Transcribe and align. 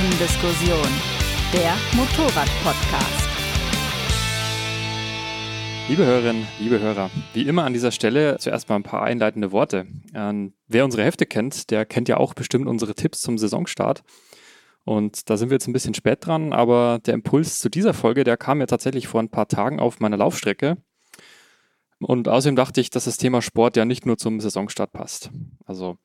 Kurvendiskussion, 0.00 0.88
der 1.52 1.74
Motorrad-Podcast. 1.92 3.28
Liebe 5.88 6.06
Hörerinnen, 6.06 6.46
liebe 6.58 6.80
Hörer, 6.80 7.10
wie 7.34 7.42
immer 7.42 7.64
an 7.64 7.74
dieser 7.74 7.90
Stelle 7.90 8.38
zuerst 8.38 8.70
mal 8.70 8.76
ein 8.76 8.82
paar 8.82 9.02
einleitende 9.02 9.52
Worte. 9.52 9.86
Ähm, 10.14 10.54
wer 10.68 10.86
unsere 10.86 11.04
Hefte 11.04 11.26
kennt, 11.26 11.70
der 11.70 11.84
kennt 11.84 12.08
ja 12.08 12.16
auch 12.16 12.32
bestimmt 12.32 12.66
unsere 12.66 12.94
Tipps 12.94 13.20
zum 13.20 13.36
Saisonstart. 13.36 14.02
Und 14.84 15.28
da 15.28 15.36
sind 15.36 15.50
wir 15.50 15.56
jetzt 15.56 15.68
ein 15.68 15.74
bisschen 15.74 15.92
spät 15.92 16.24
dran, 16.24 16.54
aber 16.54 16.98
der 17.04 17.12
Impuls 17.12 17.58
zu 17.58 17.68
dieser 17.68 17.92
Folge, 17.92 18.24
der 18.24 18.38
kam 18.38 18.60
ja 18.60 18.66
tatsächlich 18.66 19.06
vor 19.06 19.20
ein 19.20 19.30
paar 19.30 19.48
Tagen 19.48 19.80
auf 19.80 20.00
meiner 20.00 20.16
Laufstrecke. 20.16 20.78
Und 21.98 22.26
außerdem 22.26 22.56
dachte 22.56 22.80
ich, 22.80 22.88
dass 22.88 23.04
das 23.04 23.18
Thema 23.18 23.42
Sport 23.42 23.76
ja 23.76 23.84
nicht 23.84 24.06
nur 24.06 24.16
zum 24.16 24.40
Saisonstart 24.40 24.92
passt. 24.92 25.30
Also 25.66 25.98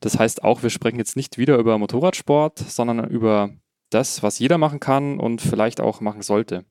das 0.00 0.18
heißt 0.18 0.44
auch, 0.44 0.62
wir 0.62 0.70
sprechen 0.70 0.98
jetzt 0.98 1.16
nicht 1.16 1.38
wieder 1.38 1.56
über 1.58 1.78
Motorradsport, 1.78 2.58
sondern 2.58 3.08
über 3.08 3.50
das, 3.90 4.22
was 4.22 4.38
jeder 4.38 4.58
machen 4.58 4.80
kann 4.80 5.18
und 5.18 5.40
vielleicht 5.40 5.80
auch 5.80 6.00
machen 6.00 6.22
sollte. 6.22 6.64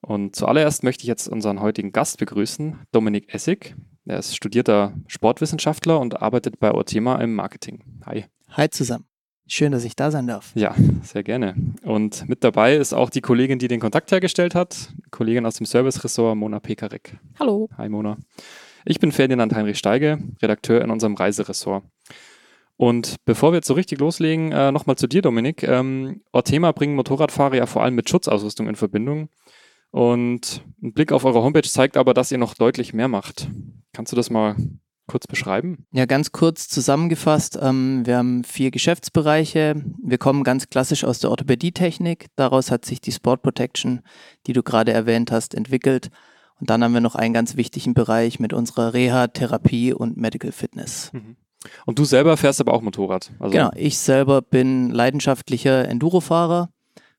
Und 0.00 0.34
zuallererst 0.34 0.82
möchte 0.82 1.02
ich 1.02 1.08
jetzt 1.08 1.28
unseren 1.28 1.60
heutigen 1.60 1.92
Gast 1.92 2.18
begrüßen, 2.18 2.80
Dominik 2.90 3.32
Essig. 3.34 3.76
Er 4.06 4.18
ist 4.18 4.34
studierter 4.34 4.94
Sportwissenschaftler 5.06 6.00
und 6.00 6.22
arbeitet 6.22 6.58
bei 6.58 6.72
Ortema 6.72 7.16
im 7.16 7.34
Marketing. 7.34 7.84
Hi. 8.06 8.24
Hi 8.50 8.68
zusammen. 8.70 9.04
Schön, 9.46 9.72
dass 9.72 9.84
ich 9.84 9.96
da 9.96 10.10
sein 10.10 10.26
darf. 10.26 10.52
Ja, 10.54 10.74
sehr 11.02 11.22
gerne. 11.22 11.54
Und 11.82 12.28
mit 12.28 12.44
dabei 12.44 12.76
ist 12.76 12.92
auch 12.92 13.10
die 13.10 13.20
Kollegin, 13.20 13.58
die 13.58 13.68
den 13.68 13.80
Kontakt 13.80 14.12
hergestellt 14.12 14.54
hat, 14.54 14.92
Kollegin 15.10 15.44
aus 15.44 15.56
dem 15.56 15.66
Service-Ressort, 15.66 16.36
Mona 16.36 16.60
Pekarek. 16.60 17.18
Hallo. 17.38 17.68
Hi 17.76 17.88
Mona. 17.88 18.16
Ich 18.84 19.00
bin 19.00 19.12
Ferdinand 19.12 19.54
Heinrich 19.54 19.76
Steige, 19.76 20.18
Redakteur 20.40 20.82
in 20.82 20.90
unserem 20.90 21.14
Reiseressort. 21.14 21.84
Und 22.80 23.16
bevor 23.26 23.52
wir 23.52 23.56
jetzt 23.56 23.66
so 23.66 23.74
richtig 23.74 24.00
loslegen, 24.00 24.52
äh, 24.52 24.72
nochmal 24.72 24.96
zu 24.96 25.06
dir, 25.06 25.20
Dominik. 25.20 25.62
Ähm, 25.64 26.22
Ortema 26.32 26.72
bringen 26.72 26.94
Motorradfahrer 26.94 27.56
ja 27.56 27.66
vor 27.66 27.82
allem 27.82 27.94
mit 27.94 28.08
Schutzausrüstung 28.08 28.68
in 28.68 28.74
Verbindung. 28.74 29.28
Und 29.90 30.64
ein 30.82 30.94
Blick 30.94 31.12
auf 31.12 31.26
eure 31.26 31.42
Homepage 31.42 31.68
zeigt 31.68 31.98
aber, 31.98 32.14
dass 32.14 32.32
ihr 32.32 32.38
noch 32.38 32.54
deutlich 32.54 32.94
mehr 32.94 33.08
macht. 33.08 33.50
Kannst 33.92 34.12
du 34.12 34.16
das 34.16 34.30
mal 34.30 34.56
kurz 35.06 35.26
beschreiben? 35.26 35.84
Ja, 35.92 36.06
ganz 36.06 36.32
kurz 36.32 36.68
zusammengefasst. 36.68 37.58
Ähm, 37.60 38.06
wir 38.06 38.16
haben 38.16 38.44
vier 38.44 38.70
Geschäftsbereiche. 38.70 39.84
Wir 40.02 40.16
kommen 40.16 40.42
ganz 40.42 40.70
klassisch 40.70 41.04
aus 41.04 41.18
der 41.18 41.28
Orthopädietechnik. 41.28 42.28
Daraus 42.36 42.70
hat 42.70 42.86
sich 42.86 43.02
die 43.02 43.12
Sport 43.12 43.42
Protection, 43.42 44.00
die 44.46 44.54
du 44.54 44.62
gerade 44.62 44.94
erwähnt 44.94 45.32
hast, 45.32 45.54
entwickelt. 45.54 46.08
Und 46.58 46.70
dann 46.70 46.82
haben 46.82 46.94
wir 46.94 47.02
noch 47.02 47.14
einen 47.14 47.34
ganz 47.34 47.56
wichtigen 47.56 47.92
Bereich 47.92 48.40
mit 48.40 48.54
unserer 48.54 48.94
Reha, 48.94 49.26
Therapie 49.26 49.92
und 49.92 50.16
Medical 50.16 50.50
Fitness. 50.50 51.12
Mhm. 51.12 51.36
Und 51.86 51.98
du 51.98 52.04
selber 52.04 52.36
fährst 52.36 52.60
aber 52.60 52.72
auch 52.72 52.82
Motorrad? 52.82 53.30
Also 53.38 53.52
genau, 53.52 53.70
ich 53.74 53.98
selber 53.98 54.42
bin 54.42 54.90
leidenschaftlicher 54.90 55.86
Endurofahrer, 55.88 56.70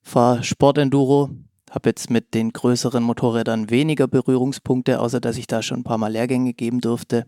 fahre 0.02 0.44
Sportenduro, 0.44 1.30
habe 1.70 1.90
jetzt 1.90 2.10
mit 2.10 2.34
den 2.34 2.52
größeren 2.52 3.04
Motorrädern 3.04 3.70
weniger 3.70 4.08
Berührungspunkte, 4.08 5.00
außer 5.00 5.22
dass 5.22 5.38
ich 5.38 5.48
da 5.48 5.62
schon 5.62 5.80
ein 5.80 5.84
paar 5.84 5.98
Mal 5.98 6.12
Lehrgänge 6.12 6.54
geben 6.54 6.82
durfte. 6.82 7.26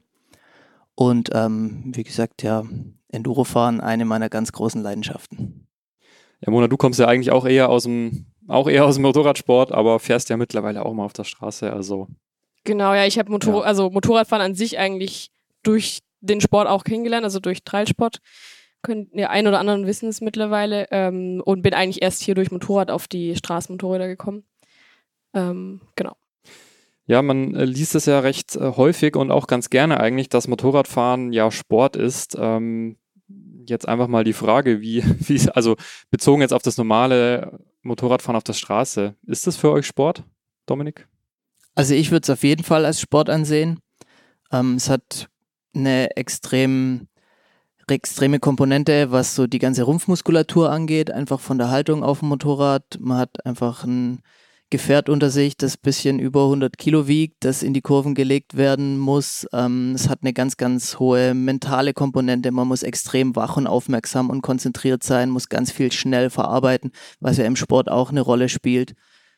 Und 0.96 1.30
ähm, 1.34 1.92
wie 1.96 2.04
gesagt, 2.04 2.44
ja, 2.44 2.64
Endurofahren 3.10 3.80
eine 3.80 4.06
meiner 4.06 4.30
ganz 4.30 4.52
großen 4.52 4.82
Leidenschaften. 4.82 5.68
Ja, 6.42 6.52
Mona, 6.52 6.68
du 6.68 6.78
kommst 6.78 7.00
ja 7.00 7.08
eigentlich 7.08 7.32
auch 7.32 7.46
eher 7.46 7.70
aus 7.70 7.84
dem, 7.84 8.26
auch 8.48 8.68
eher 8.68 8.86
aus 8.86 8.96
dem 8.96 9.04
Motorradsport, 9.04 9.72
aber 9.72 10.00
fährst 10.00 10.30
ja 10.30 10.38
mittlerweile 10.38 10.86
auch 10.86 10.94
mal 10.94 11.06
auf 11.06 11.14
der 11.14 11.24
Straße, 11.24 11.72
also. 11.72 12.08
Genau, 12.66 12.94
ja, 12.94 13.06
ich 13.06 13.18
habe 13.18 13.32
Motor 13.32 13.62
ja. 13.62 13.68
also 13.68 13.90
Motorradfahren 13.90 14.44
an 14.44 14.56
sich 14.56 14.78
eigentlich 14.78 15.32
durch 15.64 16.00
den 16.24 16.42
Sport 16.42 16.68
auch 16.68 16.84
kennengelernt, 16.84 17.24
also 17.24 17.40
durch 17.40 17.64
Trailsport. 17.64 18.20
Können, 18.82 19.10
ja, 19.14 19.30
ein 19.30 19.48
oder 19.48 19.60
anderen 19.60 19.86
wissen 19.86 20.10
es 20.10 20.20
mittlerweile 20.20 20.88
ähm, 20.92 21.42
und 21.46 21.62
bin 21.62 21.74
eigentlich 21.74 22.02
erst 22.02 22.22
hier 22.22 22.36
durch 22.36 22.52
Motorrad 22.52 22.92
auf 22.92 23.08
die 23.08 23.36
Straßenmotorräder 23.36 24.08
gekommen. 24.08 24.44
Ähm, 25.34 25.82
genau. 25.96 26.16
Ja, 27.06 27.22
man 27.22 27.56
äh, 27.56 27.66
liest 27.66 27.96
es 27.96 28.06
ja 28.06 28.20
recht 28.20 28.56
äh, 28.56 28.74
häufig 28.76 29.16
und 29.16 29.32
auch 29.32 29.48
ganz 29.48 29.70
gerne 29.70 30.00
eigentlich, 30.00 30.30
dass 30.30 30.48
Motorradfahren 30.48 31.32
ja 31.32 31.50
Sport 31.52 31.96
ist. 31.96 32.36
Ähm, 32.38 32.98
jetzt 33.66 33.88
einfach 33.88 34.08
mal 34.08 34.24
die 34.24 34.34
Frage, 34.34 34.82
wie, 34.82 35.04
wie, 35.20 35.50
also 35.52 35.76
bezogen 36.10 36.42
jetzt 36.42 36.54
auf 36.54 36.62
das 36.62 36.78
normale 36.78 37.60
Motorradfahren 37.82 38.36
auf 38.36 38.44
der 38.44 38.54
Straße, 38.54 39.16
ist 39.26 39.48
das 39.48 39.58
für 39.58 39.72
euch 39.72 39.86
Sport, 39.86 40.24
Dominik? 40.66 41.08
Also 41.76 41.94
ich 41.94 42.12
würde 42.12 42.24
es 42.24 42.30
auf 42.30 42.44
jeden 42.44 42.64
Fall 42.64 42.86
als 42.86 43.02
Sport 43.02 43.30
ansehen. 43.30 43.80
Ähm, 44.52 44.76
es 44.76 44.90
hat 44.90 45.30
eine 45.74 46.16
extrem 46.16 47.08
extreme 47.88 48.40
Komponente, 48.40 49.12
was 49.12 49.36
so 49.36 49.46
die 49.46 49.60
ganze 49.60 49.84
Rumpfmuskulatur 49.84 50.72
angeht, 50.72 51.12
einfach 51.12 51.40
von 51.40 51.58
der 51.58 51.70
Haltung 51.70 52.04
auf 52.04 52.20
dem 52.20 52.30
Motorrad. 52.30 52.84
Man 53.00 53.18
hat 53.18 53.46
einfach 53.46 53.84
ein 53.84 54.22
Gefährt 54.74 55.08
unter 55.08 55.30
sich, 55.30 55.56
das 55.56 55.78
bisschen 55.78 56.18
über 56.18 56.46
100 56.46 56.80
Kilo 56.80 57.08
wiegt, 57.08 57.46
das 57.46 57.62
in 57.62 57.76
die 57.76 57.82
Kurven 57.82 58.16
gelegt 58.16 58.58
werden 58.58 58.98
muss. 58.98 59.46
Ähm, 59.54 59.92
es 59.94 60.10
hat 60.10 60.20
eine 60.24 60.34
ganz, 60.34 60.58
ganz 60.58 60.98
hohe 60.98 61.36
mentale 61.36 61.94
Komponente. 61.94 62.50
Man 62.52 62.68
muss 62.68 62.82
extrem 62.82 63.36
wach 63.36 63.56
und 63.56 63.68
aufmerksam 63.68 64.32
und 64.32 64.42
konzentriert 64.42 65.04
sein, 65.04 65.30
muss 65.30 65.48
ganz 65.48 65.72
viel 65.72 65.92
schnell 65.92 66.32
verarbeiten, 66.32 66.92
was 67.20 67.38
ja 67.38 67.46
im 67.46 67.56
Sport 67.56 67.92
auch 67.92 68.10
eine 68.10 68.22
Rolle 68.22 68.50
spielt. 68.50 68.96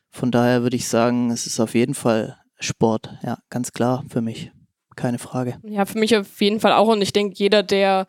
Von 0.09 0.31
daher 0.31 0.63
würde 0.63 0.77
ich 0.77 0.87
sagen, 0.87 1.31
es 1.31 1.45
ist 1.47 1.59
auf 1.59 1.75
jeden 1.75 1.95
Fall 1.95 2.37
Sport. 2.57 3.17
Ja, 3.21 3.39
ganz 3.49 3.73
klar 3.73 4.05
für 4.07 4.21
mich. 4.21 4.54
Keine 4.95 5.19
Frage. 5.19 5.57
Ja, 5.63 5.85
für 5.85 5.99
mich 5.99 6.15
auf 6.15 6.39
jeden 6.41 6.59
Fall 6.59 6.73
auch. 6.73 6.87
Und 6.87 7.01
ich 7.01 7.13
denke, 7.13 7.35
jeder, 7.37 7.63
der 7.63 8.07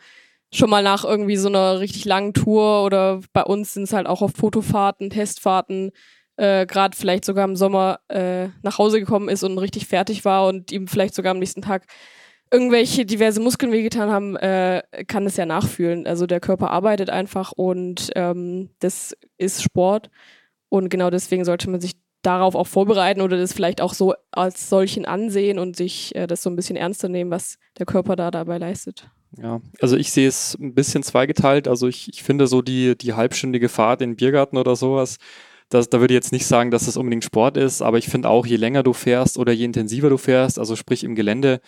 schon 0.52 0.70
mal 0.70 0.82
nach 0.82 1.04
irgendwie 1.04 1.36
so 1.36 1.48
einer 1.48 1.80
richtig 1.80 2.04
langen 2.04 2.32
Tour 2.32 2.84
oder 2.84 3.20
bei 3.32 3.42
uns 3.42 3.74
sind 3.74 3.84
es 3.84 3.92
halt 3.92 4.06
auch 4.06 4.22
auf 4.22 4.32
Fotofahrten, 4.32 5.10
Testfahrten, 5.10 5.90
äh, 6.36 6.66
gerade 6.66 6.96
vielleicht 6.96 7.24
sogar 7.24 7.44
im 7.44 7.56
Sommer 7.56 8.00
äh, 8.08 8.48
nach 8.62 8.78
Hause 8.78 9.00
gekommen 9.00 9.28
ist 9.28 9.42
und 9.42 9.58
richtig 9.58 9.86
fertig 9.86 10.24
war 10.24 10.46
und 10.46 10.70
ihm 10.70 10.86
vielleicht 10.86 11.14
sogar 11.14 11.32
am 11.32 11.38
nächsten 11.38 11.62
Tag 11.62 11.86
irgendwelche 12.52 13.04
diverse 13.04 13.40
Muskeln 13.40 13.72
wehgetan 13.72 14.10
haben, 14.10 14.36
äh, 14.36 14.82
kann 15.08 15.26
es 15.26 15.36
ja 15.36 15.46
nachfühlen. 15.46 16.06
Also 16.06 16.26
der 16.26 16.40
Körper 16.40 16.70
arbeitet 16.70 17.10
einfach 17.10 17.52
und 17.52 18.10
ähm, 18.14 18.70
das 18.78 19.16
ist 19.36 19.62
Sport. 19.62 20.10
Und 20.68 20.88
genau 20.88 21.10
deswegen 21.10 21.44
sollte 21.44 21.70
man 21.70 21.80
sich 21.80 21.92
darauf 22.26 22.54
auch 22.54 22.66
vorbereiten 22.66 23.20
oder 23.20 23.36
das 23.36 23.52
vielleicht 23.52 23.80
auch 23.80 23.94
so 23.94 24.14
als 24.32 24.68
solchen 24.68 25.04
ansehen 25.04 25.58
und 25.58 25.76
sich 25.76 26.14
äh, 26.14 26.26
das 26.26 26.42
so 26.42 26.50
ein 26.50 26.56
bisschen 26.56 26.76
ernster 26.76 27.08
nehmen, 27.08 27.30
was 27.30 27.58
der 27.78 27.86
Körper 27.86 28.16
da 28.16 28.30
dabei 28.30 28.58
leistet. 28.58 29.08
Ja, 29.36 29.60
also 29.80 29.96
ich 29.96 30.10
sehe 30.10 30.28
es 30.28 30.56
ein 30.60 30.74
bisschen 30.74 31.02
zweigeteilt. 31.02 31.68
Also 31.68 31.88
ich, 31.88 32.08
ich 32.08 32.22
finde 32.22 32.46
so 32.46 32.62
die, 32.62 32.96
die 32.96 33.14
halbstündige 33.14 33.68
Fahrt 33.68 34.02
in 34.02 34.10
den 34.10 34.16
Biergarten 34.16 34.56
oder 34.56 34.76
sowas, 34.76 35.18
das, 35.68 35.88
da 35.88 36.00
würde 36.00 36.14
ich 36.14 36.16
jetzt 36.16 36.32
nicht 36.32 36.46
sagen, 36.46 36.70
dass 36.70 36.86
das 36.86 36.96
unbedingt 36.96 37.24
Sport 37.24 37.56
ist, 37.56 37.82
aber 37.82 37.98
ich 37.98 38.06
finde 38.06 38.28
auch, 38.28 38.46
je 38.46 38.56
länger 38.56 38.82
du 38.82 38.92
fährst 38.92 39.36
oder 39.36 39.52
je 39.52 39.64
intensiver 39.64 40.08
du 40.08 40.16
fährst, 40.16 40.58
also 40.58 40.76
sprich 40.76 41.02
im 41.02 41.16
Gelände, 41.16 41.60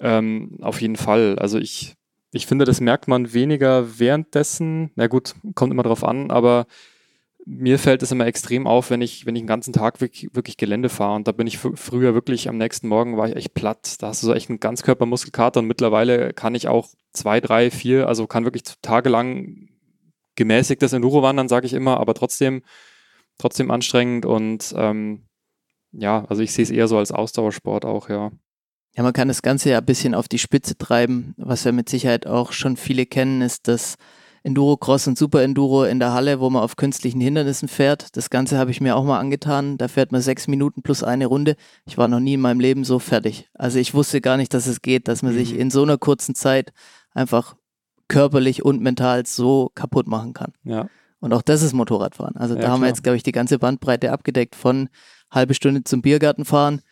ähm, 0.00 0.56
auf 0.62 0.80
jeden 0.80 0.96
Fall. 0.96 1.38
Also 1.38 1.58
ich, 1.58 1.96
ich 2.32 2.46
finde, 2.46 2.64
das 2.64 2.80
merkt 2.80 3.08
man 3.08 3.34
weniger 3.34 3.98
währenddessen. 3.98 4.90
Na 4.94 5.06
gut, 5.06 5.34
kommt 5.54 5.72
immer 5.72 5.82
drauf 5.82 6.02
an, 6.02 6.30
aber 6.30 6.66
mir 7.48 7.78
fällt 7.78 8.02
es 8.02 8.10
immer 8.10 8.26
extrem 8.26 8.66
auf, 8.66 8.90
wenn 8.90 9.00
ich, 9.00 9.24
wenn 9.24 9.36
ich 9.36 9.42
den 9.42 9.46
ganzen 9.46 9.72
Tag 9.72 10.00
wirklich, 10.00 10.28
wirklich 10.34 10.56
Gelände 10.56 10.88
fahre. 10.88 11.14
Und 11.14 11.28
da 11.28 11.32
bin 11.32 11.46
ich 11.46 11.58
früher 11.58 12.12
wirklich 12.12 12.48
am 12.48 12.58
nächsten 12.58 12.88
Morgen 12.88 13.16
war 13.16 13.28
ich 13.28 13.36
echt 13.36 13.54
platt. 13.54 14.02
Da 14.02 14.08
hast 14.08 14.22
du 14.22 14.26
so 14.26 14.34
echt 14.34 14.50
einen 14.50 14.60
Ganzkörpermuskelkater 14.60 15.60
und 15.60 15.66
mittlerweile 15.66 16.32
kann 16.32 16.56
ich 16.56 16.66
auch 16.66 16.88
zwei, 17.12 17.40
drei, 17.40 17.70
vier, 17.70 18.08
also 18.08 18.26
kann 18.26 18.44
wirklich 18.44 18.64
tagelang 18.82 19.68
gemäßigtes 20.34 20.92
Enduro 20.92 21.22
wandern, 21.22 21.48
sage 21.48 21.66
ich 21.66 21.72
immer, 21.72 21.98
aber 21.98 22.14
trotzdem 22.14 22.62
trotzdem 23.38 23.70
anstrengend 23.70 24.26
und 24.26 24.74
ähm, 24.76 25.26
ja, 25.92 26.24
also 26.28 26.42
ich 26.42 26.52
sehe 26.52 26.62
es 26.62 26.70
eher 26.70 26.88
so 26.88 26.98
als 26.98 27.12
Ausdauersport 27.12 27.84
auch, 27.84 28.08
ja. 28.08 28.32
Ja, 28.96 29.02
man 29.02 29.12
kann 29.12 29.28
das 29.28 29.42
Ganze 29.42 29.70
ja 29.70 29.78
ein 29.78 29.84
bisschen 29.84 30.14
auf 30.14 30.26
die 30.26 30.38
Spitze 30.38 30.76
treiben. 30.78 31.34
Was 31.36 31.66
wir 31.66 31.72
mit 31.72 31.88
Sicherheit 31.88 32.26
auch 32.26 32.52
schon 32.52 32.78
viele 32.78 33.04
kennen, 33.04 33.42
ist 33.42 33.68
das 33.68 33.96
Enduro-Cross 34.46 35.08
und 35.08 35.18
Super-Enduro 35.18 35.84
in 35.84 35.98
der 35.98 36.12
Halle, 36.12 36.38
wo 36.38 36.48
man 36.48 36.62
auf 36.62 36.76
künstlichen 36.76 37.20
Hindernissen 37.20 37.66
fährt. 37.66 38.16
Das 38.16 38.30
Ganze 38.30 38.58
habe 38.58 38.70
ich 38.70 38.80
mir 38.80 38.94
auch 38.94 39.04
mal 39.04 39.18
angetan. 39.18 39.76
Da 39.76 39.88
fährt 39.88 40.12
man 40.12 40.20
sechs 40.20 40.46
Minuten 40.46 40.82
plus 40.82 41.02
eine 41.02 41.26
Runde. 41.26 41.56
Ich 41.84 41.98
war 41.98 42.06
noch 42.06 42.20
nie 42.20 42.34
in 42.34 42.40
meinem 42.40 42.60
Leben 42.60 42.84
so 42.84 43.00
fertig. 43.00 43.48
Also 43.54 43.80
ich 43.80 43.92
wusste 43.92 44.20
gar 44.20 44.36
nicht, 44.36 44.54
dass 44.54 44.68
es 44.68 44.82
geht, 44.82 45.08
dass 45.08 45.22
man 45.22 45.32
mhm. 45.32 45.38
sich 45.38 45.58
in 45.58 45.70
so 45.70 45.82
einer 45.82 45.98
kurzen 45.98 46.36
Zeit 46.36 46.72
einfach 47.12 47.56
körperlich 48.06 48.64
und 48.64 48.80
mental 48.80 49.26
so 49.26 49.72
kaputt 49.74 50.06
machen 50.06 50.32
kann. 50.32 50.52
Ja. 50.62 50.88
Und 51.18 51.32
auch 51.32 51.42
das 51.42 51.62
ist 51.62 51.72
Motorradfahren. 51.72 52.36
Also 52.36 52.54
ja, 52.54 52.60
da 52.60 52.68
haben 52.68 52.82
wir 52.82 52.86
jetzt, 52.86 53.02
glaube 53.02 53.16
ich, 53.16 53.24
die 53.24 53.32
ganze 53.32 53.58
Bandbreite 53.58 54.12
abgedeckt 54.12 54.54
von 54.54 54.88
halbe 55.28 55.54
Stunde 55.54 55.82
zum 55.82 56.02
Biergarten 56.02 56.44
fahren, 56.44 56.82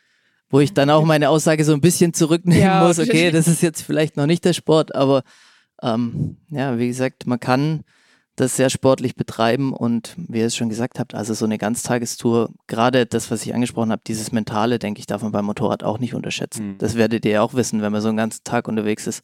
wo 0.51 0.59
ich 0.59 0.75
dann 0.75 0.91
auch 0.91 1.05
meine 1.07 1.29
Aussage 1.29 1.65
so 1.65 1.73
ein 1.73 1.81
bisschen 1.81 2.15
zurücknehmen 2.15 2.65
ja, 2.65 2.85
muss. 2.85 2.99
Okay, 2.99 3.31
das 3.31 3.47
ist 3.47 3.63
jetzt 3.63 3.83
vielleicht 3.83 4.17
noch 4.17 4.27
nicht 4.27 4.45
der 4.45 4.55
Sport, 4.55 4.93
aber 4.93 5.23
ähm, 5.85 6.39
ja, 6.49 6.79
wie 6.79 6.89
gesagt, 6.89 7.27
man 7.27 7.39
kann 7.39 7.85
das 8.37 8.57
sehr 8.57 8.71
sportlich 8.71 9.15
betreiben 9.15 9.73
und 9.73 10.17
wie 10.17 10.41
ihr 10.41 10.47
es 10.47 10.57
schon 10.57 10.69
gesagt 10.69 10.99
habt, 10.99 11.15
also 11.15 11.35
so 11.35 11.45
eine 11.45 11.59
Ganztagestour, 11.59 12.51
gerade 12.67 13.07
das, 13.07 13.31
was 13.31 13.47
ich 13.47 13.55
angesprochen 13.55 13.93
habe, 13.93 14.03
dieses 14.07 14.33
Mentale, 14.33 14.81
denke 14.81 14.99
ich, 14.99 15.07
darf 15.07 15.23
man 15.23 15.31
beim 15.31 15.45
Motorrad 15.45 15.85
auch 15.85 16.01
nicht 16.01 16.15
unterschätzen. 16.15 16.73
Mhm. 16.73 16.79
Das 16.79 16.97
werdet 16.97 17.25
ihr 17.25 17.33
ja 17.33 17.43
auch 17.43 17.55
wissen, 17.55 17.81
wenn 17.81 17.93
man 17.93 18.01
so 18.01 18.09
einen 18.09 18.17
ganzen 18.17 18.43
Tag 18.43 18.67
unterwegs 18.67 19.07
ist, 19.07 19.23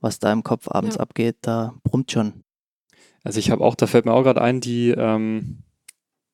was 0.00 0.18
da 0.18 0.32
im 0.32 0.42
Kopf 0.42 0.68
abends 0.68 0.96
ja. 0.96 1.02
abgeht, 1.02 1.36
da 1.42 1.74
brummt 1.84 2.10
schon. 2.12 2.44
Also 3.24 3.40
ich 3.40 3.50
habe 3.50 3.62
auch, 3.62 3.74
da 3.74 3.86
fällt 3.86 4.06
mir 4.06 4.12
auch 4.12 4.22
gerade 4.22 4.40
ein, 4.40 4.60
die, 4.60 4.90
ähm, 4.90 5.58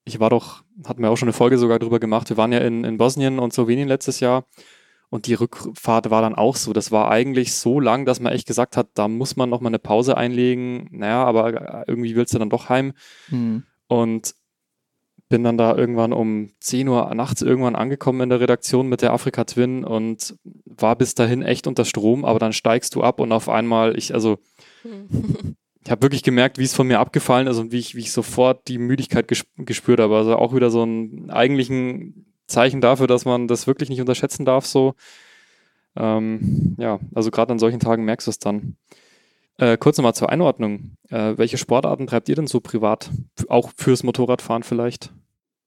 ich 0.04 0.20
war 0.20 0.30
doch, 0.30 0.62
hatten 0.84 1.02
wir 1.02 1.10
auch 1.10 1.16
schon 1.16 1.28
eine 1.28 1.32
Folge 1.32 1.58
sogar 1.58 1.80
drüber 1.80 1.98
gemacht, 1.98 2.28
wir 2.28 2.36
waren 2.36 2.52
ja 2.52 2.58
in, 2.58 2.84
in 2.84 2.98
Bosnien 2.98 3.40
und 3.40 3.52
Slowenien 3.52 3.88
letztes 3.88 4.20
Jahr 4.20 4.44
und 5.12 5.26
die 5.26 5.34
Rückfahrt 5.34 6.08
war 6.08 6.22
dann 6.22 6.34
auch 6.34 6.56
so. 6.56 6.72
Das 6.72 6.90
war 6.90 7.10
eigentlich 7.10 7.52
so 7.52 7.80
lang, 7.80 8.06
dass 8.06 8.18
man 8.18 8.32
echt 8.32 8.46
gesagt 8.46 8.78
hat, 8.78 8.88
da 8.94 9.08
muss 9.08 9.36
man 9.36 9.50
nochmal 9.50 9.68
eine 9.68 9.78
Pause 9.78 10.16
einlegen. 10.16 10.88
Naja, 10.90 11.22
aber 11.24 11.84
irgendwie 11.86 12.16
willst 12.16 12.32
du 12.32 12.38
dann 12.38 12.48
doch 12.48 12.70
heim. 12.70 12.94
Mhm. 13.28 13.64
Und 13.88 14.34
bin 15.28 15.44
dann 15.44 15.58
da 15.58 15.76
irgendwann 15.76 16.14
um 16.14 16.52
10 16.60 16.88
Uhr 16.88 17.14
nachts 17.14 17.42
irgendwann 17.42 17.76
angekommen 17.76 18.22
in 18.22 18.28
der 18.30 18.40
Redaktion 18.40 18.88
mit 18.88 19.02
der 19.02 19.12
Afrika 19.12 19.44
Twin 19.44 19.84
und 19.84 20.34
war 20.64 20.96
bis 20.96 21.14
dahin 21.14 21.42
echt 21.42 21.66
unter 21.66 21.84
Strom, 21.84 22.24
aber 22.24 22.38
dann 22.38 22.54
steigst 22.54 22.94
du 22.94 23.02
ab 23.02 23.20
und 23.20 23.32
auf 23.32 23.50
einmal, 23.50 23.98
ich, 23.98 24.14
also, 24.14 24.38
ich 25.84 25.90
habe 25.90 26.00
wirklich 26.00 26.22
gemerkt, 26.22 26.56
wie 26.56 26.64
es 26.64 26.74
von 26.74 26.86
mir 26.86 27.00
abgefallen 27.00 27.48
ist 27.48 27.58
und 27.58 27.70
wie 27.70 27.80
ich, 27.80 27.94
wie 27.94 28.00
ich 28.00 28.12
sofort 28.12 28.66
die 28.66 28.78
Müdigkeit 28.78 29.28
gespürt 29.28 30.00
habe. 30.00 30.16
Also 30.16 30.36
auch 30.36 30.54
wieder 30.54 30.70
so 30.70 30.82
ein 30.84 31.28
eigentlichen 31.28 32.31
Zeichen 32.46 32.80
dafür, 32.80 33.06
dass 33.06 33.24
man 33.24 33.48
das 33.48 33.66
wirklich 33.66 33.88
nicht 33.88 34.00
unterschätzen 34.00 34.44
darf, 34.44 34.66
so. 34.66 34.94
Ähm, 35.96 36.74
ja, 36.78 37.00
also 37.14 37.30
gerade 37.30 37.52
an 37.52 37.58
solchen 37.58 37.80
Tagen 37.80 38.04
merkst 38.04 38.26
du 38.26 38.30
es 38.30 38.38
dann. 38.38 38.76
Äh, 39.58 39.76
kurz 39.76 39.98
nochmal 39.98 40.14
zur 40.14 40.30
Einordnung. 40.30 40.96
Äh, 41.10 41.36
welche 41.36 41.58
Sportarten 41.58 42.06
treibt 42.06 42.28
ihr 42.28 42.34
denn 42.34 42.46
so 42.46 42.60
privat? 42.60 43.10
Auch 43.48 43.70
fürs 43.76 44.02
Motorradfahren 44.02 44.62
vielleicht? 44.62 45.12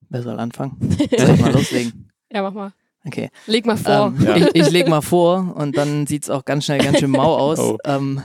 Wer 0.10 0.24
soll 0.24 0.39
anfangen? 0.39 0.77
Soll 1.18 1.36
ich 1.36 1.42
mal 1.42 1.54
loslegen? 1.54 2.10
Ja, 2.31 2.42
mach 2.42 2.54
mal. 2.54 2.74
Okay. 3.06 3.30
Leg 3.45 3.66
mal 3.66 3.77
vor. 3.77 4.13
Ähm, 4.18 4.24
ja. 4.24 4.36
ich, 4.36 4.56
ich, 4.56 4.72
leg 4.72 4.88
mal 4.88 5.01
vor 5.01 5.56
und 5.56 5.77
dann 5.77 6.07
sieht 6.07 6.24
es 6.24 6.30
auch 6.30 6.44
ganz 6.44 6.66
schnell 6.66 6.80
ganz 6.80 7.00
schön 7.00 7.12
mau 7.12 7.36
aus. 7.38 7.60
Oh. 7.60 7.77
Ähm, 7.86 8.22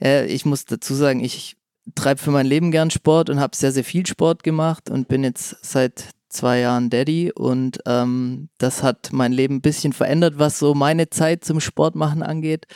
ja, 0.00 0.24
ich 0.24 0.44
muss 0.44 0.64
dazu 0.64 0.94
sagen, 0.94 1.22
ich 1.22 1.56
treibe 1.94 2.20
für 2.20 2.30
mein 2.30 2.46
Leben 2.46 2.72
gern 2.72 2.90
Sport 2.90 3.30
und 3.30 3.40
habe 3.40 3.56
sehr, 3.56 3.72
sehr 3.72 3.84
viel 3.84 4.04
Sport 4.06 4.42
gemacht 4.42 4.90
und 4.90 5.08
bin 5.08 5.22
jetzt 5.22 5.56
seit 5.64 6.10
zwei 6.32 6.60
Jahren 6.60 6.90
Daddy 6.90 7.32
und 7.32 7.78
ähm, 7.86 8.48
das 8.58 8.82
hat 8.82 9.10
mein 9.12 9.32
Leben 9.32 9.56
ein 9.56 9.62
bisschen 9.62 9.92
verändert, 9.92 10.34
was 10.38 10.58
so 10.58 10.74
meine 10.74 11.10
Zeit 11.10 11.44
zum 11.44 11.60
Sport 11.60 11.94
machen 11.94 12.22
angeht. 12.22 12.66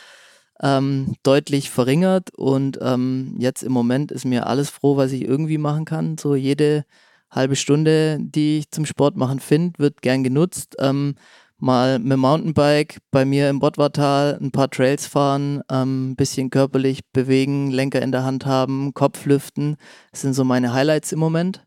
Ähm, 0.61 1.15
deutlich 1.21 1.69
verringert 1.69 2.33
und 2.35 2.79
ähm, 2.81 3.35
jetzt 3.37 3.61
im 3.61 3.71
Moment 3.71 4.11
ist 4.11 4.25
mir 4.25 4.47
alles 4.47 4.69
froh, 4.69 4.97
was 4.97 5.11
ich 5.11 5.23
irgendwie 5.23 5.59
machen 5.59 5.85
kann. 5.85 6.17
So 6.17 6.35
jede 6.35 6.83
halbe 7.29 7.55
Stunde, 7.55 8.17
die 8.19 8.59
ich 8.59 8.71
zum 8.71 8.85
Sport 8.85 9.17
machen 9.17 9.39
finde, 9.39 9.77
wird 9.79 10.01
gern 10.01 10.23
genutzt. 10.23 10.75
Ähm, 10.79 11.15
mal 11.59 11.99
mit 11.99 12.17
Mountainbike 12.17 12.99
bei 13.11 13.25
mir 13.25 13.49
im 13.49 13.59
Bottwartal 13.59 14.37
ein 14.41 14.51
paar 14.51 14.69
Trails 14.69 15.07
fahren, 15.07 15.61
ein 15.67 15.81
ähm, 15.81 16.15
bisschen 16.15 16.49
körperlich 16.49 17.01
bewegen, 17.11 17.71
Lenker 17.71 18.01
in 18.01 18.11
der 18.11 18.23
Hand 18.23 18.45
haben, 18.45 18.93
Kopf 18.93 19.25
lüften. 19.25 19.77
Das 20.11 20.21
sind 20.21 20.33
so 20.33 20.43
meine 20.43 20.73
Highlights 20.73 21.11
im 21.11 21.19
Moment. 21.19 21.66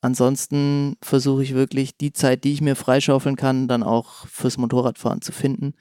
Ansonsten 0.00 0.96
versuche 1.02 1.42
ich 1.42 1.54
wirklich 1.54 1.96
die 1.96 2.12
Zeit, 2.12 2.44
die 2.44 2.52
ich 2.52 2.60
mir 2.60 2.74
freischaufeln 2.74 3.36
kann, 3.36 3.68
dann 3.68 3.82
auch 3.82 4.26
fürs 4.26 4.56
Motorradfahren 4.56 5.20
zu 5.20 5.32
finden. 5.32 5.74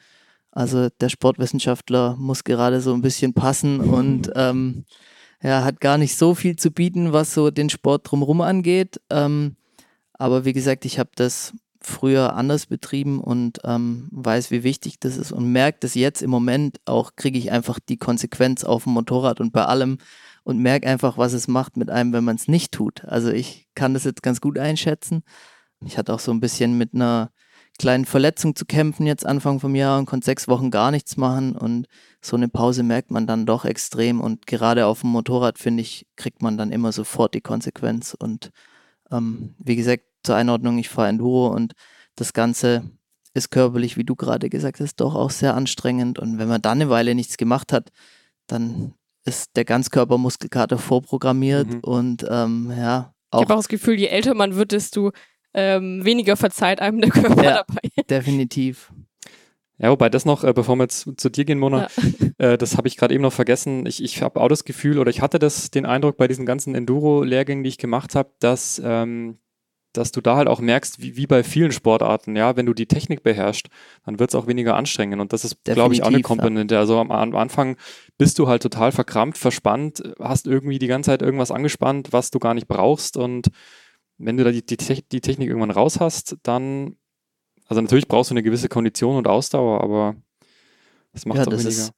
Also 0.51 0.89
der 0.99 1.09
Sportwissenschaftler 1.09 2.15
muss 2.17 2.43
gerade 2.43 2.81
so 2.81 2.93
ein 2.93 3.01
bisschen 3.01 3.33
passen 3.33 3.79
und 3.79 4.31
ähm, 4.35 4.85
ja, 5.41 5.63
hat 5.63 5.79
gar 5.79 5.97
nicht 5.97 6.17
so 6.17 6.35
viel 6.35 6.57
zu 6.57 6.71
bieten, 6.71 7.13
was 7.13 7.33
so 7.33 7.49
den 7.49 7.69
Sport 7.69 8.11
drumherum 8.11 8.41
angeht. 8.41 8.99
Ähm, 9.09 9.55
aber 10.13 10.43
wie 10.43 10.53
gesagt, 10.53 10.83
ich 10.83 10.99
habe 10.99 11.11
das 11.15 11.53
früher 11.81 12.35
anders 12.35 12.65
betrieben 12.65 13.21
und 13.21 13.59
ähm, 13.63 14.09
weiß, 14.11 14.51
wie 14.51 14.63
wichtig 14.63 14.99
das 14.99 15.15
ist 15.15 15.31
und 15.31 15.49
merke 15.49 15.77
das 15.79 15.95
jetzt 15.95 16.21
im 16.21 16.29
Moment 16.29 16.81
auch, 16.85 17.15
kriege 17.15 17.39
ich 17.39 17.51
einfach 17.51 17.79
die 17.79 17.95
Konsequenz 17.95 18.65
auf 18.65 18.83
dem 18.83 18.93
Motorrad 18.93 19.39
und 19.39 19.53
bei 19.53 19.63
allem 19.63 19.97
und 20.49 20.57
merke 20.57 20.87
einfach, 20.87 21.19
was 21.19 21.33
es 21.33 21.47
macht 21.47 21.77
mit 21.77 21.91
einem, 21.91 22.11
wenn 22.11 22.23
man 22.23 22.35
es 22.35 22.47
nicht 22.47 22.71
tut. 22.71 23.05
Also 23.05 23.29
ich 23.29 23.67
kann 23.75 23.93
das 23.93 24.03
jetzt 24.03 24.23
ganz 24.23 24.41
gut 24.41 24.57
einschätzen. 24.57 25.21
Ich 25.85 25.95
hatte 25.95 26.11
auch 26.11 26.19
so 26.19 26.31
ein 26.31 26.39
bisschen 26.39 26.75
mit 26.75 26.95
einer 26.95 27.29
kleinen 27.77 28.05
Verletzung 28.05 28.55
zu 28.55 28.65
kämpfen 28.65 29.05
jetzt 29.05 29.27
Anfang 29.27 29.59
vom 29.59 29.75
Jahr 29.75 29.99
und 29.99 30.07
konnte 30.07 30.25
sechs 30.25 30.47
Wochen 30.47 30.71
gar 30.71 30.89
nichts 30.89 31.17
machen 31.17 31.55
und 31.55 31.85
so 32.19 32.35
eine 32.35 32.47
Pause 32.49 32.81
merkt 32.81 33.11
man 33.11 33.27
dann 33.27 33.45
doch 33.45 33.63
extrem 33.63 34.21
und 34.21 34.47
gerade 34.47 34.87
auf 34.87 35.01
dem 35.01 35.11
Motorrad, 35.11 35.59
finde 35.59 35.81
ich, 35.81 36.07
kriegt 36.15 36.41
man 36.41 36.57
dann 36.57 36.71
immer 36.71 36.91
sofort 36.93 37.35
die 37.35 37.41
Konsequenz 37.41 38.17
und 38.17 38.49
ähm, 39.11 39.53
wie 39.59 39.75
gesagt, 39.75 40.05
zur 40.23 40.35
Einordnung, 40.35 40.79
ich 40.79 40.89
fahre 40.89 41.09
Enduro 41.09 41.49
und 41.49 41.73
das 42.15 42.33
Ganze 42.33 42.89
ist 43.35 43.51
körperlich, 43.51 43.97
wie 43.97 44.03
du 44.03 44.15
gerade 44.15 44.49
gesagt 44.49 44.79
hast, 44.79 44.95
doch 44.95 45.13
auch 45.13 45.29
sehr 45.29 45.53
anstrengend 45.53 46.17
und 46.17 46.39
wenn 46.39 46.47
man 46.47 46.63
dann 46.63 46.81
eine 46.81 46.89
Weile 46.89 47.13
nichts 47.13 47.37
gemacht 47.37 47.71
hat, 47.71 47.91
dann 48.47 48.95
ist 49.29 49.55
der 49.55 49.65
Ganzkörpermuskelkater 49.65 50.77
vorprogrammiert 50.77 51.67
mhm. 51.67 51.79
und 51.81 52.25
ähm, 52.29 52.73
ja. 52.75 53.13
Auch 53.31 53.41
ich 53.41 53.45
habe 53.45 53.53
auch 53.53 53.59
das 53.59 53.67
Gefühl, 53.67 53.99
je 53.99 54.07
älter 54.07 54.33
man 54.33 54.55
wird, 54.55 54.71
desto 54.71 55.11
ähm, 55.53 56.03
weniger 56.03 56.35
verzeiht 56.35 56.81
einem 56.81 56.99
der 56.99 57.11
Körper 57.11 57.43
ja, 57.43 57.63
dabei. 57.63 57.81
Definitiv. 58.09 58.91
Ja, 59.77 59.91
wobei 59.91 60.09
das 60.09 60.25
noch, 60.25 60.43
äh, 60.43 60.51
bevor 60.51 60.75
wir 60.75 60.83
jetzt 60.83 61.09
zu 61.17 61.29
dir 61.29 61.45
gehen, 61.45 61.59
Mona, 61.59 61.87
ja. 61.87 62.27
äh, 62.53 62.57
das 62.57 62.75
habe 62.75 62.87
ich 62.87 62.97
gerade 62.97 63.13
eben 63.13 63.21
noch 63.21 63.33
vergessen. 63.33 63.85
Ich, 63.85 64.03
ich 64.03 64.21
habe 64.21 64.41
auch 64.41 64.49
das 64.49 64.65
Gefühl, 64.65 64.99
oder 64.99 65.09
ich 65.09 65.21
hatte 65.21 65.39
das 65.39 65.71
den 65.71 65.85
Eindruck 65.85 66.17
bei 66.17 66.27
diesen 66.27 66.45
ganzen 66.45 66.75
Enduro-Lehrgängen, 66.75 67.63
die 67.63 67.69
ich 67.69 67.77
gemacht 67.77 68.15
habe, 68.15 68.31
dass, 68.39 68.81
ähm, 68.83 69.39
dass 69.93 70.11
du 70.11 70.21
da 70.21 70.35
halt 70.35 70.47
auch 70.47 70.59
merkst, 70.59 71.01
wie, 71.01 71.17
wie 71.17 71.27
bei 71.27 71.43
vielen 71.43 71.71
Sportarten, 71.71 72.35
ja, 72.35 72.55
wenn 72.55 72.65
du 72.65 72.73
die 72.73 72.85
Technik 72.85 73.23
beherrschst, 73.23 73.69
dann 74.05 74.19
wird 74.19 74.29
es 74.29 74.35
auch 74.35 74.47
weniger 74.47 74.75
anstrengend. 74.75 75.19
Und 75.19 75.33
das 75.33 75.43
ist, 75.43 75.63
glaube 75.63 75.93
ich, 75.93 76.03
auch 76.03 76.07
eine 76.07 76.21
Komponente. 76.21 76.75
Ja. 76.75 76.81
Also 76.81 76.99
am, 76.99 77.11
am, 77.11 77.35
Anfang 77.35 77.75
bist 78.17 78.37
du 78.39 78.47
halt 78.47 78.61
total 78.61 78.91
verkrampft, 78.91 79.39
verspannt, 79.39 80.03
hast 80.19 80.47
irgendwie 80.47 80.79
die 80.79 80.87
ganze 80.87 81.09
Zeit 81.09 81.21
irgendwas 81.21 81.51
angespannt, 81.51 82.09
was 82.11 82.29
du 82.31 82.39
gar 82.39 82.53
nicht 82.53 82.67
brauchst 82.67 83.17
und 83.17 83.49
wenn 84.19 84.37
du 84.37 84.43
da 84.43 84.51
die, 84.51 84.65
die, 84.65 84.77
die 84.77 85.21
Technik 85.21 85.47
irgendwann 85.47 85.71
raus 85.71 85.99
hast, 85.99 86.35
dann, 86.43 86.97
also 87.65 87.81
natürlich 87.81 88.07
brauchst 88.07 88.29
du 88.29 88.33
eine 88.33 88.43
gewisse 88.43 88.67
Kondition 88.67 89.15
und 89.15 89.27
Ausdauer, 89.27 89.81
aber 89.81 90.15
das 91.13 91.25
macht 91.25 91.39
es 91.39 91.45
ja, 91.45 91.47
auch 91.47 91.53
weniger. 91.53 91.69
Ist 91.69 91.93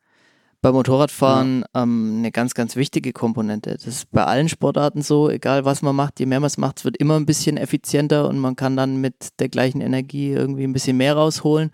bei 0.62 0.72
Motorradfahren 0.72 1.66
ja. 1.74 1.84
ähm, 1.84 2.16
eine 2.20 2.32
ganz, 2.32 2.54
ganz 2.54 2.76
wichtige 2.76 3.14
Komponente. 3.14 3.72
Das 3.72 3.88
ist 3.88 4.12
bei 4.12 4.24
allen 4.24 4.48
Sportarten 4.48 5.02
so, 5.02 5.30
egal 5.30 5.66
was 5.66 5.82
man 5.82 5.96
macht, 5.96 6.20
je 6.20 6.26
mehr 6.26 6.40
man 6.40 6.48
es 6.48 6.58
macht, 6.58 6.80
es 6.80 6.86
wird 6.86 6.98
immer 6.98 7.16
ein 7.16 7.26
bisschen 7.26 7.58
effizienter 7.58 8.30
und 8.30 8.40
man 8.40 8.56
kann 8.56 8.78
dann 8.78 8.98
mit 8.98 9.40
der 9.40 9.50
gleichen 9.50 9.82
Energie 9.82 10.32
irgendwie 10.32 10.64
ein 10.64 10.74
bisschen 10.74 10.98
mehr 10.98 11.16
rausholen. 11.16 11.72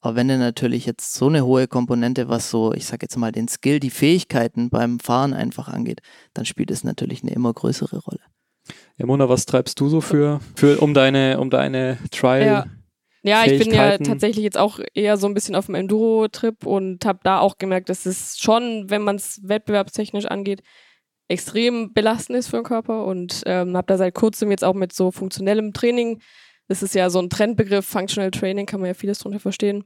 Aber 0.00 0.14
wenn 0.14 0.28
du 0.28 0.38
natürlich 0.38 0.86
jetzt 0.86 1.14
so 1.14 1.26
eine 1.26 1.44
hohe 1.44 1.66
Komponente, 1.66 2.28
was 2.28 2.50
so, 2.50 2.72
ich 2.72 2.86
sag 2.86 3.02
jetzt 3.02 3.16
mal, 3.16 3.32
den 3.32 3.48
Skill, 3.48 3.80
die 3.80 3.90
Fähigkeiten 3.90 4.70
beim 4.70 5.00
Fahren 5.00 5.34
einfach 5.34 5.66
angeht, 5.66 6.02
dann 6.34 6.44
spielt 6.44 6.70
es 6.70 6.84
natürlich 6.84 7.22
eine 7.22 7.32
immer 7.32 7.52
größere 7.52 7.98
Rolle. 7.98 8.20
Ja, 8.96 9.06
Mona, 9.06 9.28
was 9.28 9.46
treibst 9.46 9.80
du 9.80 9.88
so 9.88 10.00
für, 10.00 10.40
für 10.54 10.78
um 10.80 10.94
deine, 10.94 11.40
um 11.40 11.50
deine 11.50 11.98
Trial? 12.12 12.46
Ja. 12.46 12.66
Ja, 13.28 13.44
ich 13.44 13.58
bin 13.58 13.72
ja 13.72 13.98
tatsächlich 13.98 14.44
jetzt 14.44 14.58
auch 14.58 14.80
eher 14.94 15.16
so 15.16 15.26
ein 15.26 15.34
bisschen 15.34 15.54
auf 15.54 15.66
dem 15.66 15.74
Enduro-Trip 15.74 16.66
und 16.66 17.04
habe 17.04 17.20
da 17.22 17.40
auch 17.40 17.58
gemerkt, 17.58 17.88
dass 17.88 18.06
es 18.06 18.38
schon, 18.38 18.88
wenn 18.88 19.02
man 19.02 19.16
es 19.16 19.40
wettbewerbstechnisch 19.44 20.26
angeht, 20.26 20.62
extrem 21.28 21.92
belastend 21.92 22.38
ist 22.38 22.48
für 22.48 22.56
den 22.56 22.64
Körper 22.64 23.04
und 23.04 23.42
ähm, 23.46 23.76
habe 23.76 23.86
da 23.86 23.98
seit 23.98 24.14
kurzem 24.14 24.50
jetzt 24.50 24.64
auch 24.64 24.74
mit 24.74 24.92
so 24.92 25.10
funktionellem 25.10 25.72
Training, 25.74 26.20
das 26.68 26.82
ist 26.82 26.94
ja 26.94 27.10
so 27.10 27.18
ein 27.18 27.30
Trendbegriff, 27.30 27.86
Functional 27.86 28.30
Training, 28.30 28.66
kann 28.66 28.80
man 28.80 28.88
ja 28.88 28.94
vieles 28.94 29.18
drunter 29.18 29.40
verstehen, 29.40 29.84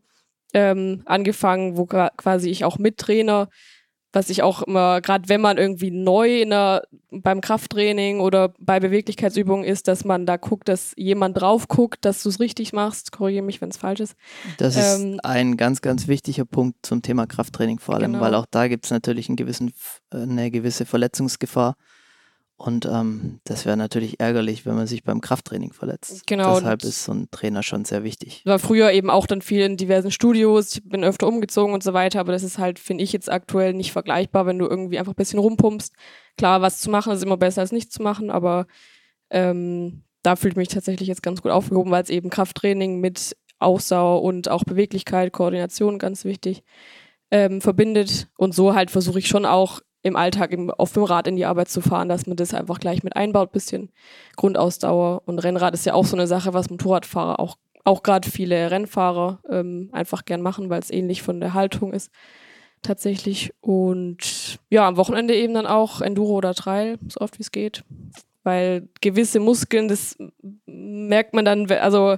ähm, 0.55 1.03
angefangen, 1.05 1.77
wo 1.77 1.87
quasi 1.87 2.49
ich 2.49 2.65
auch 2.65 2.79
mit 2.79 2.99
Trainer 2.99 3.49
was 4.13 4.31
ich 4.31 4.43
auch 4.43 4.63
immer, 4.63 5.01
gerade 5.01 5.29
wenn 5.29 5.41
man 5.41 5.59
irgendwie 5.59 5.91
neu 5.91 6.43
in 6.43 6.51
der, 6.51 6.83
beim 7.11 7.41
Krafttraining 7.41 8.21
oder 8.21 8.53
bei 8.59 8.79
Beweglichkeitsübungen 8.79 9.65
ist, 9.65 9.89
dass 9.89 10.05
man 10.05 10.27
da 10.27 10.37
guckt, 10.37 10.69
dass 10.69 10.93
jemand 10.97 11.41
drauf 11.41 11.69
guckt, 11.69 12.05
dass 12.05 12.23
du 12.23 12.29
es 12.29 12.39
richtig 12.39 12.73
machst. 12.73 13.13
Korrigiere 13.13 13.45
mich, 13.45 13.61
wenn 13.61 13.71
es 13.71 13.77
falsch 13.79 14.01
ist. 14.01 14.15
Das 14.59 14.77
ähm, 14.77 15.15
ist 15.15 15.25
ein 15.25 15.57
ganz, 15.57 15.81
ganz 15.81 16.09
wichtiger 16.09 16.45
Punkt 16.45 16.77
zum 16.83 17.03
Thema 17.03 17.27
Krafttraining 17.27 17.79
vor 17.79 17.95
allem, 17.95 18.13
genau. 18.13 18.25
weil 18.25 18.35
auch 18.35 18.47
da 18.51 18.69
gibt 18.69 18.85
es 18.85 18.91
natürlich 18.91 19.29
einen 19.29 19.37
gewissen, 19.37 19.73
eine 20.11 20.51
gewisse 20.51 20.85
Verletzungsgefahr. 20.85 21.77
Und 22.57 22.87
ähm, 22.87 23.41
das 23.45 23.67
wäre 23.67 23.77
natürlich 23.77 24.21
ärgerlich, 24.21 24.65
wenn 24.65 24.77
man 24.77 24.87
sich 24.87 25.03
beim 25.03 25.21
Krafttraining 25.21 25.73
verletzt. 25.73 26.27
Genau. 26.27 26.55
Deshalb 26.55 26.85
ist 26.85 27.05
so 27.05 27.13
ein 27.13 27.29
Trainer 27.33 27.65
schon 27.65 27.85
sehr 27.85 28.05
wichtig. 28.05 28.43
War 28.45 28.61
früher 28.61 28.93
eben 28.93 29.11
auch 29.11 29.27
dann 29.27 29.43
viel 29.43 29.63
in 29.63 29.77
diversen 29.77 30.13
Studios. 30.13 30.77
Ich 30.77 30.89
bin 30.89 31.03
öfter 31.03 31.27
umgezogen 31.27 31.75
und 31.75 31.83
so 31.83 31.93
weiter, 31.93 32.21
aber 32.21 32.31
das 32.31 32.45
ist 32.45 32.59
halt, 32.59 32.79
finde 32.79 33.03
ich 33.03 33.13
jetzt 33.13 33.31
aktuell 33.31 33.75
nicht 33.75 33.91
vergleichbar, 33.91 34.47
wenn 34.47 34.61
du 34.61 34.67
irgendwie 34.67 34.99
einfach 34.99 35.13
ein 35.13 35.17
bisschen 35.17 35.41
rumpumpst. 35.41 35.93
Klar, 36.37 36.63
was 36.63 36.81
zu 36.81 36.89
machen 36.89 37.13
ist 37.13 37.25
immer 37.25 37.37
besser 37.37 37.63
als 37.63 37.73
nichts 37.73 37.95
zu 37.95 38.03
machen, 38.03 38.31
aber 38.31 38.67
ähm, 39.31 40.05
da 40.23 40.37
fühlt 40.37 40.57
mich 40.57 40.69
tatsächlich 40.69 41.09
jetzt 41.09 41.23
ganz 41.23 41.43
gut 41.43 41.51
aufgehoben, 41.51 41.91
weil 41.91 42.05
es 42.05 42.11
eben 42.11 42.31
Krafttraining 42.31 43.01
mit 43.01 43.37
Ausdauer 43.59 44.23
und 44.23 44.49
auch 44.49 44.65
Beweglichkeit, 44.65 45.33
Koordination 45.33 45.99
ganz 45.99 46.25
wichtig 46.25 46.63
ähm, 47.31 47.61
verbindet. 47.61 48.29
Und 48.37 48.55
so 48.55 48.75
halt 48.75 48.91
versuche 48.91 49.19
ich 49.19 49.27
schon 49.27 49.47
auch 49.47 49.81
im 50.03 50.17
Alltag 50.17 50.51
im, 50.53 50.71
auf 50.71 50.93
dem 50.93 51.05
Rad 51.05 51.27
in 51.27 51.37
die 51.37 51.45
Arbeit 51.45 51.69
zu 51.69 51.81
fahren, 51.81 52.09
dass 52.09 52.27
man 52.27 52.37
das 52.37 52.55
einfach 52.55 52.81
gleich 52.81 53.03
mit 53.03 53.17
einbaut, 53.17 53.53
bisschen 53.53 53.91
Grundausdauer. 54.37 55.23
Und 55.27 55.39
Rennrad 55.39 55.75
ist 55.75 55.87
ja 55.87 55.95
auch 55.95 56.05
so 56.05 56.17
eine 56.17 56.27
Sache, 56.27 56.55
was 56.55 56.71
Motorradfahrer 56.71 57.39
auch, 57.39 57.57
auch 57.85 58.03
gerade 58.03 58.29
viele 58.29 58.71
Rennfahrer 58.71 59.41
ähm, 59.49 59.89
einfach 59.93 60.25
gern 60.25 60.43
machen, 60.43 60.71
weil 60.71 60.81
es 60.81 60.91
ähnlich 60.91 61.23
von 61.23 61.41
der 61.41 61.55
Haltung 61.55 61.93
ist. 61.93 62.11
tatsächlich. 62.83 63.55
Und 63.61 64.59
ja, 64.69 64.87
am 64.87 64.97
Wochenende 64.97 65.35
eben 65.35 65.55
dann 65.55 65.67
auch 65.67 66.01
Enduro 66.01 66.35
oder 66.35 66.55
Trail, 66.55 66.99
so 67.09 67.21
oft 67.21 67.39
wie 67.39 67.43
es 67.43 67.53
geht. 67.53 67.85
Weil 68.43 68.89
gewisse 69.01 69.39
Muskeln, 69.39 69.87
das 69.87 70.19
merkt 70.67 71.33
man 71.33 71.45
dann, 71.45 71.71
also 71.71 72.17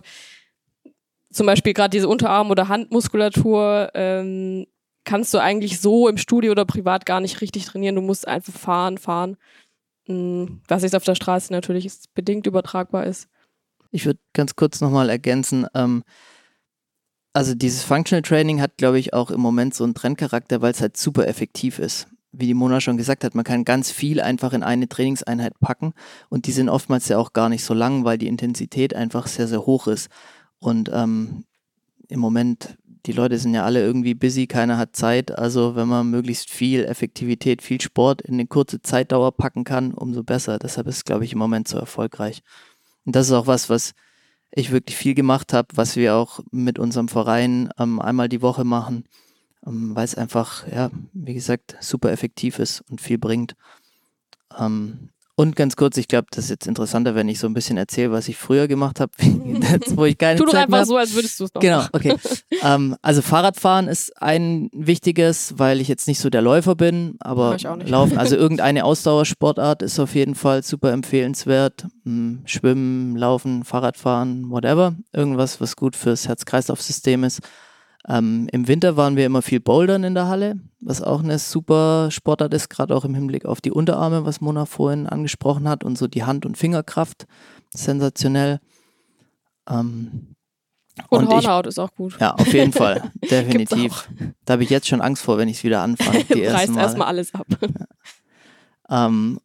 zum 1.30 1.46
Beispiel 1.46 1.74
gerade 1.74 1.90
diese 1.90 2.08
Unterarm- 2.08 2.50
oder 2.50 2.68
Handmuskulatur, 2.68 3.90
ähm, 3.94 4.66
kannst 5.04 5.32
du 5.34 5.38
eigentlich 5.38 5.80
so 5.80 6.08
im 6.08 6.16
Studio 6.16 6.52
oder 6.52 6.64
privat 6.64 7.06
gar 7.06 7.20
nicht 7.20 7.40
richtig 7.40 7.66
trainieren. 7.66 7.94
Du 7.94 8.02
musst 8.02 8.26
einfach 8.26 8.52
fahren, 8.52 8.98
fahren. 8.98 9.36
Mm, 10.06 10.58
was 10.68 10.82
jetzt 10.82 10.96
auf 10.96 11.04
der 11.04 11.14
Straße 11.14 11.52
natürlich 11.52 11.90
bedingt 12.14 12.46
übertragbar 12.46 13.04
ist. 13.04 13.28
Ich 13.90 14.06
würde 14.06 14.20
ganz 14.32 14.56
kurz 14.56 14.80
nochmal 14.80 15.08
ergänzen, 15.08 15.66
ähm, 15.74 16.02
also 17.34 17.54
dieses 17.54 17.82
Functional 17.82 18.22
Training 18.22 18.60
hat, 18.60 18.76
glaube 18.76 18.98
ich, 18.98 19.12
auch 19.12 19.30
im 19.30 19.40
Moment 19.40 19.74
so 19.74 19.82
einen 19.82 19.94
Trendcharakter, 19.94 20.62
weil 20.62 20.70
es 20.70 20.80
halt 20.80 20.96
super 20.96 21.26
effektiv 21.26 21.80
ist. 21.80 22.06
Wie 22.30 22.46
die 22.46 22.54
Mona 22.54 22.80
schon 22.80 22.96
gesagt 22.96 23.24
hat, 23.24 23.34
man 23.34 23.44
kann 23.44 23.64
ganz 23.64 23.90
viel 23.90 24.20
einfach 24.20 24.52
in 24.52 24.62
eine 24.62 24.88
Trainingseinheit 24.88 25.58
packen 25.60 25.94
und 26.28 26.46
die 26.46 26.52
sind 26.52 26.68
oftmals 26.68 27.08
ja 27.08 27.18
auch 27.18 27.32
gar 27.32 27.48
nicht 27.48 27.64
so 27.64 27.74
lang, 27.74 28.04
weil 28.04 28.18
die 28.18 28.28
Intensität 28.28 28.94
einfach 28.94 29.26
sehr, 29.26 29.48
sehr 29.48 29.66
hoch 29.66 29.88
ist. 29.88 30.10
Und 30.60 30.90
ähm, 30.92 31.44
im 32.08 32.20
Moment, 32.20 32.76
die 33.06 33.12
Leute 33.12 33.38
sind 33.38 33.54
ja 33.54 33.64
alle 33.64 33.80
irgendwie 33.80 34.14
busy, 34.14 34.46
keiner 34.46 34.78
hat 34.78 34.96
Zeit. 34.96 35.36
Also 35.36 35.76
wenn 35.76 35.88
man 35.88 36.10
möglichst 36.10 36.50
viel 36.50 36.84
Effektivität, 36.84 37.62
viel 37.62 37.80
Sport 37.80 38.22
in 38.22 38.34
eine 38.34 38.46
kurze 38.46 38.80
Zeitdauer 38.80 39.36
packen 39.36 39.64
kann, 39.64 39.92
umso 39.92 40.22
besser. 40.22 40.58
Deshalb 40.58 40.86
ist 40.86 41.04
glaube 41.04 41.24
ich, 41.24 41.32
im 41.32 41.38
Moment 41.38 41.68
so 41.68 41.78
erfolgreich. 41.78 42.42
Und 43.04 43.14
das 43.14 43.26
ist 43.26 43.32
auch 43.32 43.46
was, 43.46 43.68
was 43.68 43.94
ich 44.50 44.70
wirklich 44.70 44.96
viel 44.96 45.14
gemacht 45.14 45.52
habe, 45.52 45.68
was 45.74 45.96
wir 45.96 46.14
auch 46.14 46.40
mit 46.50 46.78
unserem 46.78 47.08
Verein 47.08 47.68
ähm, 47.78 48.00
einmal 48.00 48.28
die 48.28 48.42
Woche 48.42 48.64
machen, 48.64 49.04
ähm, 49.66 49.94
weil 49.94 50.04
es 50.04 50.14
einfach, 50.14 50.66
ja, 50.68 50.90
wie 51.12 51.34
gesagt, 51.34 51.76
super 51.80 52.12
effektiv 52.12 52.58
ist 52.58 52.82
und 52.88 53.00
viel 53.00 53.18
bringt. 53.18 53.56
Ähm, 54.56 55.10
und 55.36 55.56
ganz 55.56 55.74
kurz, 55.74 55.96
ich 55.96 56.06
glaube, 56.06 56.28
das 56.30 56.44
ist 56.44 56.50
jetzt 56.50 56.66
interessanter, 56.68 57.16
wenn 57.16 57.28
ich 57.28 57.40
so 57.40 57.48
ein 57.48 57.54
bisschen 57.54 57.76
erzähle, 57.76 58.12
was 58.12 58.28
ich 58.28 58.36
früher 58.36 58.68
gemacht 58.68 59.00
habe, 59.00 59.12
wo 59.96 60.04
ich 60.04 60.16
keine 60.16 60.38
Tu 60.38 60.46
doch 60.46 60.54
einfach 60.54 60.84
so, 60.84 60.96
als 60.96 61.14
würdest 61.14 61.40
du 61.40 61.44
es 61.44 61.54
noch 61.54 61.60
Genau, 61.60 61.84
okay. 61.92 62.14
ähm, 62.62 62.96
also 63.02 63.20
Fahrradfahren 63.20 63.88
ist 63.88 64.22
ein 64.22 64.70
wichtiges, 64.72 65.54
weil 65.56 65.80
ich 65.80 65.88
jetzt 65.88 66.06
nicht 66.06 66.20
so 66.20 66.30
der 66.30 66.42
Läufer 66.42 66.76
bin, 66.76 67.16
aber. 67.18 67.56
Laufen, 67.84 68.16
also 68.16 68.36
irgendeine 68.44 68.84
Ausdauersportart 68.84 69.82
ist 69.82 69.98
auf 69.98 70.14
jeden 70.14 70.36
Fall 70.36 70.62
super 70.62 70.92
empfehlenswert. 70.92 71.86
Hm, 72.04 72.42
Schwimmen, 72.44 73.16
Laufen, 73.16 73.64
Fahrradfahren, 73.64 74.50
whatever. 74.50 74.94
Irgendwas, 75.12 75.60
was 75.60 75.74
gut 75.74 75.96
fürs 75.96 76.28
Herz-Kreislauf-System 76.28 77.24
ist. 77.24 77.40
Ähm, 78.06 78.48
Im 78.52 78.68
Winter 78.68 78.96
waren 78.98 79.16
wir 79.16 79.24
immer 79.24 79.40
viel 79.42 79.60
Bouldern 79.60 80.04
in 80.04 80.14
der 80.14 80.28
Halle, 80.28 80.56
was 80.80 81.00
auch 81.00 81.22
eine 81.22 81.38
super 81.38 82.10
Sportart 82.10 82.52
ist, 82.52 82.68
gerade 82.68 82.94
auch 82.94 83.04
im 83.06 83.14
Hinblick 83.14 83.46
auf 83.46 83.60
die 83.62 83.70
Unterarme, 83.72 84.26
was 84.26 84.40
Mona 84.42 84.66
vorhin 84.66 85.06
angesprochen 85.06 85.66
hat 85.68 85.84
und 85.84 85.96
so 85.96 86.06
die 86.06 86.24
Hand- 86.24 86.44
und 86.44 86.58
Fingerkraft. 86.58 87.26
Sensationell. 87.74 88.60
Ähm, 89.68 90.34
Und, 91.08 91.20
Und 91.20 91.24
ich- 91.24 91.30
Hornhaut 91.46 91.66
ist 91.66 91.78
auch 91.78 91.92
gut. 91.94 92.16
ja, 92.20 92.34
auf 92.34 92.52
jeden 92.52 92.72
Fall. 92.82 93.10
Definitiv. 93.30 94.08
Da 94.44 94.52
habe 94.52 94.62
ich 94.64 94.70
jetzt 94.70 94.86
schon 94.86 95.00
Angst 95.00 95.22
vor, 95.24 95.38
wenn 95.38 95.48
ich 95.48 95.56
es 95.58 95.64
wieder 95.64 95.80
anfange. 95.80 96.24
Die 96.24 96.32
Reißt 96.44 96.68
ersten 96.68 96.76
erstmal 96.78 97.06
Mal. 97.06 97.08
alles 97.08 97.34
ab. 97.34 97.46
Ähm, 98.90 99.40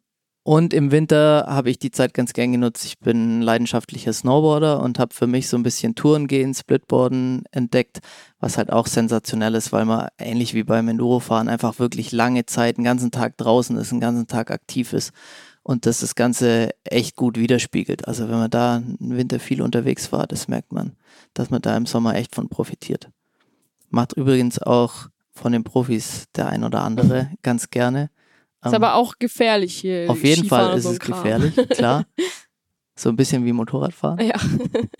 und 0.50 0.74
im 0.74 0.90
Winter 0.90 1.44
habe 1.46 1.70
ich 1.70 1.78
die 1.78 1.92
Zeit 1.92 2.12
ganz 2.12 2.32
gern 2.32 2.50
genutzt. 2.50 2.84
Ich 2.84 2.98
bin 2.98 3.40
leidenschaftlicher 3.40 4.12
Snowboarder 4.12 4.82
und 4.82 4.98
habe 4.98 5.14
für 5.14 5.28
mich 5.28 5.46
so 5.46 5.56
ein 5.56 5.62
bisschen 5.62 5.94
Touren 5.94 6.26
gehen, 6.26 6.54
Splitboarden 6.54 7.44
entdeckt, 7.52 8.00
was 8.40 8.58
halt 8.58 8.72
auch 8.72 8.88
sensationell 8.88 9.54
ist, 9.54 9.70
weil 9.70 9.84
man 9.84 10.08
ähnlich 10.18 10.52
wie 10.54 10.64
beim 10.64 10.88
Endurofahren 10.88 11.48
einfach 11.48 11.78
wirklich 11.78 12.10
lange 12.10 12.46
Zeit, 12.46 12.78
den 12.78 12.82
ganzen 12.82 13.12
Tag 13.12 13.36
draußen 13.36 13.76
ist, 13.76 13.92
den 13.92 14.00
ganzen 14.00 14.26
Tag 14.26 14.50
aktiv 14.50 14.92
ist 14.92 15.12
und 15.62 15.86
das 15.86 16.00
das 16.00 16.16
Ganze 16.16 16.70
echt 16.82 17.14
gut 17.14 17.38
widerspiegelt. 17.38 18.08
Also 18.08 18.28
wenn 18.28 18.38
man 18.38 18.50
da 18.50 18.78
im 18.78 19.16
Winter 19.16 19.38
viel 19.38 19.62
unterwegs 19.62 20.10
war, 20.10 20.26
das 20.26 20.48
merkt 20.48 20.72
man, 20.72 20.96
dass 21.32 21.50
man 21.50 21.62
da 21.62 21.76
im 21.76 21.86
Sommer 21.86 22.16
echt 22.16 22.34
von 22.34 22.48
profitiert. 22.48 23.08
Macht 23.88 24.14
übrigens 24.14 24.60
auch 24.60 25.10
von 25.32 25.52
den 25.52 25.62
Profis 25.62 26.24
der 26.34 26.48
ein 26.48 26.64
oder 26.64 26.82
andere 26.82 27.30
ganz 27.42 27.70
gerne. 27.70 28.10
Ist 28.62 28.68
Ähm, 28.68 28.74
aber 28.74 28.94
auch 28.94 29.14
gefährlich 29.18 29.74
hier. 29.76 30.10
auf 30.10 30.22
jeden 30.22 30.40
Skifahren 30.42 30.68
Fall 30.70 30.78
ist 30.78 30.84
so 30.84 30.90
es 30.90 30.98
Kram. 31.00 31.22
gefährlich, 31.22 31.54
klar. 31.70 32.04
So 32.94 33.08
ein 33.08 33.16
bisschen 33.16 33.46
wie 33.46 33.52
Motorradfahren. 33.54 34.18
Ja. 34.26 34.34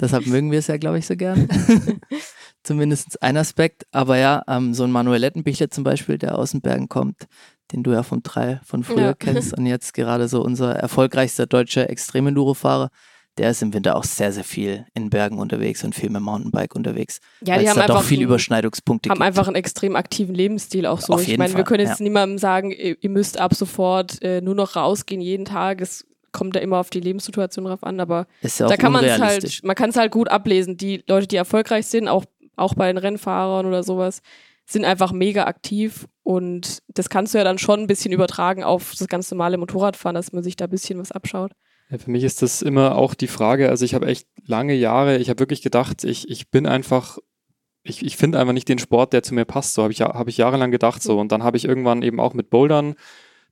Deshalb 0.00 0.26
mögen 0.26 0.50
wir 0.50 0.58
es 0.60 0.68
ja, 0.68 0.78
glaube 0.78 0.98
ich, 0.98 1.06
so 1.06 1.16
gern. 1.16 1.46
Zumindest 2.62 3.22
ein 3.22 3.36
Aspekt. 3.36 3.84
Aber 3.92 4.16
ja, 4.16 4.42
ähm, 4.48 4.74
so 4.74 4.84
ein 4.84 4.90
Manuel 4.90 5.20
Lettenbichler 5.20 5.70
zum 5.70 5.84
Beispiel, 5.84 6.18
der 6.18 6.38
aus 6.38 6.52
den 6.52 6.60
Bergen 6.62 6.88
kommt, 6.88 7.26
den 7.72 7.82
du 7.82 7.92
ja 7.92 8.02
vom 8.02 8.22
Trail 8.22 8.60
von 8.64 8.84
früher 8.84 9.00
Ja. 9.08 9.14
kennst 9.14 9.56
und 9.56 9.66
jetzt 9.66 9.92
gerade 9.94 10.28
so 10.28 10.42
unser 10.42 10.74
erfolgreichster 10.74 11.46
deutscher 11.46 11.88
Extremenduro-Fahrer, 11.90 12.90
der 13.40 13.52
ist 13.52 13.62
im 13.62 13.72
Winter 13.72 13.96
auch 13.96 14.04
sehr, 14.04 14.32
sehr 14.32 14.44
viel 14.44 14.84
in 14.92 15.08
Bergen 15.08 15.38
unterwegs 15.38 15.82
und 15.82 15.94
viel 15.94 16.10
mit 16.10 16.20
Mountainbike 16.20 16.76
unterwegs. 16.76 17.20
Ja, 17.42 17.56
die 17.56 17.64
es 17.64 17.70
haben 17.70 17.78
da 17.78 17.86
doch 17.86 17.96
einfach, 17.96 18.06
viel 18.06 18.18
einen- 18.18 18.26
Überschneidungspunkte 18.26 19.08
haben 19.08 19.16
gibt. 19.16 19.26
einfach 19.26 19.46
einen 19.46 19.56
extrem 19.56 19.96
aktiven 19.96 20.34
Lebensstil 20.34 20.84
auch 20.84 21.00
so. 21.00 21.14
Auf 21.14 21.22
ich 21.22 21.28
jeden 21.28 21.38
meine, 21.38 21.52
wir 21.54 21.56
Fall, 21.56 21.64
können 21.64 21.86
jetzt 21.88 22.00
ja. 22.00 22.04
niemandem 22.04 22.36
sagen, 22.36 22.70
ihr, 22.70 22.96
müsst 23.08 23.40
ab 23.40 23.54
sofort 23.54 24.22
äh, 24.22 24.42
nur 24.42 24.54
noch 24.54 24.76
rausgehen 24.76 25.22
jeden 25.22 25.46
Tag. 25.46 25.80
Es 25.80 26.06
kommt 26.32 26.54
ja 26.54 26.60
immer 26.60 26.76
auf 26.76 26.90
die 26.90 27.00
Lebenssituation 27.00 27.64
drauf 27.64 27.82
an, 27.82 27.98
aber 27.98 28.26
ja 28.42 28.68
da 28.68 28.76
kann 28.76 28.92
man 28.92 29.06
es 29.06 29.18
halt, 29.18 29.60
man 29.64 29.74
kann 29.74 29.88
es 29.88 29.96
halt 29.96 30.12
gut 30.12 30.28
ablesen. 30.28 30.76
Die 30.76 31.02
Leute, 31.08 31.26
die 31.26 31.36
erfolgreich 31.36 31.86
sind, 31.86 32.08
auch, 32.08 32.26
auch 32.56 32.74
bei 32.74 32.88
den 32.88 32.98
Rennfahrern 32.98 33.64
oder 33.64 33.82
sowas, 33.82 34.20
sind 34.66 34.84
einfach 34.84 35.12
mega 35.12 35.44
aktiv 35.46 36.06
und 36.22 36.82
das 36.88 37.08
kannst 37.08 37.32
du 37.32 37.38
ja 37.38 37.44
dann 37.44 37.56
schon 37.56 37.80
ein 37.80 37.86
bisschen 37.86 38.12
übertragen 38.12 38.62
auf 38.64 38.92
das 38.98 39.08
ganz 39.08 39.30
normale 39.30 39.56
Motorradfahren, 39.56 40.14
dass 40.14 40.32
man 40.34 40.42
sich 40.42 40.56
da 40.56 40.66
ein 40.66 40.70
bisschen 40.70 40.98
was 40.98 41.10
abschaut. 41.10 41.52
Ja, 41.90 41.98
für 41.98 42.10
mich 42.10 42.22
ist 42.24 42.40
das 42.42 42.62
immer 42.62 42.96
auch 42.96 43.14
die 43.14 43.26
Frage, 43.26 43.68
also 43.68 43.84
ich 43.84 43.94
habe 43.94 44.06
echt 44.06 44.28
lange 44.46 44.74
Jahre, 44.74 45.18
ich 45.18 45.28
habe 45.28 45.40
wirklich 45.40 45.60
gedacht, 45.62 46.04
ich, 46.04 46.28
ich 46.30 46.50
bin 46.50 46.66
einfach, 46.66 47.18
ich, 47.82 48.04
ich 48.04 48.16
finde 48.16 48.38
einfach 48.38 48.52
nicht 48.52 48.68
den 48.68 48.78
Sport, 48.78 49.12
der 49.12 49.22
zu 49.22 49.34
mir 49.34 49.44
passt. 49.44 49.74
So 49.74 49.82
habe 49.82 49.92
ich, 49.92 50.00
habe 50.02 50.30
ich 50.30 50.36
jahrelang 50.36 50.70
gedacht 50.70 51.02
so. 51.02 51.18
Und 51.18 51.32
dann 51.32 51.42
habe 51.42 51.56
ich 51.56 51.64
irgendwann 51.64 52.02
eben 52.02 52.20
auch 52.20 52.34
mit 52.34 52.50
Bouldern, 52.50 52.94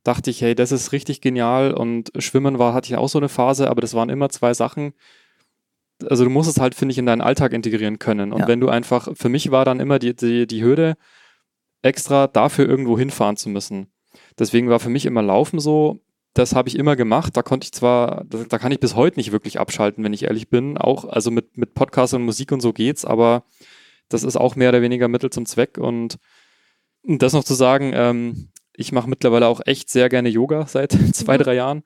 dachte 0.05 0.31
ich, 0.31 0.41
hey, 0.43 0.55
das 0.55 0.71
ist 0.71 0.93
richtig 0.93 1.21
genial. 1.21 1.73
Und 1.73 2.13
Schwimmen 2.19 2.59
war, 2.59 2.75
hatte 2.75 2.93
ich 2.93 2.97
auch 2.97 3.09
so 3.09 3.19
eine 3.19 3.29
Phase, 3.29 3.71
aber 3.71 3.81
das 3.81 3.95
waren 3.95 4.11
immer 4.11 4.29
zwei 4.29 4.55
Sachen. 4.55 4.93
Also 6.09 6.25
du 6.25 6.31
musst 6.31 6.49
es 6.49 6.61
halt, 6.61 6.77
finde 6.77 6.93
ich, 6.93 6.99
in 6.99 7.07
deinen 7.07 7.23
Alltag 7.23 7.53
integrieren 7.53 7.99
können. 7.99 8.33
Und 8.33 8.41
Ja. 8.43 8.49
wenn 8.49 8.61
du 8.61 8.69
einfach, 8.69 9.09
für 9.15 9.29
mich 9.29 9.51
war 9.51 9.65
dann 9.65 9.81
immer 9.81 9.99
die, 9.99 10.15
die, 10.15 10.47
die 10.47 10.63
Hürde, 10.63 10.97
extra 11.83 12.27
dafür 12.27 12.69
irgendwo 12.69 12.99
hinfahren 12.99 13.37
zu 13.37 13.49
müssen. 13.49 13.89
Deswegen 14.39 14.69
war 14.69 14.79
für 14.79 14.91
mich 14.91 15.07
immer 15.07 15.23
Laufen 15.23 15.59
so, 15.59 16.01
das 16.35 16.55
habe 16.55 16.69
ich 16.69 16.77
immer 16.77 16.95
gemacht. 16.97 17.37
Da 17.37 17.43
konnte 17.43 17.65
ich 17.65 17.73
zwar, 17.73 18.25
da, 18.25 18.45
da 18.49 18.59
kann 18.59 18.73
ich 18.73 18.81
bis 18.81 18.95
heute 18.95 19.19
nicht 19.19 19.33
wirklich 19.33 19.59
abschalten, 19.59 20.05
wenn 20.05 20.13
ich 20.13 20.25
ehrlich 20.25 20.49
bin. 20.49 20.79
Auch, 20.79 21.05
also 21.05 21.31
mit, 21.31 21.57
mit 21.57 21.75
Podcast 21.75 22.15
und 22.15 22.23
Musik 22.23 22.53
und 22.53 22.61
so 22.61 22.73
geht's, 22.73 23.05
aber 23.05 23.45
das 24.09 24.23
ist 24.23 24.37
auch 24.37 24.57
mehr 24.57 24.71
oder 24.71 24.83
weniger 24.83 25.09
Mittel 25.09 25.31
zum 25.31 25.47
Zweck. 25.47 25.79
Und, 25.79 26.19
und 27.03 27.23
das 27.23 27.33
noch 27.33 27.45
zu 27.45 27.55
sagen, 27.55 27.93
ähm, 27.95 28.51
ich 28.75 28.93
mache 28.93 29.11
mittlerweile 29.11 29.49
auch 29.49 29.61
echt 29.67 29.91
sehr 29.91 30.09
gerne 30.09 30.29
Yoga 30.29 30.67
seit 30.67 30.93
zwei, 31.13 31.37
Mhm. 31.37 31.43
drei 31.43 31.55
Jahren. 31.55 31.83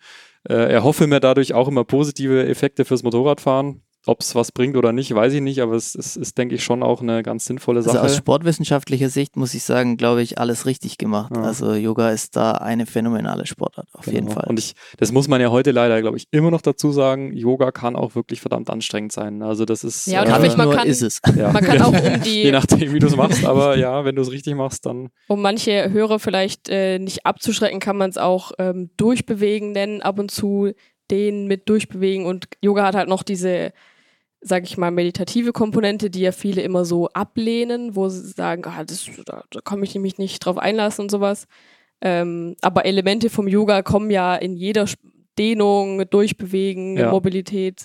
Äh, 0.48 0.72
erhoffe 0.72 1.06
mir 1.06 1.20
dadurch 1.20 1.54
auch 1.54 1.68
immer 1.68 1.84
positive 1.84 2.46
Effekte 2.46 2.84
fürs 2.84 3.02
Motorradfahren. 3.02 3.82
Ob 4.04 4.20
es 4.20 4.34
was 4.34 4.50
bringt 4.50 4.76
oder 4.76 4.90
nicht, 4.92 5.14
weiß 5.14 5.32
ich 5.34 5.40
nicht, 5.40 5.60
aber 5.62 5.74
es, 5.76 5.94
es 5.94 6.16
ist, 6.16 6.36
denke 6.36 6.56
ich, 6.56 6.64
schon 6.64 6.82
auch 6.82 7.02
eine 7.02 7.22
ganz 7.22 7.44
sinnvolle 7.44 7.78
Also 7.78 7.92
Sache. 7.92 8.02
aus 8.02 8.16
sportwissenschaftlicher 8.16 9.08
Sicht 9.08 9.36
muss 9.36 9.54
ich 9.54 9.62
sagen, 9.62 9.96
glaube 9.96 10.22
ich, 10.22 10.38
alles 10.38 10.66
richtig 10.66 10.98
gemacht. 10.98 11.30
Ja. 11.36 11.42
Also 11.42 11.72
Yoga 11.74 12.10
ist 12.10 12.34
da 12.34 12.52
eine 12.52 12.86
phänomenale 12.86 13.46
Sportart, 13.46 13.86
auf 13.92 14.06
jeden 14.06 14.26
Genau. 14.26 14.32
Fall. 14.40 14.48
Und 14.48 14.58
ich, 14.58 14.74
das 14.98 15.12
muss 15.12 15.28
man 15.28 15.40
ja 15.40 15.50
heute 15.52 15.70
leider, 15.70 16.00
glaube 16.02 16.16
ich, 16.16 16.26
immer 16.32 16.50
noch 16.50 16.62
dazu 16.62 16.90
sagen, 16.90 17.32
Yoga 17.32 17.70
kann 17.70 17.94
auch 17.94 18.16
wirklich 18.16 18.40
verdammt 18.40 18.70
anstrengend 18.70 19.12
sein. 19.12 19.40
Also 19.42 19.64
das 19.64 19.84
ist, 19.84 20.06
Ja, 20.08 20.22
und 20.22 20.28
Kann 20.28 20.44
ich 20.44 20.56
man 20.56 20.66
nur 20.66 20.74
kann- 20.76 20.88
ist 20.88 21.02
es. 21.02 21.20
ja. 21.36 21.52
Man 21.52 21.62
kann 21.62 21.80
auch 21.82 21.92
um 22.14 22.22
die 22.22 22.42
Je 22.42 22.50
nachdem, 22.50 22.92
wie 22.92 22.98
du 22.98 23.06
es 23.06 23.14
machst, 23.14 23.44
aber 23.44 23.76
ja, 23.76 24.04
wenn 24.04 24.16
du 24.16 24.22
es 24.22 24.32
richtig 24.32 24.56
machst, 24.56 24.84
dann 24.84 25.10
Um 25.28 25.40
manche 25.42 25.92
Hörer 25.92 26.18
vielleicht 26.18 26.68
äh, 26.68 26.98
nicht 26.98 27.24
abzuschrecken, 27.24 27.78
kann 27.78 27.96
man 27.96 28.10
es 28.10 28.18
auch 28.18 28.50
ähm, 28.58 28.90
durchbewegen 28.96 29.70
nennen, 29.70 30.02
ab 30.02 30.18
und 30.18 30.32
zu 30.32 30.72
den 31.10 31.46
mit 31.46 31.68
durchbewegen. 31.68 32.26
Und 32.26 32.46
Yoga 32.62 32.84
hat 32.86 32.94
halt 32.94 33.08
noch 33.08 33.22
diese, 33.22 33.72
sag 34.42 34.64
ich 34.64 34.76
mal, 34.76 34.90
meditative 34.90 35.52
Komponente, 35.52 36.10
die 36.10 36.20
ja 36.20 36.32
viele 36.32 36.62
immer 36.62 36.84
so 36.84 37.08
ablehnen, 37.08 37.94
wo 37.96 38.08
sie 38.08 38.28
sagen, 38.28 38.64
ah, 38.66 38.84
das, 38.84 39.06
da, 39.24 39.44
da 39.50 39.60
kann 39.60 39.82
ich 39.82 39.94
mich 39.94 40.18
nicht 40.18 40.44
drauf 40.44 40.58
einlassen 40.58 41.02
und 41.04 41.10
sowas. 41.10 41.46
Ähm, 42.00 42.56
aber 42.60 42.84
Elemente 42.84 43.30
vom 43.30 43.46
Yoga 43.46 43.82
kommen 43.82 44.10
ja 44.10 44.34
in 44.34 44.56
jeder 44.56 44.86
Dehnung, 45.38 46.02
Durchbewegen, 46.10 46.96
Ja. 46.96 47.10
Mobilität. 47.10 47.84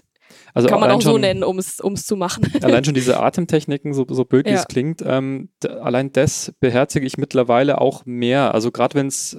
also 0.53 0.67
kann 0.67 0.79
man 0.79 0.91
auch 0.91 1.01
so 1.01 1.11
schon, 1.11 1.21
nennen, 1.21 1.43
um 1.43 1.59
es 1.59 1.77
zu 1.77 2.15
machen. 2.15 2.51
Allein 2.63 2.83
schon 2.83 2.95
diese 2.95 3.19
Atemtechniken, 3.19 3.93
so, 3.93 4.05
so 4.09 4.25
wie 4.29 4.49
Ja. 4.49 4.55
es 4.55 4.67
klingt, 4.67 5.01
ähm, 5.05 5.49
allein 5.63 6.11
das 6.11 6.53
beherzige 6.59 7.05
ich 7.05 7.17
mittlerweile 7.17 7.79
auch 7.79 8.05
mehr. 8.05 8.53
Also 8.53 8.71
gerade 8.71 8.95
wenn 8.95 9.07
es 9.07 9.37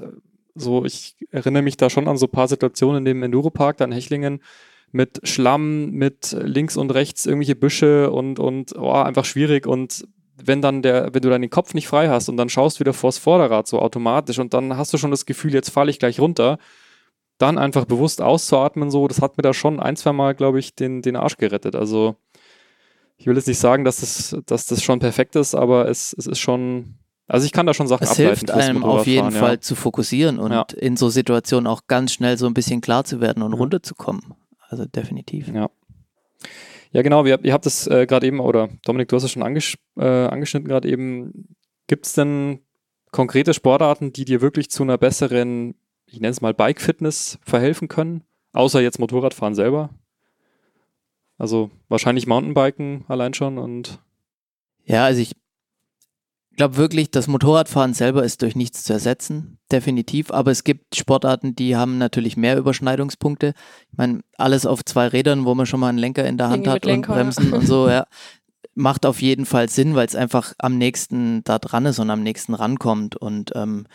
so, 0.54 0.84
ich 0.84 1.16
erinnere 1.30 1.62
mich 1.62 1.76
da 1.76 1.90
schon 1.90 2.08
an 2.08 2.16
so 2.16 2.26
ein 2.26 2.32
paar 2.32 2.48
Situationen 2.48 2.98
in 2.98 3.04
dem 3.04 3.22
Enduropark 3.22 3.76
da 3.76 3.84
in 3.84 3.92
Hechlingen 3.92 4.40
mit 4.92 5.20
Schlamm, 5.24 5.90
mit 5.90 6.36
links 6.40 6.76
und 6.76 6.92
rechts 6.94 7.26
irgendwelche 7.26 7.56
Büsche 7.56 8.10
und, 8.10 8.38
und 8.38 8.74
oh, 8.76 8.92
einfach 8.92 9.24
schwierig 9.24 9.66
und 9.66 10.06
wenn 10.42 10.62
dann 10.62 10.82
der, 10.82 11.12
wenn 11.12 11.22
du 11.22 11.30
dann 11.30 11.40
den 11.42 11.50
Kopf 11.50 11.74
nicht 11.74 11.88
frei 11.88 12.08
hast 12.08 12.28
und 12.28 12.36
dann 12.36 12.48
schaust 12.48 12.78
wieder 12.80 12.92
vors 12.92 13.18
Vorderrad 13.18 13.66
so 13.66 13.80
automatisch 13.80 14.38
und 14.38 14.54
dann 14.54 14.76
hast 14.76 14.92
du 14.92 14.98
schon 14.98 15.10
das 15.10 15.26
Gefühl, 15.26 15.52
jetzt 15.52 15.70
falle 15.70 15.90
ich 15.90 15.98
gleich 15.98 16.20
runter, 16.20 16.58
dann 17.38 17.58
einfach 17.58 17.84
bewusst 17.84 18.22
auszuatmen, 18.22 18.90
so, 18.90 19.08
das 19.08 19.20
hat 19.20 19.36
mir 19.36 19.42
da 19.42 19.52
schon 19.52 19.80
ein, 19.80 19.96
zwei 19.96 20.12
Mal, 20.12 20.34
glaube 20.34 20.58
ich, 20.58 20.74
den, 20.74 21.02
den 21.02 21.16
Arsch 21.16 21.36
gerettet. 21.36 21.74
Also 21.76 22.16
ich 23.16 23.26
will 23.26 23.36
jetzt 23.36 23.48
nicht 23.48 23.58
sagen, 23.58 23.84
dass 23.84 23.96
das, 23.98 24.36
dass 24.46 24.66
das 24.66 24.82
schon 24.82 25.00
perfekt 25.00 25.34
ist, 25.36 25.54
aber 25.54 25.88
es, 25.88 26.14
es 26.16 26.26
ist 26.28 26.38
schon, 26.38 26.94
also 27.26 27.44
ich 27.44 27.52
kann 27.52 27.66
da 27.66 27.74
schon 27.74 27.88
Sachen 27.88 28.04
es 28.04 28.10
ableiten. 28.12 28.28
hilft 28.28 28.50
einem 28.52 28.84
auf 28.84 29.06
jeden 29.08 29.32
ja. 29.32 29.38
Fall 29.40 29.60
zu 29.60 29.74
fokussieren 29.74 30.38
und 30.38 30.52
Ja. 30.52 30.66
in 30.76 30.96
so 30.96 31.08
Situationen 31.10 31.66
auch 31.66 31.82
ganz 31.88 32.12
schnell 32.12 32.38
so 32.38 32.46
ein 32.46 32.54
bisschen 32.54 32.80
klar 32.80 33.02
zu 33.04 33.20
werden 33.20 33.42
und 33.42 33.50
Mhm. 33.50 33.58
runterzukommen. 33.58 34.22
Also 34.68 34.84
definitiv. 34.84 35.48
Ja. 35.48 35.70
Ja, 36.90 37.02
genau, 37.02 37.24
wir, 37.24 37.44
ihr 37.44 37.52
habt 37.52 37.66
es 37.66 37.86
äh, 37.86 38.06
gerade 38.06 38.26
eben, 38.26 38.40
oder 38.40 38.68
Dominik, 38.84 39.08
du 39.08 39.16
hast 39.16 39.24
es 39.24 39.32
schon 39.32 39.42
angesch 39.42 39.76
äh, 39.96 40.04
angeschnitten 40.04 40.68
gerade 40.68 40.88
eben. 40.88 41.56
Gibt 41.86 42.06
es 42.06 42.14
denn 42.14 42.60
konkrete 43.10 43.54
Sportarten, 43.54 44.12
die 44.12 44.24
dir 44.24 44.40
wirklich 44.40 44.70
zu 44.70 44.82
einer 44.82 44.98
besseren, 44.98 45.74
ich 46.06 46.20
nenne 46.20 46.30
es 46.30 46.40
mal 46.40 46.54
Bike-Fitness 46.54 47.38
verhelfen 47.42 47.88
können? 47.88 48.24
Außer 48.52 48.80
jetzt 48.80 48.98
Motorradfahren 48.98 49.54
selber? 49.54 49.90
Also 51.36 51.70
wahrscheinlich 51.88 52.26
Mountainbiken 52.26 53.04
allein 53.08 53.34
schon 53.34 53.58
und 53.58 54.00
Ja, 54.84 55.04
also 55.04 55.20
ich 55.20 55.32
glaube 56.58 56.76
wirklich, 56.76 57.10
das 57.10 57.28
Motorradfahren 57.28 57.94
selber 57.94 58.24
ist 58.24 58.42
durch 58.42 58.54
nichts 58.54 58.84
zu 58.84 58.92
ersetzen, 58.92 59.58
definitiv. 59.72 60.30
Aber 60.30 60.50
es 60.50 60.64
gibt 60.64 60.96
Sportarten, 60.96 61.54
die 61.54 61.76
haben 61.76 61.96
natürlich 61.96 62.36
mehr 62.36 62.58
Überschneidungspunkte. 62.58 63.54
Ich 63.90 63.96
meine, 63.96 64.20
alles 64.36 64.66
auf 64.66 64.84
zwei 64.84 65.06
Rädern, 65.06 65.46
wo 65.46 65.54
man 65.54 65.66
schon 65.66 65.80
mal 65.80 65.88
einen 65.88 65.98
Lenker 65.98 66.26
in 66.26 66.36
der 66.36 66.48
Hand 66.48 66.66
Irgendwie 66.66 66.70
hat 66.70 66.74
mit 66.74 66.84
Lenker, 66.84 67.12
und 67.12 67.16
Bremsen 67.16 67.52
und 67.54 67.66
so, 67.66 67.88
ja. 67.88 68.06
Macht 68.74 69.06
auf 69.06 69.22
jeden 69.22 69.46
Fall 69.46 69.68
Sinn, 69.68 69.94
weil 69.94 70.06
es 70.06 70.14
einfach 70.14 70.52
am 70.58 70.78
nächsten 70.78 71.42
da 71.44 71.58
dran 71.58 71.86
ist 71.86 71.98
und 71.98 72.10
am 72.10 72.22
nächsten 72.22 72.54
rankommt. 72.54 73.16
Und 73.16 73.52
ähm, 73.54 73.86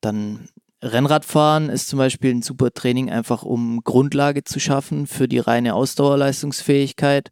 dann 0.00 0.48
Rennradfahren 0.82 1.68
ist 1.68 1.88
zum 1.88 1.98
Beispiel 1.98 2.30
ein 2.30 2.42
super 2.42 2.72
Training, 2.72 3.10
einfach 3.10 3.42
um 3.42 3.82
Grundlage 3.84 4.44
zu 4.44 4.60
schaffen 4.60 5.06
für 5.06 5.28
die 5.28 5.38
reine 5.38 5.74
Ausdauerleistungsfähigkeit, 5.74 7.30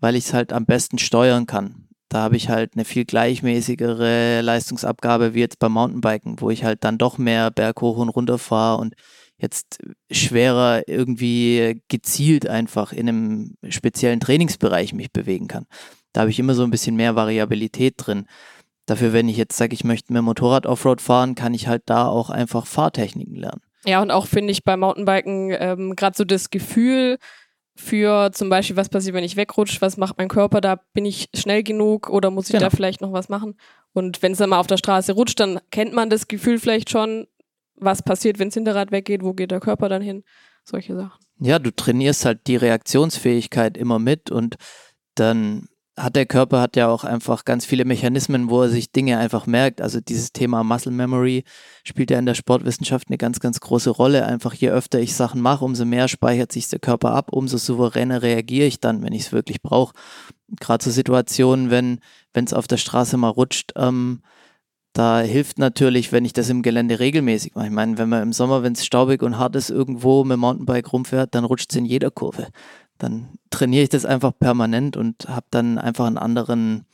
weil 0.00 0.16
ich 0.16 0.26
es 0.26 0.34
halt 0.34 0.52
am 0.52 0.66
besten 0.66 0.98
steuern 0.98 1.46
kann. 1.46 1.88
Da 2.10 2.22
habe 2.22 2.36
ich 2.36 2.48
halt 2.48 2.72
eine 2.74 2.84
viel 2.84 3.04
gleichmäßigere 3.04 4.40
Leistungsabgabe 4.40 5.32
wie 5.32 5.40
jetzt 5.40 5.60
beim 5.60 5.72
Mountainbiken, 5.72 6.40
wo 6.40 6.50
ich 6.50 6.64
halt 6.64 6.82
dann 6.82 6.98
doch 6.98 7.18
mehr 7.18 7.52
Berg 7.52 7.80
hoch 7.80 7.98
und 7.98 8.08
runter 8.08 8.36
fahre 8.36 8.80
und 8.80 8.94
jetzt 9.38 9.78
schwerer 10.10 10.82
irgendwie 10.88 11.80
gezielt 11.86 12.48
einfach 12.48 12.92
in 12.92 13.08
einem 13.08 13.54
speziellen 13.68 14.18
Trainingsbereich 14.18 14.92
mich 14.92 15.12
bewegen 15.12 15.46
kann. 15.46 15.66
Da 16.12 16.22
habe 16.22 16.30
ich 16.30 16.40
immer 16.40 16.54
so 16.54 16.64
ein 16.64 16.72
bisschen 16.72 16.96
mehr 16.96 17.14
Variabilität 17.14 17.94
drin. 17.96 18.26
Dafür, 18.86 19.12
wenn 19.12 19.28
ich 19.28 19.36
jetzt 19.36 19.56
sage, 19.56 19.72
ich 19.72 19.84
möchte 19.84 20.12
mehr 20.12 20.20
Motorrad 20.20 20.66
Offroad 20.66 21.00
fahren, 21.00 21.36
kann 21.36 21.54
ich 21.54 21.68
halt 21.68 21.82
da 21.86 22.08
auch 22.08 22.28
einfach 22.28 22.66
Fahrtechniken 22.66 23.36
lernen. 23.36 23.62
Ja, 23.86 24.02
und 24.02 24.10
auch 24.10 24.26
finde 24.26 24.50
ich 24.50 24.64
beim 24.64 24.80
Mountainbiken 24.80 25.54
ähm, 25.56 25.94
gerade 25.94 26.16
so 26.16 26.24
das 26.24 26.50
Gefühl 26.50 27.18
für 27.76 28.30
zum 28.32 28.48
Beispiel, 28.50 28.76
was 28.76 28.88
passiert, 28.88 29.14
wenn 29.14 29.24
ich 29.24 29.36
wegrutsche, 29.36 29.80
was 29.80 29.96
macht 29.96 30.18
mein 30.18 30.28
Körper, 30.28 30.60
da 30.60 30.76
bin 30.92 31.04
ich 31.06 31.28
schnell 31.34 31.62
genug 31.62 32.10
oder 32.10 32.30
muss 32.30 32.46
ich 32.46 32.52
Genau. 32.52 32.64
da 32.64 32.70
vielleicht 32.70 33.00
noch 33.00 33.12
was 33.12 33.28
machen? 33.28 33.56
Und 33.92 34.22
wenn 34.22 34.32
es 34.32 34.38
dann 34.38 34.50
mal 34.50 34.58
auf 34.60 34.66
der 34.66 34.76
Straße 34.76 35.12
rutscht, 35.12 35.40
dann 35.40 35.60
kennt 35.70 35.92
man 35.94 36.10
das 36.10 36.28
Gefühl 36.28 36.58
vielleicht 36.58 36.90
schon, 36.90 37.26
was 37.76 38.02
passiert, 38.02 38.38
wenn 38.38 38.48
das 38.48 38.54
Hinterrad 38.54 38.92
weggeht, 38.92 39.22
wo 39.22 39.32
geht 39.32 39.50
der 39.50 39.60
Körper 39.60 39.88
dann 39.88 40.02
hin? 40.02 40.24
Solche 40.64 40.94
Sachen. 40.94 41.18
Ja, 41.38 41.58
du 41.58 41.74
trainierst 41.74 42.26
halt 42.26 42.46
die 42.46 42.56
Reaktionsfähigkeit 42.56 43.76
immer 43.78 43.98
mit 43.98 44.30
und 44.30 44.56
dann 45.14 45.68
hat 46.02 46.16
der 46.16 46.26
Körper 46.26 46.60
hat 46.60 46.76
ja 46.76 46.88
auch 46.88 47.04
einfach 47.04 47.44
ganz 47.44 47.66
viele 47.66 47.84
Mechanismen, 47.84 48.48
wo 48.48 48.62
er 48.62 48.68
sich 48.68 48.90
Dinge 48.92 49.18
einfach 49.18 49.46
merkt. 49.46 49.80
Also 49.80 50.00
dieses 50.00 50.32
Thema 50.32 50.64
Muscle 50.64 50.92
Memory 50.92 51.44
spielt 51.84 52.10
ja 52.10 52.18
in 52.18 52.26
der 52.26 52.34
Sportwissenschaft 52.34 53.08
eine 53.08 53.18
ganz, 53.18 53.40
ganz 53.40 53.60
große 53.60 53.90
Rolle. 53.90 54.24
Einfach 54.24 54.54
je 54.54 54.70
öfter 54.70 55.00
ich 55.00 55.14
Sachen 55.14 55.40
mache, 55.40 55.64
umso 55.64 55.84
mehr 55.84 56.08
speichert 56.08 56.52
sich 56.52 56.68
der 56.68 56.78
Körper 56.78 57.12
ab, 57.12 57.32
umso 57.32 57.58
souveräner 57.58 58.22
reagiere 58.22 58.66
ich 58.66 58.80
dann, 58.80 59.02
wenn 59.02 59.12
ich 59.12 59.26
es 59.26 59.32
wirklich 59.32 59.62
brauche. 59.62 59.94
Gerade 60.58 60.82
so 60.82 60.90
Situationen, 60.90 61.70
wenn 61.70 62.00
es 62.34 62.52
auf 62.52 62.66
der 62.66 62.78
Straße 62.78 63.16
mal 63.16 63.28
rutscht, 63.28 63.72
ähm, 63.76 64.22
da 64.92 65.20
hilft 65.20 65.58
natürlich, 65.58 66.10
wenn 66.10 66.24
ich 66.24 66.32
das 66.32 66.48
im 66.48 66.62
Gelände 66.62 66.98
regelmäßig 66.98 67.54
mache. 67.54 67.66
Ich 67.66 67.72
meine, 67.72 67.96
wenn 67.96 68.08
man 68.08 68.22
im 68.22 68.32
Sommer, 68.32 68.64
wenn 68.64 68.72
es 68.72 68.84
staubig 68.84 69.22
und 69.22 69.38
hart 69.38 69.54
ist, 69.54 69.70
irgendwo 69.70 70.24
mit 70.24 70.34
dem 70.34 70.40
Mountainbike 70.40 70.92
rumfährt, 70.92 71.34
dann 71.34 71.44
rutscht 71.44 71.70
es 71.70 71.76
in 71.76 71.84
jeder 71.84 72.10
Kurve. 72.10 72.48
Dann 73.00 73.28
trainiere 73.50 73.82
ich 73.82 73.88
das 73.88 74.04
einfach 74.04 74.32
permanent 74.38 74.96
und 74.96 75.28
habe 75.28 75.46
dann 75.50 75.78
einfach 75.78 76.06
einen 76.06 76.18
anderen, 76.18 76.86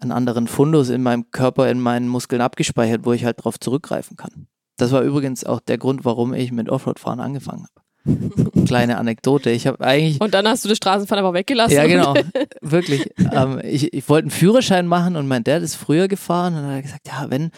einen 0.00 0.10
anderen 0.10 0.48
Fundus 0.48 0.88
in 0.88 1.02
meinem 1.02 1.30
Körper, 1.30 1.70
in 1.70 1.78
meinen 1.78 2.08
Muskeln 2.08 2.42
abgespeichert, 2.42 3.04
wo 3.04 3.12
ich 3.12 3.24
halt 3.24 3.44
drauf 3.44 3.60
zurückgreifen 3.60 4.16
kann. 4.16 4.48
Das 4.76 4.90
war 4.90 5.02
übrigens 5.02 5.44
auch 5.44 5.60
der 5.60 5.78
Grund, 5.78 6.04
warum 6.04 6.34
ich 6.34 6.50
mit 6.50 6.68
Offroad-Fahren 6.68 7.20
angefangen 7.20 7.66
habe. 7.66 7.84
Kleine 8.66 8.98
Anekdote. 8.98 9.50
Ich 9.50 9.66
habe 9.66 9.80
eigentlich 9.84 10.20
Und 10.20 10.34
dann 10.34 10.46
hast 10.48 10.64
du 10.64 10.68
das 10.68 10.76
Straßenfahren 10.78 11.24
aber 11.24 11.34
weggelassen. 11.34 11.74
ja, 11.74 11.86
genau. 11.86 12.14
Wirklich. 12.60 13.10
Ähm, 13.32 13.60
ich 13.62 13.92
ich 13.92 14.08
wollte 14.08 14.24
einen 14.24 14.30
Führerschein 14.30 14.86
machen 14.86 15.16
und 15.16 15.28
mein 15.28 15.44
Dad 15.44 15.62
ist 15.62 15.76
früher 15.76 16.08
gefahren 16.08 16.54
und 16.54 16.64
hat 16.64 16.72
er 16.72 16.82
gesagt, 16.82 17.06
ja, 17.06 17.26
wenn, 17.30 17.50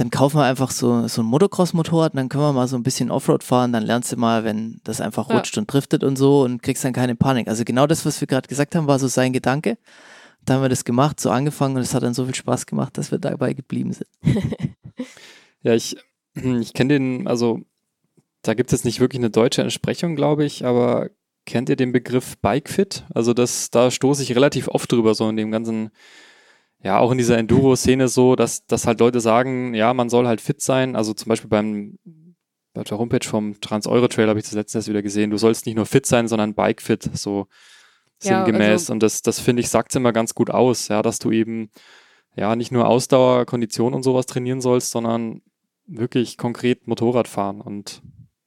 dann 0.00 0.10
kaufen 0.10 0.38
wir 0.38 0.44
einfach 0.44 0.70
so, 0.70 1.06
so 1.08 1.20
ein 1.20 1.26
Motocross-Motorrad 1.26 2.14
und 2.14 2.16
dann 2.16 2.28
können 2.30 2.42
wir 2.42 2.54
mal 2.54 2.66
so 2.66 2.76
ein 2.76 2.82
bisschen 2.82 3.10
Offroad 3.10 3.44
fahren, 3.44 3.72
dann 3.74 3.82
lernst 3.82 4.10
du 4.10 4.16
mal, 4.16 4.44
wenn 4.44 4.80
das 4.82 5.02
einfach 5.02 5.28
Ja. 5.28 5.36
rutscht 5.36 5.58
und 5.58 5.70
driftet 5.70 6.02
und 6.04 6.16
so 6.16 6.40
und 6.40 6.62
kriegst 6.62 6.82
dann 6.84 6.94
keine 6.94 7.14
Panik. 7.16 7.48
Also 7.48 7.64
genau 7.64 7.86
das, 7.86 8.06
was 8.06 8.18
wir 8.22 8.26
gerade 8.26 8.48
gesagt 8.48 8.74
haben, 8.74 8.86
war 8.86 8.98
so 8.98 9.08
sein 9.08 9.34
Gedanke. 9.34 9.76
Da 10.46 10.54
haben 10.54 10.62
wir 10.62 10.70
das 10.70 10.84
gemacht, 10.86 11.20
so 11.20 11.30
angefangen 11.30 11.76
und 11.76 11.82
es 11.82 11.92
hat 11.92 12.02
dann 12.02 12.14
so 12.14 12.24
viel 12.24 12.34
Spaß 12.34 12.64
gemacht, 12.64 12.96
dass 12.96 13.10
wir 13.10 13.18
dabei 13.18 13.52
geblieben 13.52 13.92
sind. 13.92 14.08
Ja, 15.62 15.74
ich, 15.74 15.98
ich 16.34 16.72
kenne 16.72 16.94
den, 16.94 17.28
also 17.28 17.60
da 18.40 18.54
gibt 18.54 18.72
es 18.72 18.84
nicht 18.84 18.98
wirklich 19.00 19.20
eine 19.20 19.28
deutsche 19.28 19.60
Entsprechung, 19.60 20.16
glaube 20.16 20.46
ich, 20.46 20.64
aber 20.64 21.10
kennt 21.44 21.68
ihr 21.68 21.76
den 21.76 21.92
Begriff 21.92 22.38
Bikefit? 22.38 23.04
Also 23.14 23.34
das, 23.34 23.70
da 23.70 23.90
stoße 23.90 24.22
ich 24.22 24.34
relativ 24.34 24.68
oft 24.68 24.90
drüber, 24.90 25.14
so 25.14 25.28
in 25.28 25.36
dem 25.36 25.50
ganzen, 25.50 25.90
ja, 26.82 26.98
auch 26.98 27.12
in 27.12 27.18
dieser 27.18 27.36
Enduro-Szene 27.38 28.08
so, 28.08 28.36
dass, 28.36 28.64
dass 28.66 28.86
halt 28.86 29.00
Leute 29.00 29.20
sagen, 29.20 29.74
ja, 29.74 29.92
man 29.92 30.08
soll 30.08 30.26
halt 30.26 30.40
fit 30.40 30.60
sein. 30.62 30.96
Also 30.96 31.12
zum 31.12 31.28
Beispiel 31.28 31.50
beim, 31.50 31.98
bei 32.72 32.82
der 32.82 32.98
Homepage 32.98 33.26
vom 33.26 33.60
Trans-Euro-Trail 33.60 34.28
habe 34.28 34.38
ich 34.38 34.46
das 34.46 34.54
letztens 34.54 34.82
erst 34.82 34.88
wieder 34.88 35.02
gesehen, 35.02 35.30
du 35.30 35.36
sollst 35.36 35.66
nicht 35.66 35.76
nur 35.76 35.86
fit 35.86 36.06
sein, 36.06 36.28
sondern 36.28 36.54
Bikefit, 36.54 37.10
so 37.14 37.46
Ja, 38.22 38.44
sinngemäß. 38.44 38.70
also- 38.70 38.92
und 38.94 39.02
das, 39.02 39.22
das 39.22 39.40
finde 39.40 39.60
ich, 39.60 39.68
sagt 39.68 39.94
immer 39.94 40.12
ganz 40.12 40.34
gut 40.34 40.50
aus, 40.50 40.88
ja, 40.88 41.02
dass 41.02 41.18
du 41.18 41.30
eben 41.30 41.70
ja 42.36 42.56
nicht 42.56 42.72
nur 42.72 42.86
Ausdauer, 42.88 43.44
Kondition 43.44 43.92
und 43.92 44.02
sowas 44.02 44.26
trainieren 44.26 44.60
sollst, 44.60 44.90
sondern 44.90 45.42
wirklich 45.86 46.38
konkret 46.38 46.86
Motorrad 46.86 47.26
fahren 47.28 47.60
und 47.60 48.00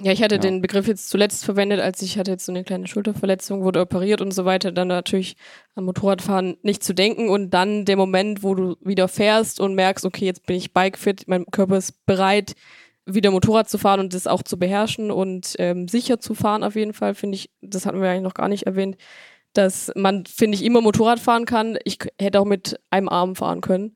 Ja, 0.03 0.11
ich 0.11 0.21
hatte 0.21 0.35
Ja. 0.35 0.41
den 0.41 0.61
Begriff 0.61 0.87
jetzt 0.87 1.09
zuletzt 1.09 1.45
verwendet, 1.45 1.79
als 1.79 2.01
ich 2.01 2.17
hatte 2.17 2.31
jetzt 2.31 2.45
so 2.45 2.51
eine 2.51 2.63
kleine 2.65 2.87
Schulterverletzung, 2.87 3.63
wurde 3.63 3.79
operiert 3.79 4.19
und 4.19 4.33
so 4.33 4.43
weiter, 4.43 4.71
dann 4.73 4.89
natürlich 4.89 5.37
am 5.75 5.85
Motorradfahren 5.85 6.57
nicht 6.61 6.83
zu 6.83 6.93
denken 6.93 7.29
und 7.29 7.51
dann 7.51 7.85
der 7.85 7.95
Moment, 7.95 8.43
wo 8.43 8.53
du 8.53 8.75
wieder 8.81 9.07
fährst 9.07 9.61
und 9.61 9.75
merkst, 9.75 10.03
okay, 10.05 10.25
jetzt 10.25 10.45
bin 10.45 10.57
ich 10.57 10.73
bikefit, 10.73 11.27
mein 11.27 11.45
Körper 11.45 11.77
ist 11.77 12.05
bereit, 12.05 12.53
wieder 13.05 13.31
Motorrad 13.31 13.69
zu 13.69 13.77
fahren 13.77 14.01
und 14.01 14.13
das 14.13 14.27
auch 14.27 14.43
zu 14.43 14.57
beherrschen 14.59 15.09
und 15.09 15.55
ähm, 15.59 15.87
sicher 15.87 16.19
zu 16.19 16.35
fahren 16.35 16.63
auf 16.63 16.75
jeden 16.75 16.93
Fall, 16.93 17.15
finde 17.15 17.35
ich, 17.37 17.49
das 17.61 17.85
hatten 17.85 18.01
wir 18.01 18.09
eigentlich 18.09 18.23
noch 18.23 18.33
gar 18.33 18.49
nicht 18.49 18.63
erwähnt, 18.65 18.97
dass 19.53 19.91
man, 19.95 20.25
finde 20.25 20.55
ich, 20.57 20.63
immer 20.65 20.81
Motorrad 20.81 21.19
fahren 21.19 21.45
kann. 21.45 21.77
Ich 21.85 21.99
hätte 22.19 22.39
auch 22.41 22.45
mit 22.45 22.79
einem 22.89 23.07
Arm 23.07 23.35
fahren 23.35 23.61
können, 23.61 23.95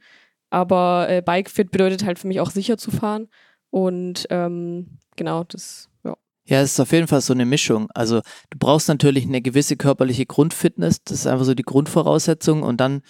aber 0.51 1.07
äh, 1.09 1.21
Bikefit 1.21 1.71
bedeutet 1.71 2.05
halt 2.05 2.17
für 2.19 2.27
mich 2.27 2.39
auch 2.39 2.51
sicher 2.51 2.77
zu 2.77 2.91
fahren 2.91 3.27
und 3.71 4.27
ähm, 4.29 4.97
genau, 5.15 5.43
das, 5.43 5.86
ja. 6.47 6.61
Es 6.61 6.73
ist 6.73 6.79
auf 6.79 6.91
jeden 6.91 7.07
Fall 7.07 7.21
so 7.21 7.33
eine 7.33 7.45
Mischung. 7.45 7.89
Also 7.93 8.21
du 8.49 8.57
brauchst 8.57 8.87
natürlich 8.87 9.25
eine 9.25 9.41
gewisse 9.41 9.77
körperliche 9.77 10.25
Grundfitness, 10.25 11.03
das 11.03 11.19
ist 11.19 11.27
einfach 11.27 11.45
so 11.45 11.53
die 11.53 11.63
Grundvoraussetzung 11.63 12.63
und 12.63 12.77
dann 12.77 13.01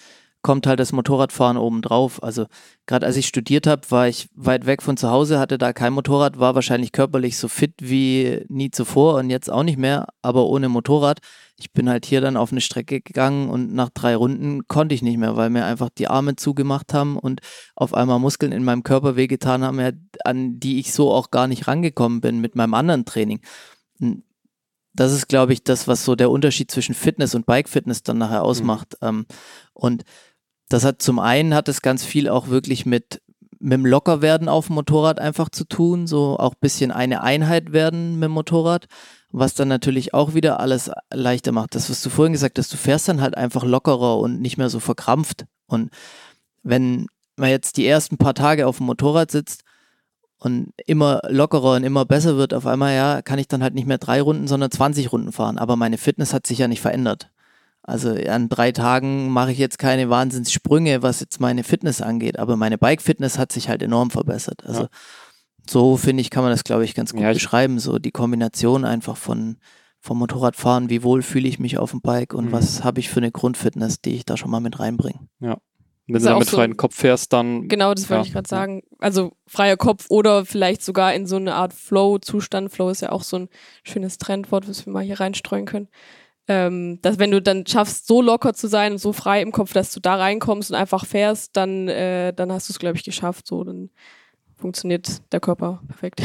kommt 0.42 0.66
halt 0.66 0.80
das 0.80 0.92
Motorradfahren 0.92 1.56
oben 1.56 1.82
drauf. 1.82 2.22
Also 2.22 2.46
gerade 2.86 3.06
als 3.06 3.16
ich 3.16 3.26
studiert 3.26 3.66
habe, 3.66 3.90
war 3.90 4.08
ich 4.08 4.28
weit 4.34 4.66
weg 4.66 4.82
von 4.82 4.96
zu 4.96 5.10
Hause, 5.10 5.38
hatte 5.38 5.58
da 5.58 5.72
kein 5.72 5.92
Motorrad, 5.92 6.38
war 6.38 6.54
wahrscheinlich 6.54 6.92
körperlich 6.92 7.36
so 7.36 7.48
fit 7.48 7.74
wie 7.78 8.44
nie 8.48 8.70
zuvor 8.70 9.16
und 9.16 9.30
jetzt 9.30 9.50
auch 9.50 9.64
nicht 9.64 9.78
mehr, 9.78 10.06
aber 10.22 10.46
ohne 10.46 10.68
Motorrad. 10.68 11.18
Ich 11.58 11.72
bin 11.72 11.88
halt 11.90 12.06
hier 12.06 12.20
dann 12.20 12.36
auf 12.36 12.52
eine 12.52 12.60
Strecke 12.60 13.00
gegangen 13.00 13.50
und 13.50 13.74
nach 13.74 13.90
drei 13.90 14.14
Runden 14.14 14.68
konnte 14.68 14.94
ich 14.94 15.02
nicht 15.02 15.18
mehr, 15.18 15.36
weil 15.36 15.50
mir 15.50 15.64
einfach 15.66 15.88
die 15.90 16.06
Arme 16.08 16.36
zugemacht 16.36 16.94
haben 16.94 17.18
und 17.18 17.40
auf 17.74 17.94
einmal 17.94 18.20
Muskeln 18.20 18.52
in 18.52 18.62
meinem 18.62 18.84
Körper 18.84 19.16
wehgetan 19.16 19.64
haben, 19.64 19.80
an 20.24 20.60
die 20.60 20.78
ich 20.78 20.92
so 20.92 21.12
auch 21.12 21.30
gar 21.32 21.48
nicht 21.48 21.66
rangekommen 21.66 22.20
bin 22.20 22.40
mit 22.40 22.54
meinem 22.54 22.74
anderen 22.74 23.04
Training. 23.04 23.40
Und 24.00 24.22
Das 24.94 25.12
ist, 25.12 25.28
glaube 25.28 25.52
ich, 25.52 25.62
das, 25.62 25.86
was 25.86 26.04
so 26.04 26.16
der 26.16 26.30
Unterschied 26.30 26.70
zwischen 26.70 26.94
Fitness 26.94 27.34
und 27.34 27.46
Bike-Fitness 27.46 28.02
dann 28.02 28.18
nachher 28.18 28.42
ausmacht. 28.42 28.96
Ähm, 29.02 29.26
und 29.72 30.02
das 30.68 30.84
hat 30.84 31.02
zum 31.02 31.18
einen 31.18 31.54
hat 31.54 31.68
es 31.68 31.82
ganz 31.82 32.04
viel 32.04 32.28
auch 32.28 32.48
wirklich 32.48 32.86
mit 32.86 33.20
mit 33.60 33.72
dem 33.72 33.86
Lockerwerden 33.86 34.48
auf 34.48 34.66
dem 34.66 34.76
Motorrad 34.76 35.18
einfach 35.18 35.48
zu 35.48 35.64
tun, 35.64 36.06
so 36.06 36.38
auch 36.38 36.52
ein 36.52 36.60
bisschen 36.60 36.92
eine 36.92 37.22
Einheit 37.22 37.72
werden 37.72 38.18
mit 38.18 38.28
dem 38.28 38.32
Motorrad, 38.32 38.86
was 39.30 39.54
dann 39.54 39.68
natürlich 39.68 40.14
auch 40.14 40.34
wieder 40.34 40.60
alles 40.60 40.90
leichter 41.12 41.52
macht. 41.52 41.74
Das, 41.74 41.90
was 41.90 42.02
du 42.02 42.10
vorhin 42.10 42.32
gesagt 42.32 42.58
hast, 42.58 42.72
du 42.72 42.76
fährst 42.76 43.08
dann 43.08 43.20
halt 43.20 43.36
einfach 43.36 43.64
lockerer 43.64 44.18
und 44.18 44.40
nicht 44.40 44.58
mehr 44.58 44.70
so 44.70 44.80
verkrampft. 44.80 45.46
Und 45.66 45.90
wenn 46.62 47.06
man 47.36 47.50
jetzt 47.50 47.76
die 47.76 47.86
ersten 47.86 48.16
paar 48.16 48.34
Tage 48.34 48.66
auf 48.66 48.78
dem 48.78 48.86
Motorrad 48.86 49.30
sitzt 49.30 49.64
und 50.38 50.72
immer 50.86 51.20
lockerer 51.28 51.74
und 51.74 51.84
immer 51.84 52.04
besser 52.04 52.36
wird, 52.36 52.54
auf 52.54 52.66
einmal, 52.66 52.94
ja, 52.94 53.22
kann 53.22 53.38
ich 53.38 53.48
dann 53.48 53.62
halt 53.62 53.74
nicht 53.74 53.88
mehr 53.88 53.98
drei 53.98 54.22
Runden, 54.22 54.46
sondern 54.46 54.70
20 54.70 55.10
Runden 55.12 55.32
fahren. 55.32 55.58
Aber 55.58 55.76
meine 55.76 55.98
Fitness 55.98 56.32
hat 56.32 56.46
sich 56.46 56.58
ja 56.58 56.68
nicht 56.68 56.80
verändert. 56.80 57.30
Also 57.88 58.10
an 58.12 58.48
drei 58.48 58.70
Tagen 58.72 59.30
mache 59.30 59.52
ich 59.52 59.58
jetzt 59.58 59.78
keine 59.78 60.10
Wahnsinnssprünge, 60.10 61.02
was 61.02 61.20
jetzt 61.20 61.40
meine 61.40 61.64
Fitness 61.64 62.00
angeht, 62.02 62.38
aber 62.38 62.56
meine 62.56 62.76
Bike-Fitness 62.78 63.38
hat 63.38 63.50
sich 63.52 63.68
halt 63.68 63.82
enorm 63.82 64.10
verbessert. 64.10 64.64
Also 64.66 64.82
Ja. 64.82 64.88
so 65.68 65.96
finde 65.96 66.20
ich, 66.20 66.30
kann 66.30 66.42
man 66.42 66.52
das, 66.52 66.64
glaube 66.64 66.84
ich, 66.84 66.94
ganz 66.94 67.12
gut 67.12 67.22
Ja, 67.22 67.30
ich- 67.30 67.36
beschreiben. 67.38 67.78
So 67.78 67.98
die 67.98 68.10
Kombination 68.12 68.84
einfach 68.84 69.16
von 69.16 69.56
vom 70.00 70.18
Motorradfahren, 70.18 70.90
wie 70.90 71.02
wohl 71.02 71.22
fühle 71.22 71.48
ich 71.48 71.58
mich 71.58 71.76
auf 71.76 71.90
dem 71.90 72.00
Bike 72.00 72.32
und 72.32 72.46
Mhm. 72.46 72.52
was 72.52 72.84
habe 72.84 73.00
ich 73.00 73.08
für 73.08 73.18
eine 73.18 73.32
Grundfitness, 73.32 74.00
die 74.00 74.14
ich 74.14 74.24
da 74.24 74.36
schon 74.36 74.50
mal 74.50 74.60
mit 74.60 74.78
reinbringe. 74.78 75.18
Wenn 75.40 75.50
Ist 75.50 75.58
du 76.06 76.12
ja 76.12 76.18
dann 76.30 76.34
auch 76.34 76.38
mit 76.38 76.48
so- 76.48 76.56
freiem 76.56 76.76
Kopf 76.76 76.94
fährst, 76.94 77.32
dann 77.32 77.68
Genau, 77.68 77.92
das 77.92 78.08
wollte 78.08 78.20
Ja. 78.22 78.26
ich 78.26 78.32
gerade 78.32 78.48
sagen. 78.48 78.82
Also 78.98 79.32
freier 79.46 79.76
Kopf 79.76 80.06
oder 80.08 80.46
vielleicht 80.46 80.82
sogar 80.82 81.12
in 81.14 81.26
so 81.26 81.36
eine 81.36 81.54
Art 81.54 81.72
Flow-Zustand. 81.74 82.70
Flow 82.70 82.88
ist 82.90 83.02
ja 83.02 83.10
auch 83.12 83.22
so 83.24 83.38
ein 83.40 83.48
schönes 83.82 84.16
Trendwort, 84.18 84.68
was 84.68 84.86
wir 84.86 84.92
mal 84.92 85.02
hier 85.02 85.18
reinstreuen 85.20 85.66
können. 85.66 85.88
Ähm, 86.48 86.98
dass 87.02 87.18
wenn 87.18 87.30
du 87.30 87.42
dann 87.42 87.66
schaffst, 87.66 88.06
so 88.06 88.22
locker 88.22 88.54
zu 88.54 88.68
sein 88.68 88.92
und 88.92 88.98
so 88.98 89.12
frei 89.12 89.42
im 89.42 89.52
Kopf, 89.52 89.72
dass 89.74 89.92
du 89.92 90.00
da 90.00 90.16
reinkommst 90.16 90.70
und 90.70 90.76
einfach 90.76 91.04
fährst, 91.04 91.56
dann, 91.56 91.88
äh, 91.88 92.32
dann 92.32 92.50
hast 92.50 92.68
du 92.68 92.72
es, 92.72 92.78
glaube 92.78 92.96
ich, 92.96 93.04
geschafft. 93.04 93.46
So, 93.46 93.64
dann 93.64 93.90
funktioniert 94.56 95.20
der 95.32 95.40
Körper 95.40 95.82
perfekt. 95.86 96.22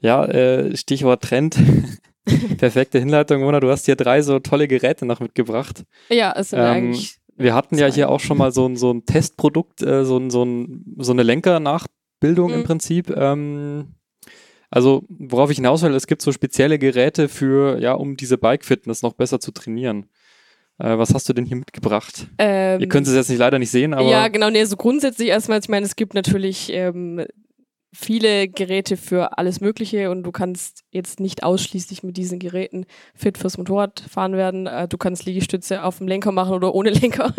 Ja, 0.00 0.24
äh, 0.26 0.76
Stichwort 0.76 1.22
Trend. 1.24 1.56
Perfekte 2.58 2.98
Hinleitung, 2.98 3.40
Mona. 3.42 3.60
Du 3.60 3.70
hast 3.70 3.84
hier 3.86 3.96
drei 3.96 4.22
so 4.22 4.38
tolle 4.38 4.66
Geräte 4.68 5.06
noch 5.06 5.20
mitgebracht. 5.20 5.84
ja, 6.08 6.32
es 6.36 6.50
sind 6.50 6.58
Ähm, 6.60 6.64
eigentlich. 6.66 7.18
Wir 7.36 7.54
hatten 7.54 7.76
ja 7.78 7.86
hier 7.86 8.08
auch 8.08 8.20
schon 8.20 8.38
mal 8.38 8.50
so 8.52 8.66
ein, 8.66 8.76
so 8.76 8.90
ein 8.92 9.04
Testprodukt, 9.04 9.82
äh, 9.82 10.04
so, 10.04 10.16
ein, 10.16 10.30
so, 10.30 10.42
ein, 10.44 10.96
so 10.98 11.12
eine 11.12 11.22
Lenkernachbildung 11.22 12.50
im 12.52 12.60
Mhm. 12.60 12.64
Prinzip. 12.64 13.10
Ähm, 13.10 13.95
also, 14.76 15.04
worauf 15.08 15.50
ich 15.50 15.56
hinaus 15.56 15.80
will, 15.80 15.94
es 15.94 16.06
gibt 16.06 16.20
so 16.20 16.32
spezielle 16.32 16.78
Geräte 16.78 17.30
für, 17.30 17.80
ja, 17.80 17.94
um 17.94 18.14
diese 18.14 18.36
Bike-Fitness 18.36 19.00
noch 19.00 19.14
besser 19.14 19.40
zu 19.40 19.50
trainieren. 19.50 20.10
Äh, 20.76 20.98
was 20.98 21.14
hast 21.14 21.26
du 21.30 21.32
denn 21.32 21.46
hier 21.46 21.56
mitgebracht? 21.56 22.26
Ähm, 22.36 22.82
Ihr 22.82 22.88
könnt 22.90 23.06
es 23.06 23.14
jetzt 23.14 23.30
nicht 23.30 23.38
leider 23.38 23.58
nicht 23.58 23.70
sehen, 23.70 23.94
aber 23.94 24.06
ja, 24.06 24.28
genau, 24.28 24.50
nee, 24.50 24.62
so 24.64 24.76
grundsätzlich 24.76 25.28
erstmal, 25.28 25.60
ich 25.60 25.70
meine, 25.70 25.86
es 25.86 25.96
gibt 25.96 26.12
natürlich 26.12 26.70
ähm, 26.74 27.24
viele 27.94 28.48
Geräte 28.48 28.98
für 28.98 29.38
alles 29.38 29.62
Mögliche 29.62 30.10
und 30.10 30.24
du 30.24 30.30
kannst 30.30 30.84
jetzt 30.90 31.20
nicht 31.20 31.42
ausschließlich 31.42 32.02
mit 32.02 32.18
diesen 32.18 32.38
Geräten 32.38 32.84
fit 33.14 33.38
fürs 33.38 33.56
Motorradfahren 33.56 34.34
werden. 34.34 34.66
Äh, 34.66 34.88
du 34.88 34.98
kannst 34.98 35.24
Liegestütze 35.24 35.84
auf 35.84 35.96
dem 35.96 36.06
Lenker 36.06 36.32
machen 36.32 36.52
oder 36.52 36.74
ohne 36.74 36.90
Lenker. 37.00 37.32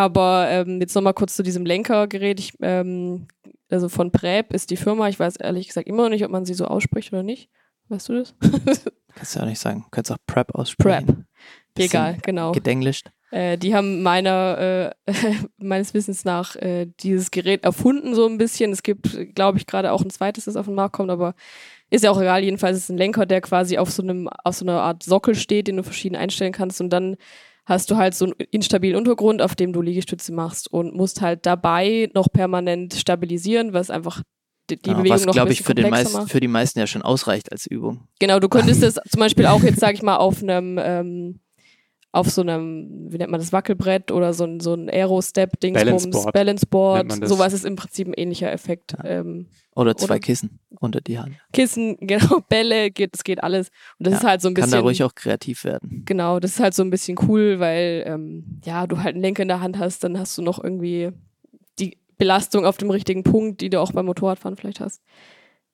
Aber 0.00 0.46
ähm, 0.48 0.80
jetzt 0.80 0.94
nochmal 0.94 1.12
kurz 1.12 1.36
zu 1.36 1.42
diesem 1.42 1.66
Lenkergerät. 1.66 2.40
Ich, 2.40 2.54
ähm, 2.62 3.26
also 3.68 3.90
von 3.90 4.10
Prep 4.10 4.54
ist 4.54 4.70
die 4.70 4.78
Firma. 4.78 5.10
Ich 5.10 5.20
weiß 5.20 5.36
ehrlich 5.36 5.66
gesagt 5.66 5.86
immer 5.86 6.04
noch 6.04 6.08
nicht, 6.08 6.24
ob 6.24 6.30
man 6.30 6.46
sie 6.46 6.54
so 6.54 6.64
ausspricht 6.64 7.12
oder 7.12 7.22
nicht. 7.22 7.50
Weißt 7.90 8.08
du 8.08 8.14
das? 8.14 8.34
Kannst 9.14 9.34
du 9.34 9.40
ja 9.40 9.44
nicht 9.44 9.58
sagen. 9.58 9.84
Kannst 9.90 10.10
auch 10.10 10.16
Prep 10.26 10.54
aussprechen. 10.54 11.26
Prep. 11.74 11.84
Egal, 11.84 12.16
genau. 12.22 12.52
Gedenglischt. 12.52 13.10
Äh, 13.30 13.58
die 13.58 13.74
haben 13.74 14.02
meiner, 14.02 14.94
äh, 15.04 15.12
meines 15.58 15.92
Wissens 15.92 16.24
nach 16.24 16.56
äh, 16.56 16.86
dieses 17.00 17.30
Gerät 17.30 17.64
erfunden, 17.64 18.14
so 18.14 18.26
ein 18.26 18.38
bisschen. 18.38 18.72
Es 18.72 18.82
gibt, 18.82 19.34
glaube 19.34 19.58
ich, 19.58 19.66
gerade 19.66 19.92
auch 19.92 20.00
ein 20.00 20.08
zweites, 20.08 20.46
das 20.46 20.56
auf 20.56 20.64
den 20.64 20.76
Markt 20.76 20.94
kommt, 20.94 21.10
aber 21.10 21.34
ist 21.90 22.04
ja 22.04 22.10
auch 22.10 22.20
egal. 22.22 22.42
Jedenfalls 22.42 22.78
ist 22.78 22.84
es 22.84 22.88
ein 22.90 22.96
Lenker, 22.96 23.26
der 23.26 23.42
quasi 23.42 23.76
auf 23.76 23.90
so 23.90 24.02
einem, 24.02 24.28
auf 24.28 24.54
so 24.54 24.64
einer 24.64 24.80
Art 24.80 25.02
Sockel 25.02 25.34
steht, 25.34 25.68
den 25.68 25.76
du 25.76 25.82
verschieden 25.82 26.16
einstellen 26.16 26.54
kannst 26.54 26.80
und 26.80 26.88
dann 26.88 27.18
hast 27.70 27.88
du 27.90 27.96
halt 27.96 28.14
so 28.14 28.24
einen 28.24 28.34
instabilen 28.50 28.96
Untergrund, 28.96 29.40
auf 29.40 29.54
dem 29.54 29.72
du 29.72 29.80
Liegestütze 29.80 30.32
machst 30.32 30.70
und 30.70 30.92
musst 30.92 31.20
halt 31.20 31.46
dabei 31.46 32.10
noch 32.14 32.26
permanent 32.30 32.94
stabilisieren, 32.94 33.72
was 33.72 33.90
einfach 33.90 34.22
die, 34.68 34.76
die 34.76 34.90
Ja, 34.90 34.96
Bewegung 34.96 35.14
was, 35.14 35.26
noch 35.26 35.32
glaube 35.34 35.52
ich, 35.52 35.62
für, 35.62 35.76
den 35.76 35.88
meist, 35.88 36.12
macht. 36.12 36.30
für 36.32 36.40
die 36.40 36.48
meisten 36.48 36.80
ja 36.80 36.88
schon 36.88 37.02
ausreicht 37.02 37.52
als 37.52 37.66
Übung. 37.66 38.08
Genau, 38.18 38.40
du 38.40 38.48
könntest 38.48 38.82
es 38.82 38.94
zum 39.08 39.20
Beispiel 39.20 39.46
auch 39.46 39.62
jetzt, 39.62 39.78
sag 39.78 39.94
ich 39.94 40.02
mal, 40.02 40.16
auf 40.16 40.42
einem, 40.42 40.78
ähm, 40.82 41.40
auf 42.12 42.28
so 42.28 42.40
einem, 42.42 43.06
wie 43.12 43.18
nennt 43.18 43.30
man 43.30 43.38
das, 43.40 43.52
Wackelbrett 43.52 44.10
oder 44.10 44.32
so 44.32 44.44
ein, 44.44 44.58
so 44.60 44.74
ein 44.74 44.88
Aero-Step-Dingsbums, 44.90 46.10
Balanceboard 46.32 47.06
Balanceboard, 47.08 47.28
sowas 47.28 47.52
ist 47.52 47.64
im 47.64 47.76
Prinzip 47.76 48.08
ein 48.08 48.14
ähnlicher 48.14 48.50
Effekt. 48.50 48.92
Ja. 48.98 49.04
Ähm, 49.20 49.46
Oder 49.76 49.96
zwei 49.96 50.14
Oder- 50.14 50.18
Kissen 50.20 50.58
unter 50.80 51.00
die 51.00 51.18
Hand. 51.20 51.36
Kissen, 51.52 51.96
genau, 52.00 52.40
Bälle, 52.48 52.90
geht, 52.90 53.14
das 53.14 53.22
geht 53.22 53.42
alles. 53.42 53.68
Und 53.98 54.06
das 54.06 54.14
Ja, 54.14 54.18
ist 54.18 54.24
halt 54.24 54.40
so 54.40 54.48
ein 54.48 54.54
Kann 54.54 54.64
bisschen. 54.64 54.78
da 54.78 54.80
ruhig 54.82 55.04
auch 55.04 55.14
kreativ 55.14 55.62
werden. 55.64 56.02
Genau, 56.04 56.40
das 56.40 56.52
ist 56.52 56.60
halt 56.60 56.74
so 56.74 56.82
ein 56.82 56.90
bisschen 56.90 57.16
cool, 57.28 57.60
weil 57.60 58.02
ähm, 58.06 58.60
ja, 58.64 58.86
du 58.88 58.98
halt 58.98 59.14
einen 59.14 59.22
Lenker 59.22 59.42
in 59.42 59.48
der 59.48 59.60
Hand 59.60 59.78
hast, 59.78 60.02
dann 60.02 60.18
hast 60.18 60.36
du 60.36 60.42
noch 60.42 60.62
irgendwie 60.62 61.10
die 61.78 61.96
Belastung 62.18 62.66
auf 62.66 62.76
dem 62.76 62.90
richtigen 62.90 63.22
Punkt, 63.22 63.60
die 63.60 63.70
du 63.70 63.80
auch 63.80 63.92
beim 63.92 64.06
Motorradfahren 64.06 64.56
vielleicht 64.56 64.80
hast. 64.80 65.00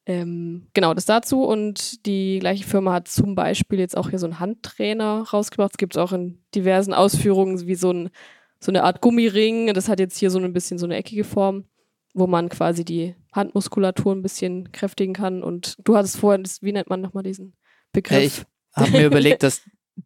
Ähm, 0.06 0.68
genau, 0.72 0.94
das 0.94 1.04
dazu. 1.04 1.42
Und 1.42 2.06
die 2.06 2.38
gleiche 2.38 2.64
Firma 2.64 2.92
hat 2.92 3.08
zum 3.08 3.34
Beispiel 3.34 3.80
jetzt 3.80 3.96
auch 3.96 4.10
hier 4.10 4.20
so 4.20 4.26
einen 4.26 4.38
Handtrainer 4.38 5.22
rausgebracht. 5.32 5.72
Es 5.72 5.78
gibt 5.78 5.96
es 5.96 6.00
auch 6.00 6.12
in 6.12 6.38
diversen 6.54 6.94
Ausführungen 6.94 7.66
wie 7.66 7.74
so, 7.74 7.90
ein, 7.90 8.10
so 8.60 8.70
eine 8.70 8.84
Art 8.84 9.00
Gummiring. 9.00 9.74
Das 9.74 9.88
hat 9.88 9.98
jetzt 9.98 10.16
hier 10.16 10.30
so 10.30 10.38
ein 10.38 10.52
bisschen 10.52 10.78
so 10.78 10.86
eine 10.86 10.96
eckige 10.96 11.24
Form, 11.24 11.64
wo 12.14 12.28
man 12.28 12.48
quasi 12.48 12.84
die 12.84 13.16
Handmuskulatur 13.32 14.14
ein 14.14 14.22
bisschen 14.22 14.70
kräftigen 14.70 15.12
kann. 15.12 15.42
Und 15.42 15.76
du 15.82 15.96
hattest 15.96 16.18
vorhin, 16.18 16.44
das, 16.44 16.62
wie 16.62 16.72
nennt 16.72 16.88
man 16.88 17.00
nochmal 17.00 17.24
diesen 17.24 17.54
Begriff? 17.92 18.46
Ja, 18.76 18.84
ich 18.84 18.90
habe 18.90 18.98
mir 18.98 19.06
überlegt, 19.06 19.42
dass 19.42 19.62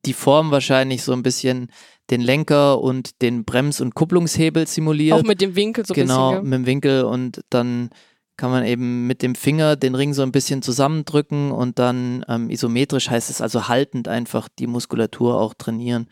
die 0.06 0.14
Form 0.14 0.50
wahrscheinlich 0.50 1.02
so 1.02 1.12
ein 1.12 1.22
bisschen 1.22 1.70
den 2.10 2.20
Lenker 2.20 2.80
und 2.80 3.20
den 3.22 3.44
Brems- 3.44 3.80
und 3.80 3.94
Kupplungshebel 3.94 4.66
simuliert. 4.66 5.18
auch 5.18 5.22
mit 5.24 5.40
dem 5.40 5.56
Winkel 5.56 5.84
so 5.84 5.92
ein 5.92 6.00
genau, 6.00 6.30
bisschen. 6.30 6.44
mit 6.48 6.58
dem 6.58 6.66
Winkel 6.66 7.04
und 7.04 7.42
dann 7.50 7.90
kann 8.40 8.50
man 8.50 8.64
eben 8.64 9.06
mit 9.06 9.20
dem 9.20 9.34
Finger 9.34 9.76
den 9.76 9.94
Ring 9.94 10.14
so 10.14 10.22
ein 10.22 10.32
bisschen 10.32 10.62
zusammendrücken 10.62 11.52
und 11.52 11.78
dann 11.78 12.24
ähm, 12.26 12.48
isometrisch 12.48 13.10
heißt 13.10 13.28
es 13.28 13.42
also 13.42 13.68
haltend 13.68 14.08
einfach 14.08 14.48
die 14.58 14.66
Muskulatur 14.66 15.38
auch 15.38 15.52
trainieren. 15.52 16.08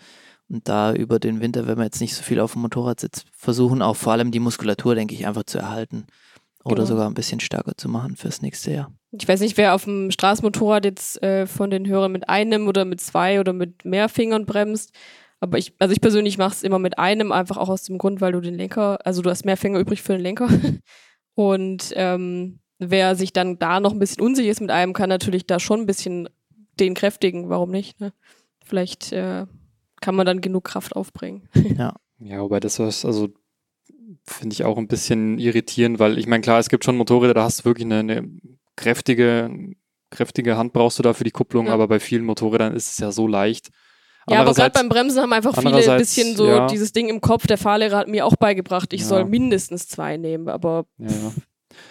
Und 0.51 0.69
da 0.69 0.93
über 0.93 1.19
den 1.19 1.41
Winter, 1.41 1.67
wenn 1.67 1.79
man 1.79 1.87
jetzt 1.87 2.03
nicht 2.03 2.15
so 2.15 2.23
viel 2.23 2.39
auf 2.41 2.53
dem 2.53 2.61
Motorrad 2.63 3.01
sitzt, 3.01 3.25
versuchen 3.33 3.81
auch 3.81 3.97
vor 3.97 4.13
allem 4.13 4.31
die 4.31 4.41
Muskulatur, 4.41 4.95
denke 4.95 5.15
ich, 5.15 5.27
einfach 5.27 5.45
zu 5.45 5.57
erhalten. 5.59 6.07
Oder 6.65 6.77
Genau. 6.77 6.87
sogar 6.87 7.07
ein 7.07 7.15
bisschen 7.15 7.41
stärker 7.41 7.73
zu 7.79 7.89
machen 7.89 8.15
fürs 8.17 8.43
nächste 8.43 8.73
Jahr. 8.73 8.93
Ich 9.13 9.27
weiß 9.27 9.41
nicht, 9.41 9.57
wer 9.57 9.75
auf 9.75 9.85
dem 9.85 10.11
Straßenmotorrad 10.11 10.85
jetzt 10.85 11.23
äh, 11.23 11.47
von 11.47 11.71
den 11.71 11.87
Hörern 11.87 12.13
mit 12.13 12.29
einem 12.29 12.69
oder 12.69 12.85
mit 12.85 13.01
zwei 13.01 13.41
oder 13.41 13.55
mit 13.55 13.87
mehr 13.87 14.11
Fingern 14.11 14.45
bremst. 14.45 14.93
Aber 15.41 15.57
ich, 15.57 15.73
also 15.79 15.93
ich 15.93 16.03
persönlich 16.03 16.37
mache 16.37 16.53
es 16.53 16.63
immer 16.63 16.79
mit 16.79 16.99
einem, 16.99 17.33
einfach 17.33 17.57
auch 17.57 17.71
aus 17.71 17.85
dem 17.85 17.97
Grund, 17.97 18.21
weil 18.21 18.33
du 18.33 18.41
den 18.41 18.55
Lenker, 18.55 18.99
also 19.07 19.23
du 19.23 19.31
hast 19.31 19.47
mehr 19.47 19.57
Finger 19.57 19.79
übrig 19.79 20.03
für 20.03 20.13
den 20.13 20.21
Lenker. 20.23 20.49
Und 21.39 21.93
ähm, 21.95 22.59
wer 22.81 23.15
sich 23.15 23.33
dann 23.33 23.61
da 23.61 23.79
noch 23.79 23.93
ein 23.93 24.01
bisschen 24.01 24.25
unsicher 24.25 24.51
ist 24.51 24.61
mit 24.61 24.73
einem, 24.73 24.93
kann 24.93 25.09
natürlich 25.09 25.47
da 25.47 25.61
schon 25.61 25.79
ein 25.79 25.87
bisschen 25.87 26.29
den 26.81 26.95
kräftigen, 26.95 27.49
warum 27.49 27.71
nicht? 27.71 28.01
Ne? 28.01 28.13
Vielleicht 28.65 29.13
äh, 29.13 29.47
kann 30.01 30.17
man 30.17 30.27
dann 30.27 30.41
genug 30.41 30.65
Kraft 30.65 30.97
aufbringen. 30.97 31.49
Ja, 32.21 32.41
wobei 32.41 32.59
das 32.59 32.81
was, 32.81 33.05
also 33.05 33.29
finde 34.25 34.53
ich 34.55 34.65
auch 34.65 34.77
ein 34.79 34.89
bisschen 34.89 35.39
irritierend, 35.39 36.01
weil 36.01 36.19
ich 36.19 36.27
meine, 36.27 36.41
klar, 36.41 36.59
es 36.59 36.69
gibt 36.69 36.85
schon 36.85 36.97
Motorräder, 36.97 37.35
da 37.35 37.45
hast 37.45 37.61
du 37.61 37.65
wirklich 37.67 37.85
eine, 37.85 38.01
eine 38.01 38.29
kräftige, 38.75 39.49
kräftige 40.11 40.57
Hand 40.57 40.73
brauchst 40.73 40.99
du 40.99 41.05
da 41.05 41.13
für 41.13 41.23
die 41.23 41.31
Kupplung, 41.31 41.67
Ja. 41.67 41.75
aber 41.75 41.87
bei 41.87 42.01
vielen 42.01 42.25
Motorrädern 42.25 42.75
ist 42.75 42.91
es 42.91 42.99
ja 42.99 43.13
so 43.13 43.29
leicht. 43.29 43.69
Ja, 44.31 44.41
aber 44.43 44.53
gerade 44.55 44.71
beim 44.73 44.89
Bremsen 44.89 45.21
haben 45.21 45.33
einfach 45.33 45.57
viele 45.57 45.77
ein 45.93 45.99
bisschen 45.99 46.37
so 46.37 46.47
ja. 46.47 46.67
dieses 46.67 46.93
Ding 46.93 47.09
im 47.09 47.21
Kopf. 47.21 47.47
Der 47.47 47.59
Fahrlehrer 47.59 47.97
hat 47.99 48.09
mir 48.09 48.27
auch 48.27 48.37
beigebracht, 48.37 48.93
ich 48.93 49.03
Ja. 49.03 49.07
soll 49.07 49.25
mindestens 49.25 49.89
zwei 49.89 50.17
nehmen, 50.17 50.49
aber 50.49 50.87
Ja, 50.99 51.09
ja. 51.09 51.33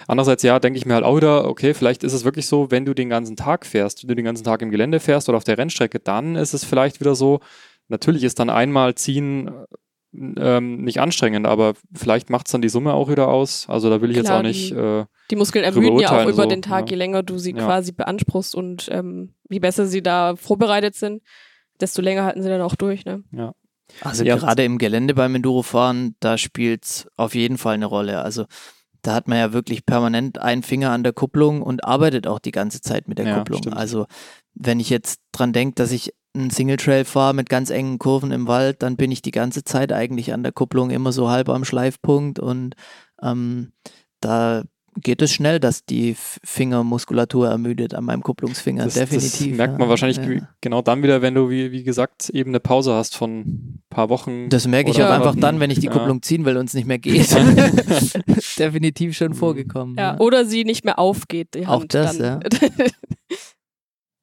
Andererseits, 0.08 0.44
ja, 0.44 0.60
denke 0.60 0.78
ich 0.78 0.86
mir 0.86 0.96
halt 0.96 1.06
auch 1.06 1.16
wieder, 1.16 1.48
okay, 1.48 1.74
vielleicht 1.74 2.04
ist 2.04 2.14
es 2.14 2.26
wirklich 2.26 2.48
so, 2.48 2.72
wenn 2.72 2.84
du 2.86 2.94
den 2.94 3.10
ganzen 3.10 3.36
Tag 3.36 3.66
fährst, 3.66 4.04
wenn 4.04 4.10
du 4.10 4.16
den 4.16 4.26
ganzen 4.26 4.44
Tag 4.44 4.62
im 4.62 4.70
Gelände 4.72 5.00
fährst 5.00 5.30
oder 5.30 5.38
auf 5.38 5.44
der 5.44 5.58
Rennstrecke, 5.58 6.00
dann 6.00 6.36
ist 6.36 6.54
es 6.54 6.64
vielleicht 6.66 7.00
wieder 7.00 7.16
so, 7.16 7.40
natürlich 7.88 8.24
ist 8.24 8.40
dann 8.40 8.50
einmal 8.50 8.96
ziehen 8.96 9.48
äh, 9.48 9.52
ähm, 10.58 10.84
nicht 10.84 11.00
anstrengend, 11.00 11.46
aber 11.46 11.74
vielleicht 11.94 12.30
macht 12.30 12.48
es 12.48 12.52
dann 12.52 12.62
die 12.62 12.70
Summe 12.70 12.94
auch 12.94 13.10
wieder 13.10 13.28
aus. 13.28 13.66
Also 13.70 13.90
da 13.90 14.02
will 14.02 14.10
ich 14.10 14.18
jetzt 14.18 14.26
Klar, 14.28 14.40
auch 14.40 14.44
nicht, 14.44 14.72
die- 14.72 14.76
äh, 14.76 15.06
Die 15.30 15.36
Muskeln 15.36 15.64
ermüden 15.64 16.00
ja 16.00 16.10
auch 16.22 16.24
über 16.28 16.44
so, 16.44 16.50
den 16.50 16.62
Tag, 16.62 16.86
ja. 16.88 16.92
je 16.92 16.96
länger 16.98 17.24
du 17.24 17.38
sie 17.38 17.52
Ja. 17.52 17.66
quasi 17.66 17.92
beanspruchst 17.92 18.56
und 18.56 18.88
ähm, 18.92 19.34
je 19.50 19.60
besser 19.60 19.86
sie 19.86 20.02
da 20.02 20.36
vorbereitet 20.36 20.96
sind, 20.96 21.22
desto 21.82 22.02
länger 22.02 22.26
halten 22.26 22.42
sie 22.44 22.50
dann 22.50 22.62
auch 22.62 22.76
durch. 22.76 23.06
Ne? 23.06 23.24
Also 24.02 24.24
Ja. 24.24 24.36
gerade 24.36 24.64
im 24.64 24.78
Gelände 24.78 25.14
beim 25.14 25.36
Endurofahren, 25.36 26.16
da 26.20 26.38
spielt 26.38 26.86
es 26.86 27.08
auf 27.16 27.36
jeden 27.36 27.58
Fall 27.58 27.76
eine 27.76 27.86
Rolle. 27.86 28.22
Also 28.22 28.46
da 29.02 29.14
hat 29.14 29.28
man 29.28 29.38
ja 29.38 29.54
wirklich 29.54 29.86
permanent 29.86 30.40
einen 30.40 30.64
Finger 30.64 30.92
an 30.92 31.04
der 31.04 31.14
Kupplung 31.14 31.62
und 31.62 31.86
arbeitet 31.86 32.28
auch 32.28 32.40
die 32.40 32.52
ganze 32.52 32.82
Zeit 32.82 33.08
mit 33.08 33.18
der 33.18 33.28
Ja, 33.28 33.38
Kupplung. 33.38 33.60
stimmt. 33.60 33.78
Also 33.78 34.06
wenn 34.54 34.80
ich 34.80 34.90
jetzt 34.90 35.22
dran 35.32 35.54
denke, 35.54 35.76
dass 35.76 35.92
ich 35.92 36.14
einen 36.36 36.50
Single 36.50 36.78
Trail 36.78 37.06
fahre 37.06 37.34
mit 37.34 37.50
ganz 37.50 37.70
engen 37.70 37.98
Kurven 38.00 38.32
im 38.32 38.48
Wald, 38.48 38.84
dann 38.84 38.98
bin 38.98 39.12
ich 39.12 39.22
die 39.22 39.32
ganze 39.32 39.64
Zeit 39.64 39.94
eigentlich 39.94 40.34
an 40.34 40.44
der 40.44 40.52
Kupplung 40.52 40.90
immer 40.90 41.12
so 41.12 41.30
halb 41.30 41.50
am 41.50 41.64
Schleifpunkt 41.64 42.40
und 42.40 42.76
ähm, 43.22 43.72
da 44.20 44.64
geht 45.02 45.22
es 45.22 45.32
schnell, 45.32 45.60
dass 45.60 45.86
die 45.86 46.16
Fingermuskulatur 46.44 47.48
ermüdet 47.50 47.94
an 47.94 48.04
meinem 48.06 48.22
Kupplungsfinger. 48.24 48.84
Das, 48.86 48.96
Definitiv. 48.96 49.32
das 49.50 49.58
merkt 49.58 49.74
ja. 49.74 49.80
man 49.80 49.90
wahrscheinlich 49.90 50.18
Ja. 50.18 50.26
ge- 50.26 50.42
genau 50.62 50.82
dann 50.82 51.04
wieder, 51.04 51.22
wenn 51.22 51.36
du, 51.36 51.50
wie, 51.50 51.72
wie 51.72 51.84
gesagt, 51.84 52.30
eben 52.30 52.52
eine 52.52 52.60
Pause 52.60 52.94
hast 52.94 53.16
von 53.16 53.40
ein 53.40 53.84
paar 53.90 54.10
Wochen. 54.10 54.50
Das 54.50 54.68
merke 54.68 54.92
ich 54.92 55.02
auch 55.04 55.10
einfach 55.10 55.36
dann, 55.36 55.60
wenn 55.60 55.70
ich 55.72 55.80
die 55.80 55.88
Ja. 55.88 55.92
Kupplung 55.94 56.22
ziehen 56.22 56.46
will 56.46 56.58
und 56.58 56.66
es 56.68 56.74
nicht 56.74 56.88
mehr 56.88 56.98
geht. 57.00 57.30
Definitiv 58.60 59.16
schon 59.16 59.34
vorgekommen. 59.34 59.96
Ja, 59.98 60.20
oder 60.20 60.46
sie 60.46 60.64
nicht 60.64 60.84
mehr 60.86 61.00
aufgeht, 61.00 61.54
die 61.54 61.66
Auch 61.68 61.82
Hand 61.82 61.94
das, 61.94 62.18
dann. 62.18 62.40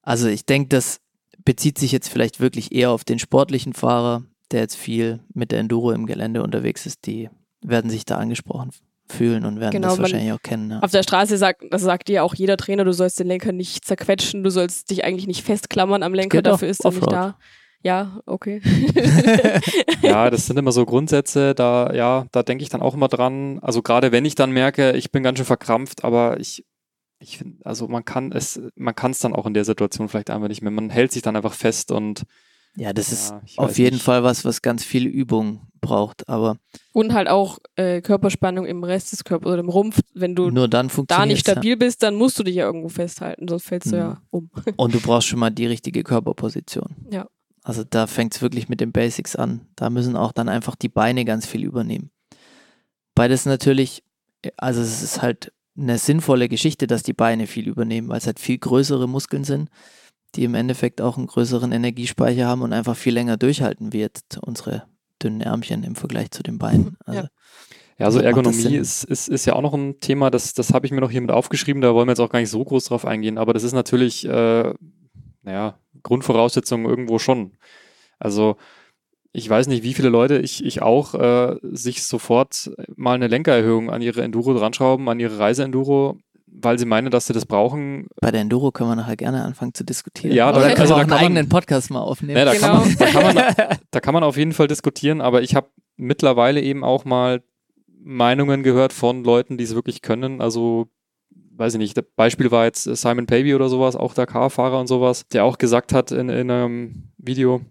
Also 0.03 0.29
ich 0.29 0.45
denke, 0.45 0.69
das 0.69 1.01
bezieht 1.45 1.79
sich 1.79 1.91
jetzt 1.91 2.09
vielleicht 2.09 2.39
wirklich 2.41 2.73
eher 2.73 2.91
auf 2.91 3.05
den 3.05 3.19
sportlichen 3.19 3.73
Fahrer, 3.73 4.23
der 4.51 4.61
jetzt 4.61 4.77
viel 4.77 5.21
mit 5.33 5.51
der 5.51 5.61
Enduro 5.61 5.93
im 5.93 6.05
Gelände 6.07 6.43
unterwegs 6.43 6.85
ist. 6.85 7.07
Die 7.07 7.31
werden 7.63 7.91
sich 7.91 8.05
da 8.05 8.19
angesprochen 8.19 8.71
fühlen 9.07 9.45
und 9.45 9.61
werden 9.61 9.73
Genau, 9.73 9.89
das 9.89 9.99
wahrscheinlich 9.99 10.33
auch 10.33 10.43
kennen. 10.43 10.71
Ja. 10.71 10.81
Auf 10.81 10.91
der 10.91 11.03
Straße 11.03 11.37
sagt, 11.37 11.63
das 11.71 11.83
sagt 11.83 12.09
dir 12.09 12.25
auch 12.25 12.35
jeder 12.35 12.57
Trainer, 12.57 12.85
du 12.85 12.93
sollst 12.93 13.19
den 13.21 13.27
Lenker 13.27 13.53
nicht 13.53 13.85
zerquetschen, 13.85 14.43
du 14.43 14.51
sollst 14.51 14.91
dich 14.91 15.05
eigentlich 15.05 15.27
nicht 15.27 15.45
festklammern 15.45 16.03
am 16.03 16.15
Lenker, 16.15 16.43
dafür 16.43 16.69
ist 16.69 16.85
er 16.85 16.93
nicht 16.93 17.11
da. 17.11 17.37
Ja, 17.83 18.21
okay. 18.25 18.63
Ja, 20.03 20.31
das 20.31 20.47
sind 20.47 20.59
immer 20.59 20.73
so 20.73 20.87
Grundsätze, 20.87 21.55
da, 21.55 21.93
ja, 21.93 22.27
da 22.33 22.43
denke 22.43 22.63
ich 22.63 22.71
dann 22.71 22.81
auch 22.81 22.95
immer 22.95 23.09
dran. 23.09 23.59
Also 23.61 23.83
gerade 23.83 24.11
wenn 24.11 24.25
ich 24.25 24.35
dann 24.35 24.53
merke, 24.53 24.93
ich 24.93 25.13
bin 25.13 25.23
ganz 25.23 25.39
schön 25.39 25.47
verkrampft, 25.47 26.03
aber 26.03 26.41
ich, 26.41 26.65
ich 27.19 27.39
finde, 27.39 27.59
also 27.65 27.87
man 27.89 28.05
kann 28.05 28.33
es, 28.33 28.61
man 28.75 28.95
kann 28.95 29.11
es 29.11 29.19
dann 29.19 29.35
auch 29.35 29.47
in 29.47 29.55
der 29.55 29.67
Situation 29.67 30.09
vielleicht 30.09 30.31
einfach 30.31 30.49
nicht 30.49 30.63
mehr. 30.63 30.71
Man 30.71 30.89
hält 30.89 31.13
sich 31.13 31.23
dann 31.23 31.37
einfach 31.37 31.53
fest 31.53 31.93
und 31.93 32.25
Ja, 32.77 32.93
das 32.93 33.13
ist 33.13 33.31
ja, 33.31 33.41
ich 33.45 33.59
auf 33.59 33.79
jeden 33.79 33.95
nicht. 33.97 34.03
Fall 34.05 34.25
was, 34.25 34.45
was 34.45 34.61
ganz 34.63 34.85
viel 34.85 35.07
Übung 35.07 35.69
braucht. 35.81 36.29
Aber 36.29 36.57
Und 36.93 37.13
halt 37.13 37.29
auch 37.29 37.59
äh, 37.77 38.01
Körperspannung 38.01 38.67
im 38.67 38.83
Rest 38.83 39.13
des 39.13 39.23
Körpers 39.25 39.53
oder 39.53 39.61
im 39.61 39.69
Rumpf. 39.69 40.01
Wenn 40.15 40.35
du 40.35 40.51
nur 40.51 40.67
dann 40.69 40.91
da 41.07 41.25
nicht 41.27 41.41
stabil 41.41 41.77
bist, 41.77 42.03
dann 42.03 42.17
musst 42.17 42.39
du 42.39 42.43
dich 42.43 42.57
ja 42.57 42.65
irgendwo 42.65 42.89
festhalten, 42.89 43.47
sonst 43.49 43.67
fällst 43.67 43.93
du 43.93 43.97
Mhm. 43.97 44.03
ja 44.03 44.23
um. 44.31 44.51
Und 44.77 44.95
du 44.95 45.01
brauchst 45.01 45.29
schon 45.29 45.39
mal 45.39 45.51
die 45.51 45.67
richtige 45.67 46.03
Körperposition. 46.03 46.97
Ja. 47.11 47.29
Also 47.63 47.85
da 47.89 48.07
fängt 48.07 48.35
es 48.35 48.43
wirklich 48.43 48.69
mit 48.69 48.81
den 48.81 48.93
Basics 48.93 49.37
an. 49.37 49.67
Da 49.77 49.89
müssen 49.89 50.17
auch 50.17 50.33
dann 50.33 50.49
einfach 50.49 50.75
die 50.75 50.89
Beine 50.91 51.25
ganz 51.25 51.47
viel 51.47 51.65
übernehmen. 51.65 52.11
Beides 53.15 53.47
natürlich, 53.47 54.03
also 54.57 54.81
es 54.81 55.03
ist 55.03 55.23
halt 55.23 55.53
eine 55.77 55.99
sinnvolle 55.99 56.49
Geschichte, 56.49 56.87
dass 56.87 57.03
die 57.03 57.13
Beine 57.13 57.47
viel 57.47 57.69
übernehmen, 57.69 58.09
weil 58.09 58.19
es 58.19 58.27
halt 58.27 58.39
viel 58.41 58.59
größere 58.59 59.09
Muskeln 59.09 59.45
sind, 59.45 59.71
die 60.35 60.45
im 60.45 60.55
Endeffekt 60.55 61.01
auch 61.01 61.17
einen 61.17 61.27
größeren 61.27 61.73
Energiespeicher 61.73 62.47
haben 62.47 62.63
und 62.63 62.73
einfach 62.73 62.97
viel 62.97 63.15
länger 63.15 63.37
durchhalten 63.37 63.93
wie 63.93 64.01
jetzt 64.01 64.39
unsere 64.43 64.85
dünnen 65.23 65.41
Ärmchen 65.41 65.83
im 65.85 65.95
Vergleich 65.95 66.31
zu 66.31 66.43
den 66.43 66.59
Beinen. 66.59 66.97
Also, 67.05 67.21
Ja. 67.21 67.29
Ja, 67.97 68.07
also 68.07 68.19
Ergonomie 68.19 68.75
ist, 68.75 69.05
ist, 69.05 69.29
ist 69.29 69.45
ja 69.45 69.53
auch 69.53 69.63
noch 69.63 69.73
ein 69.73 70.01
Thema, 70.01 70.29
das, 70.31 70.53
das 70.53 70.73
habe 70.75 70.85
ich 70.85 70.91
mir 70.91 71.01
noch 71.01 71.13
hier 71.13 71.21
mit 71.21 71.31
aufgeschrieben, 71.31 71.81
da 71.81 71.95
wollen 71.95 72.09
wir 72.09 72.13
jetzt 72.13 72.21
auch 72.21 72.31
gar 72.31 72.41
nicht 72.41 72.51
so 72.51 72.65
groß 72.65 72.87
drauf 72.87 73.05
eingehen, 73.05 73.39
aber 73.39 73.53
das 73.53 73.63
ist 73.63 73.73
natürlich, 73.73 74.27
äh, 74.27 74.75
naja, 75.43 75.79
Grundvoraussetzung 76.03 76.87
irgendwo 76.87 77.21
schon. 77.21 77.53
Also 78.19 78.57
ich 79.33 79.49
weiß 79.49 79.69
nicht, 79.69 79.85
wie 79.85 79.95
viele 79.95 80.09
Leute 80.09 80.39
ich, 80.39 80.65
ich 80.65 80.83
auch 80.83 81.15
äh, 81.15 81.57
sich 81.63 82.03
sofort 82.03 82.73
mal 82.97 83.15
eine 83.15 83.29
Lenkererhöhung 83.29 83.91
an 83.91 84.03
ihre 84.03 84.23
Enduro 84.23 84.55
dranschrauben, 84.55 85.09
an 85.09 85.21
ihre 85.21 85.39
Reiseenduro, 85.39 86.19
weil 86.57 86.79
sie 86.79 86.87
meinen, 86.87 87.11
dass 87.11 87.27
sie 87.27 87.33
das 87.33 87.47
brauchen. 87.47 88.07
Bei 88.21 88.31
der 88.31 88.41
Enduro 88.41 88.71
können 88.71 88.91
wir 88.91 88.97
nachher 88.97 89.17
gerne 89.17 89.43
anfangen 89.43 89.75
zu 89.75 89.85
diskutieren. 89.85 90.35
Ja, 90.35 90.53
da- 90.53 90.61
also 90.61 90.69
da 90.95 91.01
einen 91.01 91.09
kann 91.09 91.09
man- 91.11 91.19
eigenen 91.19 91.49
Podcast 91.49 91.91
mal 91.91 92.01
aufnehmen. 92.01 92.35
Ne, 92.35 92.45
da, 92.45 92.53
Genau. 92.55 92.67
kann 92.67 92.81
man, 92.81 92.97
da, 92.97 93.07
kann 93.07 93.23
man, 93.35 93.45
da 93.91 94.01
kann 94.01 94.15
man 94.15 94.23
auf 94.23 94.37
jeden 94.37 94.53
Fall 94.53 94.69
diskutieren, 94.69 95.21
aber 95.21 95.43
ich 95.43 95.55
habe 95.55 95.69
mittlerweile 95.97 96.61
eben 96.63 96.85
auch 96.85 97.05
mal 97.05 97.43
Meinungen 98.03 98.63
gehört 98.63 98.93
von 98.93 99.25
Leuten, 99.25 99.57
die 99.59 99.65
es 99.65 99.75
wirklich 99.75 100.03
können. 100.03 100.41
Also, 100.41 100.89
weiß 101.57 101.75
ich 101.75 101.79
nicht, 101.79 101.97
das 101.97 102.05
Beispiel 102.17 102.51
war 102.51 102.65
jetzt 102.65 102.85
Simon 102.85 103.27
Pavey 103.27 103.55
oder 103.55 103.69
sowas, 103.69 103.97
auch 103.97 104.15
Dakar-Fahrer 104.15 104.79
und 104.81 104.87
sowas, 104.87 105.27
der 105.29 105.45
auch 105.45 105.59
gesagt 105.59 105.93
hat 105.93 106.13
in, 106.13 106.29
in 106.29 106.51
einem 106.51 107.13
Video, 107.17 107.63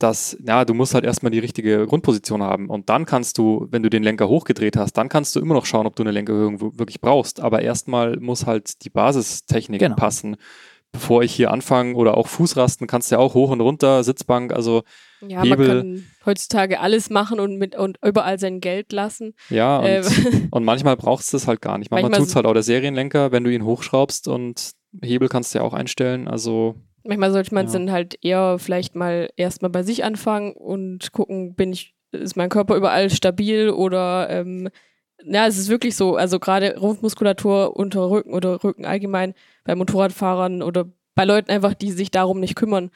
dass, 0.00 0.36
ja, 0.44 0.64
du 0.64 0.74
musst 0.74 0.94
halt 0.94 1.04
erstmal 1.04 1.30
die 1.30 1.38
richtige 1.38 1.86
Grundposition 1.86 2.42
haben 2.42 2.68
und 2.68 2.88
dann 2.88 3.04
kannst 3.06 3.38
du, 3.38 3.68
wenn 3.70 3.82
du 3.82 3.90
den 3.90 4.02
Lenker 4.02 4.28
hochgedreht 4.28 4.76
hast, 4.76 4.94
dann 4.94 5.08
kannst 5.08 5.36
du 5.36 5.40
immer 5.40 5.54
noch 5.54 5.66
schauen, 5.66 5.86
ob 5.86 5.94
du 5.94 6.02
eine 6.02 6.10
Lenkerhöhung 6.10 6.60
wirklich 6.78 7.00
brauchst. 7.00 7.40
Aber 7.40 7.62
erstmal 7.62 8.16
muss 8.18 8.46
halt 8.46 8.82
die 8.84 8.90
Basistechnik 8.90 9.78
Genau. 9.80 9.96
passen. 9.96 10.36
Bevor 10.92 11.22
ich 11.22 11.32
hier 11.32 11.52
anfange 11.52 11.94
oder 11.94 12.16
auch 12.16 12.26
Fußrasten, 12.26 12.88
kannst 12.88 13.10
du 13.10 13.14
ja 13.14 13.20
auch 13.20 13.34
hoch 13.34 13.50
und 13.50 13.60
runter, 13.60 14.02
Sitzbank, 14.02 14.52
also 14.52 14.82
Ja, 15.20 15.42
Hebel. 15.44 15.68
man 15.68 15.76
kann 15.76 16.04
heutzutage 16.26 16.80
alles 16.80 17.10
machen 17.10 17.38
und 17.38 17.58
mit 17.58 17.76
und 17.76 17.98
überall 18.04 18.40
sein 18.40 18.60
Geld 18.60 18.90
lassen. 18.92 19.34
ja, 19.50 19.78
und, 19.78 19.84
Äh, 19.86 20.02
und 20.50 20.64
manchmal 20.64 20.96
brauchst 20.96 21.32
du 21.32 21.36
es 21.36 21.46
halt 21.46 21.60
gar 21.60 21.78
nicht. 21.78 21.92
Manchmal, 21.92 22.10
Manchmal 22.10 22.20
tut 22.22 22.28
es 22.30 22.34
halt 22.36 22.46
auch 22.46 22.54
der 22.54 22.64
Serienlenker, 22.64 23.30
wenn 23.30 23.44
du 23.44 23.52
ihn 23.52 23.64
hochschraubst 23.64 24.26
und 24.26 24.72
Hebel 25.00 25.28
kannst 25.28 25.54
du 25.54 25.58
ja 25.58 25.64
auch 25.64 25.74
einstellen, 25.74 26.26
also 26.26 26.74
Manchmal 27.04 27.32
sollte 27.32 27.54
man 27.54 27.66
es 27.66 27.72
Ja. 27.72 27.78
dann 27.78 27.90
halt 27.92 28.18
eher 28.22 28.58
vielleicht 28.58 28.94
mal 28.94 29.30
erstmal 29.36 29.70
bei 29.70 29.82
sich 29.82 30.04
anfangen 30.04 30.52
und 30.52 31.12
gucken, 31.12 31.54
bin 31.54 31.72
ich, 31.72 31.94
ist 32.12 32.36
mein 32.36 32.50
Körper 32.50 32.76
überall 32.76 33.10
stabil 33.10 33.70
oder 33.70 34.28
ähm, 34.30 34.68
ja, 35.24 35.46
es 35.46 35.58
ist 35.58 35.68
wirklich 35.68 35.96
so, 35.96 36.16
also 36.16 36.38
gerade 36.38 36.78
Rumpfmuskulatur 36.78 37.76
unter 37.76 38.10
Rücken 38.10 38.32
oder 38.32 38.62
Rücken 38.64 38.84
allgemein 38.86 39.34
bei 39.64 39.74
Motorradfahrern 39.74 40.62
oder 40.62 40.86
bei 41.14 41.24
Leuten 41.24 41.50
einfach, 41.50 41.74
die 41.74 41.92
sich 41.92 42.10
darum 42.10 42.40
nicht 42.40 42.54
kümmern. 42.56 42.90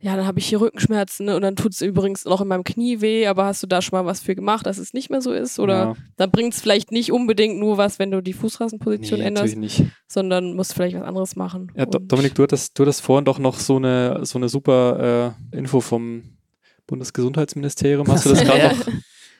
Ja, 0.00 0.16
dann 0.16 0.26
habe 0.26 0.38
ich 0.38 0.46
hier 0.46 0.60
Rückenschmerzen 0.60 1.26
ne, 1.26 1.36
und 1.36 1.40
dann 1.42 1.56
tut 1.56 1.72
es 1.72 1.80
übrigens 1.80 2.26
noch 2.26 2.42
in 2.42 2.48
meinem 2.48 2.64
Knie 2.64 3.00
weh, 3.00 3.26
aber 3.26 3.46
hast 3.46 3.62
du 3.62 3.66
da 3.66 3.80
schon 3.80 3.96
mal 3.98 4.04
was 4.04 4.20
für 4.20 4.34
gemacht, 4.34 4.66
dass 4.66 4.76
es 4.76 4.92
nicht 4.92 5.08
mehr 5.08 5.22
so 5.22 5.32
ist? 5.32 5.58
Oder 5.58 5.74
ja, 5.74 5.94
dann 6.18 6.30
bringt 6.30 6.52
es 6.52 6.60
vielleicht 6.60 6.92
nicht 6.92 7.10
unbedingt 7.10 7.58
nur 7.58 7.78
was, 7.78 7.98
wenn 7.98 8.10
du 8.10 8.20
die 8.20 8.34
Fußrastenposition 8.34 9.20
nee, 9.20 9.26
änderst, 9.26 9.56
sondern 10.06 10.54
musst 10.54 10.74
vielleicht 10.74 10.94
was 10.96 11.04
anderes 11.04 11.36
machen. 11.36 11.72
Ja, 11.74 11.84
Und- 11.84 12.12
Dominik, 12.12 12.34
du 12.34 12.42
hattest, 12.42 12.78
du 12.78 12.82
hattest 12.82 13.00
vorhin 13.00 13.24
doch 13.24 13.38
noch 13.38 13.58
so 13.58 13.76
eine, 13.76 14.26
so 14.26 14.38
eine 14.38 14.50
super 14.50 15.34
äh, 15.52 15.56
Info 15.56 15.80
vom 15.80 16.36
Bundesgesundheitsministerium. 16.86 18.06
Hast 18.08 18.26
du 18.26 18.30
das 18.30 18.40
gerade 18.44 18.58
Ja. 18.58 18.72
noch? 18.72 18.86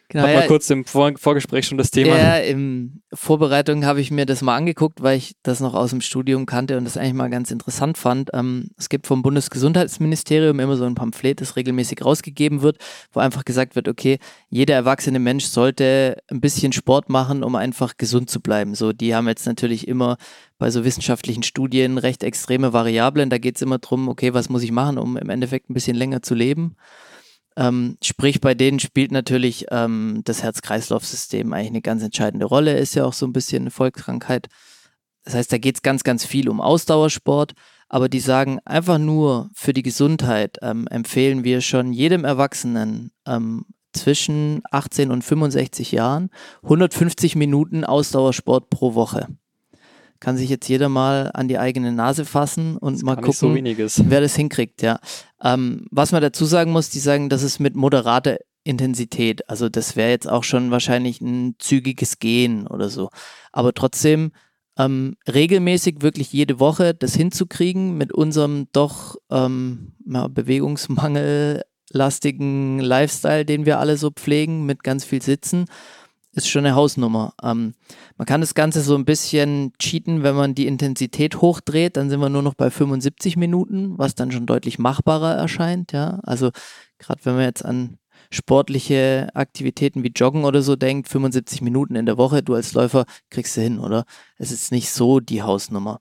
Genau, 0.08 0.24
Hat 0.24 0.30
ja, 0.30 0.40
mal 0.40 0.46
kurz 0.46 0.68
im 0.68 0.84
Vor 0.84 1.12
Vorgespräch 1.16 1.66
schon 1.66 1.78
das 1.78 1.90
Thema. 1.90 2.16
Ja, 2.16 2.36
in 2.36 3.02
Vorbereitung 3.14 3.86
habe 3.86 4.00
ich 4.00 4.10
mir 4.10 4.26
das 4.26 4.42
mal 4.42 4.54
angeguckt, 4.54 5.02
weil 5.02 5.16
ich 5.16 5.34
das 5.42 5.60
noch 5.60 5.74
aus 5.74 5.90
dem 5.90 6.02
Studium 6.02 6.44
kannte 6.44 6.76
und 6.76 6.84
das 6.84 6.96
eigentlich 6.96 7.14
mal 7.14 7.30
ganz 7.30 7.50
interessant 7.50 7.96
fand. 7.96 8.30
Ähm, 8.34 8.70
es 8.76 8.90
gibt 8.90 9.06
vom 9.06 9.22
Bundesgesundheitsministerium 9.22 10.60
immer 10.60 10.76
so 10.76 10.84
ein 10.84 10.94
Pamphlet, 10.94 11.40
das 11.40 11.56
regelmäßig 11.56 12.04
rausgegeben 12.04 12.60
wird, 12.60 12.78
wo 13.12 13.20
einfach 13.20 13.44
gesagt 13.44 13.76
wird, 13.76 13.88
okay, 13.88 14.18
jeder 14.50 14.74
erwachsene 14.74 15.18
Mensch 15.18 15.46
sollte 15.46 16.18
ein 16.30 16.40
bisschen 16.40 16.72
Sport 16.72 17.08
machen, 17.08 17.42
um 17.42 17.56
einfach 17.56 17.96
gesund 17.96 18.28
zu 18.28 18.40
bleiben. 18.40 18.74
So, 18.74 18.92
die 18.92 19.14
haben 19.14 19.26
jetzt 19.26 19.46
natürlich 19.46 19.88
immer 19.88 20.18
bei 20.58 20.70
so 20.70 20.84
wissenschaftlichen 20.84 21.42
Studien 21.42 21.98
recht 21.98 22.22
extreme 22.22 22.72
Variablen. 22.72 23.30
Da 23.30 23.38
geht 23.38 23.56
es 23.56 23.62
immer 23.62 23.78
drum, 23.78 24.08
okay, 24.08 24.34
was 24.34 24.50
muss 24.50 24.62
ich 24.62 24.72
machen, 24.72 24.98
um 24.98 25.16
im 25.16 25.30
Endeffekt 25.30 25.70
ein 25.70 25.74
bisschen 25.74 25.96
länger 25.96 26.22
zu 26.22 26.34
leben. 26.34 26.76
Ähm, 27.56 27.98
sprich, 28.02 28.40
bei 28.40 28.54
denen 28.54 28.80
spielt 28.80 29.12
natürlich 29.12 29.66
ähm, 29.70 30.22
das 30.24 30.42
Herz-Kreislauf-System 30.42 31.52
eigentlich 31.52 31.68
eine 31.68 31.82
ganz 31.82 32.02
entscheidende 32.02 32.46
Rolle, 32.46 32.76
ist 32.78 32.94
ja 32.94 33.04
auch 33.04 33.12
so 33.12 33.26
ein 33.26 33.32
bisschen 33.32 33.64
eine 33.64 33.70
Volkskrankheit. 33.70 34.48
Das 35.24 35.34
heißt, 35.34 35.52
da 35.52 35.58
geht 35.58 35.76
es 35.76 35.82
ganz, 35.82 36.02
ganz 36.02 36.24
viel 36.24 36.48
um 36.48 36.60
Ausdauersport, 36.60 37.52
aber 37.88 38.08
die 38.08 38.20
sagen 38.20 38.58
einfach 38.64 38.98
nur 38.98 39.50
für 39.54 39.72
die 39.72 39.82
Gesundheit 39.82 40.58
ähm, 40.62 40.86
empfehlen 40.88 41.44
wir 41.44 41.60
schon 41.60 41.92
jedem 41.92 42.24
Erwachsenen 42.24 43.12
ähm, 43.26 43.66
zwischen 43.92 44.62
18 44.70 45.10
und 45.12 45.22
65 45.22 45.92
Jahren 45.92 46.30
150 46.64 47.36
Minuten 47.36 47.84
Ausdauersport 47.84 48.68
pro 48.68 48.94
Woche. 48.94 49.28
Kann 50.20 50.36
sich 50.36 50.48
jetzt 50.48 50.68
jeder 50.68 50.88
mal 50.88 51.30
an 51.34 51.48
die 51.48 51.58
eigene 51.58 51.92
Nase 51.92 52.24
fassen 52.24 52.76
und 52.76 52.94
Das 52.94 53.02
mal 53.02 53.16
so 53.32 53.48
gucken, 53.48 53.66
ist. 53.66 54.08
wer 54.08 54.20
das 54.20 54.36
hinkriegt, 54.36 54.82
ja. 54.82 54.98
Ähm, 55.42 55.86
was 55.90 56.12
man 56.12 56.22
dazu 56.22 56.44
sagen 56.44 56.72
muss, 56.72 56.90
die 56.90 57.00
sagen, 57.00 57.28
das 57.28 57.42
ist 57.42 57.58
mit 57.58 57.74
moderater 57.74 58.38
Intensität. 58.64 59.48
Also 59.48 59.68
das 59.68 59.96
wäre 59.96 60.10
jetzt 60.10 60.28
auch 60.28 60.44
schon 60.44 60.70
wahrscheinlich 60.70 61.20
ein 61.20 61.56
zügiges 61.58 62.18
Gehen 62.18 62.66
oder 62.66 62.88
so. 62.88 63.10
Aber 63.52 63.74
trotzdem 63.74 64.32
ähm, 64.78 65.16
regelmäßig 65.28 65.96
wirklich 66.00 66.32
jede 66.32 66.58
Woche 66.58 66.94
das 66.94 67.14
hinzukriegen 67.14 67.96
mit 67.96 68.12
unserem 68.12 68.66
doch 68.72 69.16
ähm, 69.30 69.92
ja, 70.06 70.26
bewegungsmangellastigen 70.28 72.80
Lifestyle, 72.80 73.44
den 73.44 73.66
wir 73.66 73.78
alle 73.78 73.96
so 73.96 74.10
pflegen, 74.10 74.66
mit 74.66 74.82
ganz 74.82 75.04
viel 75.04 75.22
Sitzen, 75.22 75.66
ist 76.36 76.48
schon 76.48 76.66
eine 76.66 76.74
Hausnummer. 76.74 77.34
Ähm, 77.42 77.74
man 78.16 78.26
kann 78.26 78.40
das 78.40 78.54
Ganze 78.54 78.80
so 78.80 78.94
ein 78.94 79.04
bisschen 79.04 79.72
cheaten, 79.78 80.22
wenn 80.22 80.34
man 80.34 80.54
die 80.54 80.66
Intensität 80.66 81.40
hochdreht, 81.40 81.96
dann 81.96 82.10
sind 82.10 82.20
wir 82.20 82.28
nur 82.28 82.42
noch 82.42 82.54
bei 82.54 82.70
75 82.70 83.36
Minuten, 83.36 83.98
was 83.98 84.14
dann 84.14 84.32
schon 84.32 84.46
deutlich 84.46 84.78
machbarer 84.78 85.34
erscheint, 85.34 85.92
ja. 85.92 86.20
Also 86.22 86.50
gerade 86.98 87.24
wenn 87.24 87.34
man 87.34 87.44
jetzt 87.44 87.64
an 87.64 87.98
sportliche 88.30 89.28
Aktivitäten 89.34 90.02
wie 90.02 90.12
Joggen 90.14 90.44
oder 90.44 90.62
so 90.62 90.76
denkt, 90.76 91.08
75 91.08 91.62
Minuten 91.62 91.94
in 91.94 92.06
der 92.06 92.18
Woche, 92.18 92.42
du 92.42 92.54
als 92.54 92.72
Läufer 92.72 93.04
kriegst 93.30 93.56
du 93.56 93.60
hin, 93.60 93.78
oder? 93.78 94.04
Es 94.36 94.50
ist 94.50 94.72
nicht 94.72 94.90
so 94.90 95.20
die 95.20 95.42
Hausnummer. 95.42 96.00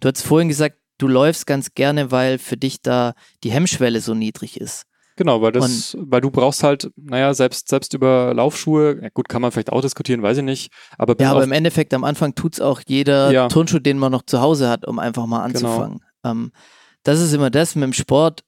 Du 0.00 0.08
hast 0.08 0.22
vorhin 0.22 0.48
gesagt, 0.48 0.78
du 0.98 1.06
läufst 1.06 1.46
ganz 1.46 1.74
gerne, 1.74 2.10
weil 2.10 2.38
für 2.38 2.56
dich 2.56 2.82
da 2.82 3.14
die 3.44 3.52
Hemmschwelle 3.52 4.00
so 4.00 4.14
niedrig 4.14 4.60
ist. 4.60 4.87
Genau, 5.18 5.42
weil 5.42 5.50
das, 5.50 5.96
weil 6.00 6.20
du 6.20 6.30
brauchst 6.30 6.62
halt, 6.62 6.92
naja, 6.94 7.34
selbst, 7.34 7.68
selbst 7.68 7.92
über 7.92 8.32
Laufschuhe, 8.34 9.00
ja 9.02 9.08
gut, 9.12 9.28
kann 9.28 9.42
man 9.42 9.50
vielleicht 9.50 9.72
auch 9.72 9.80
diskutieren, 9.80 10.22
weiß 10.22 10.38
ich 10.38 10.44
nicht. 10.44 10.70
Aber 10.96 11.16
ja, 11.20 11.32
aber 11.32 11.42
im 11.42 11.50
Endeffekt 11.50 11.92
am 11.92 12.04
Anfang 12.04 12.36
tut's 12.36 12.60
auch 12.60 12.80
jeder 12.86 13.32
Ja. 13.32 13.48
Turnschuh, 13.48 13.80
den 13.80 13.98
man 13.98 14.12
noch 14.12 14.22
zu 14.24 14.40
Hause 14.40 14.68
hat, 14.68 14.86
um 14.86 15.00
einfach 15.00 15.26
mal 15.26 15.44
Genau. 15.50 15.66
anzufangen. 15.70 16.00
Ähm, 16.24 16.52
das 17.02 17.20
ist 17.20 17.32
immer 17.32 17.50
das 17.50 17.74
mit 17.74 17.82
dem 17.82 17.92
Sport. 17.94 18.44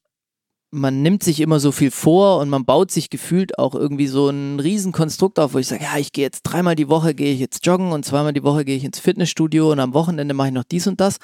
Man 0.70 1.02
nimmt 1.02 1.24
sich 1.24 1.40
immer 1.40 1.58
so 1.58 1.72
viel 1.72 1.90
vor 1.90 2.38
und 2.38 2.48
man 2.48 2.64
baut 2.64 2.92
sich 2.92 3.10
gefühlt 3.10 3.58
auch 3.58 3.74
irgendwie 3.74 4.06
so 4.06 4.28
ein 4.28 4.60
Riesenkonstrukt 4.60 5.40
auf, 5.40 5.54
wo 5.54 5.58
ich 5.58 5.66
sage, 5.66 5.82
ja, 5.82 5.98
ich 5.98 6.12
gehe 6.12 6.22
jetzt 6.22 6.42
dreimal 6.42 6.76
die 6.76 6.88
Woche 6.88 7.14
gehe 7.14 7.34
ich 7.34 7.40
jetzt 7.40 7.66
joggen 7.66 7.90
und 7.90 8.04
zweimal 8.04 8.32
die 8.32 8.44
Woche 8.44 8.64
gehe 8.64 8.76
ich 8.76 8.84
ins 8.84 9.00
Fitnessstudio 9.00 9.72
und 9.72 9.80
am 9.80 9.92
Wochenende 9.92 10.34
mache 10.34 10.48
ich 10.48 10.54
noch 10.54 10.62
dies 10.62 10.86
und 10.86 11.00
das. 11.00 11.16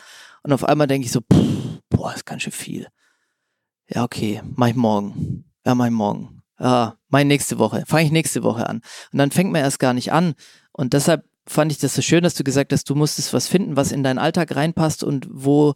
Und 0.43 0.53
auf 0.53 0.65
einmal 0.65 0.89
denke 0.89 1.07
ich 1.07 1.13
so, 1.13 1.21
pff, 1.21 1.79
boah, 1.89 2.13
ist 2.13 2.27
ganz 2.27 2.43
schön 2.43 2.53
viel. 2.53 2.89
Ja, 3.89 4.05
okay, 4.05 4.43
mach 4.55 4.69
ich 4.69 4.75
morgen. 4.75 5.45
Ja, 5.65 5.75
mach 5.75 5.87
ich 5.87 5.93
morgen. 5.93 6.43
Ja, 6.59 6.97
mach 7.09 7.21
ich 7.21 7.27
nächste 7.27 7.59
Woche. 7.59 7.85
Fange 7.87 8.05
ich 8.05 8.13
nächste 8.13 8.43
Woche 8.43 8.69
an. 8.69 8.81
Und 9.13 9.19
dann 9.19 9.31
fängt 9.31 9.53
man 9.53 9.63
erst 9.63 9.79
gar 9.79 9.95
nicht 9.95 10.13
an. 10.13 10.35
Und 10.73 10.93
deshalb 10.93 11.25
fand 11.47 11.71
ich 11.71 11.79
das 11.79 11.95
so 11.95 12.03
schön, 12.03 12.25
dass 12.25 12.35
du 12.35 12.45
gesagt 12.45 12.73
hast, 12.73 12.91
du 12.91 12.95
musstest 12.95 13.33
was 13.33 13.47
finden, 13.49 13.77
was 13.77 13.93
in 13.93 14.03
deinen 14.03 14.19
Alltag 14.19 14.55
reinpasst 14.57 15.05
und 15.05 15.29
wo 15.31 15.75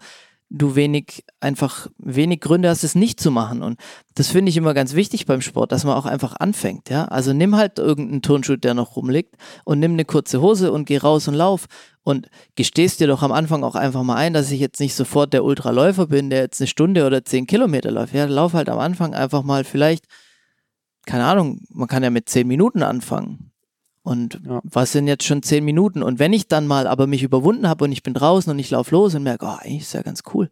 du 0.50 0.74
wenig, 0.74 1.24
einfach 1.38 1.86
wenig 1.98 2.40
Gründe 2.40 2.68
hast, 2.68 2.82
es 2.82 2.96
nicht 2.96 3.20
zu 3.20 3.30
machen. 3.30 3.62
Und 3.62 3.78
das 4.14 4.28
finde 4.28 4.50
ich 4.50 4.56
immer 4.56 4.74
ganz 4.74 4.94
wichtig 4.94 5.24
beim 5.26 5.40
Sport, 5.40 5.70
dass 5.70 5.84
man 5.84 5.96
auch 5.96 6.06
einfach 6.06 6.34
anfängt, 6.38 6.90
ja. 6.90 7.04
Also 7.04 7.32
nimm 7.32 7.56
halt 7.56 7.78
irgendeinen 7.78 8.22
Turnschuh, 8.22 8.56
der 8.56 8.74
noch 8.74 8.96
rumliegt 8.96 9.36
und 9.64 9.78
nimm 9.78 9.92
eine 9.92 10.04
kurze 10.04 10.40
Hose 10.40 10.72
und 10.72 10.86
geh 10.86 10.98
raus 10.98 11.28
und 11.28 11.34
lauf 11.34 11.66
und 12.02 12.28
gestehst 12.56 12.98
dir 12.98 13.06
doch 13.06 13.22
am 13.22 13.32
Anfang 13.32 13.62
auch 13.62 13.76
einfach 13.76 14.02
mal 14.02 14.16
ein, 14.16 14.34
dass 14.34 14.50
ich 14.50 14.60
jetzt 14.60 14.80
nicht 14.80 14.94
sofort 14.94 15.32
der 15.32 15.44
Ultraläufer 15.44 16.08
bin, 16.08 16.30
der 16.30 16.40
jetzt 16.40 16.60
eine 16.60 16.66
Stunde 16.68 17.06
oder 17.06 17.24
zehn 17.24 17.46
Kilometer 17.46 17.92
läuft. 17.92 18.12
Ja, 18.12 18.24
lauf 18.24 18.52
halt 18.52 18.68
am 18.68 18.80
Anfang 18.80 19.14
einfach 19.14 19.44
mal 19.44 19.62
vielleicht, 19.62 20.06
keine 21.06 21.24
Ahnung, 21.24 21.60
man 21.70 21.88
kann 21.88 22.02
ja 22.02 22.10
mit 22.10 22.28
zehn 22.28 22.48
Minuten 22.48 22.82
anfangen. 22.82 23.49
Und 24.02 24.40
Ja. 24.46 24.60
was 24.64 24.92
sind 24.92 25.06
jetzt 25.06 25.24
schon 25.24 25.42
zehn 25.42 25.64
Minuten? 25.64 26.02
Und 26.02 26.18
wenn 26.18 26.32
ich 26.32 26.48
dann 26.48 26.66
mal 26.66 26.86
aber 26.86 27.06
mich 27.06 27.22
überwunden 27.22 27.68
habe 27.68 27.84
und 27.84 27.92
ich 27.92 28.02
bin 28.02 28.14
draußen 28.14 28.50
und 28.50 28.58
ich 28.58 28.70
laufe 28.70 28.94
los 28.94 29.14
und 29.14 29.22
merke, 29.22 29.46
oh, 29.46 29.56
eigentlich 29.60 29.82
ist 29.82 29.92
ja 29.92 30.02
ganz 30.02 30.22
cool. 30.34 30.50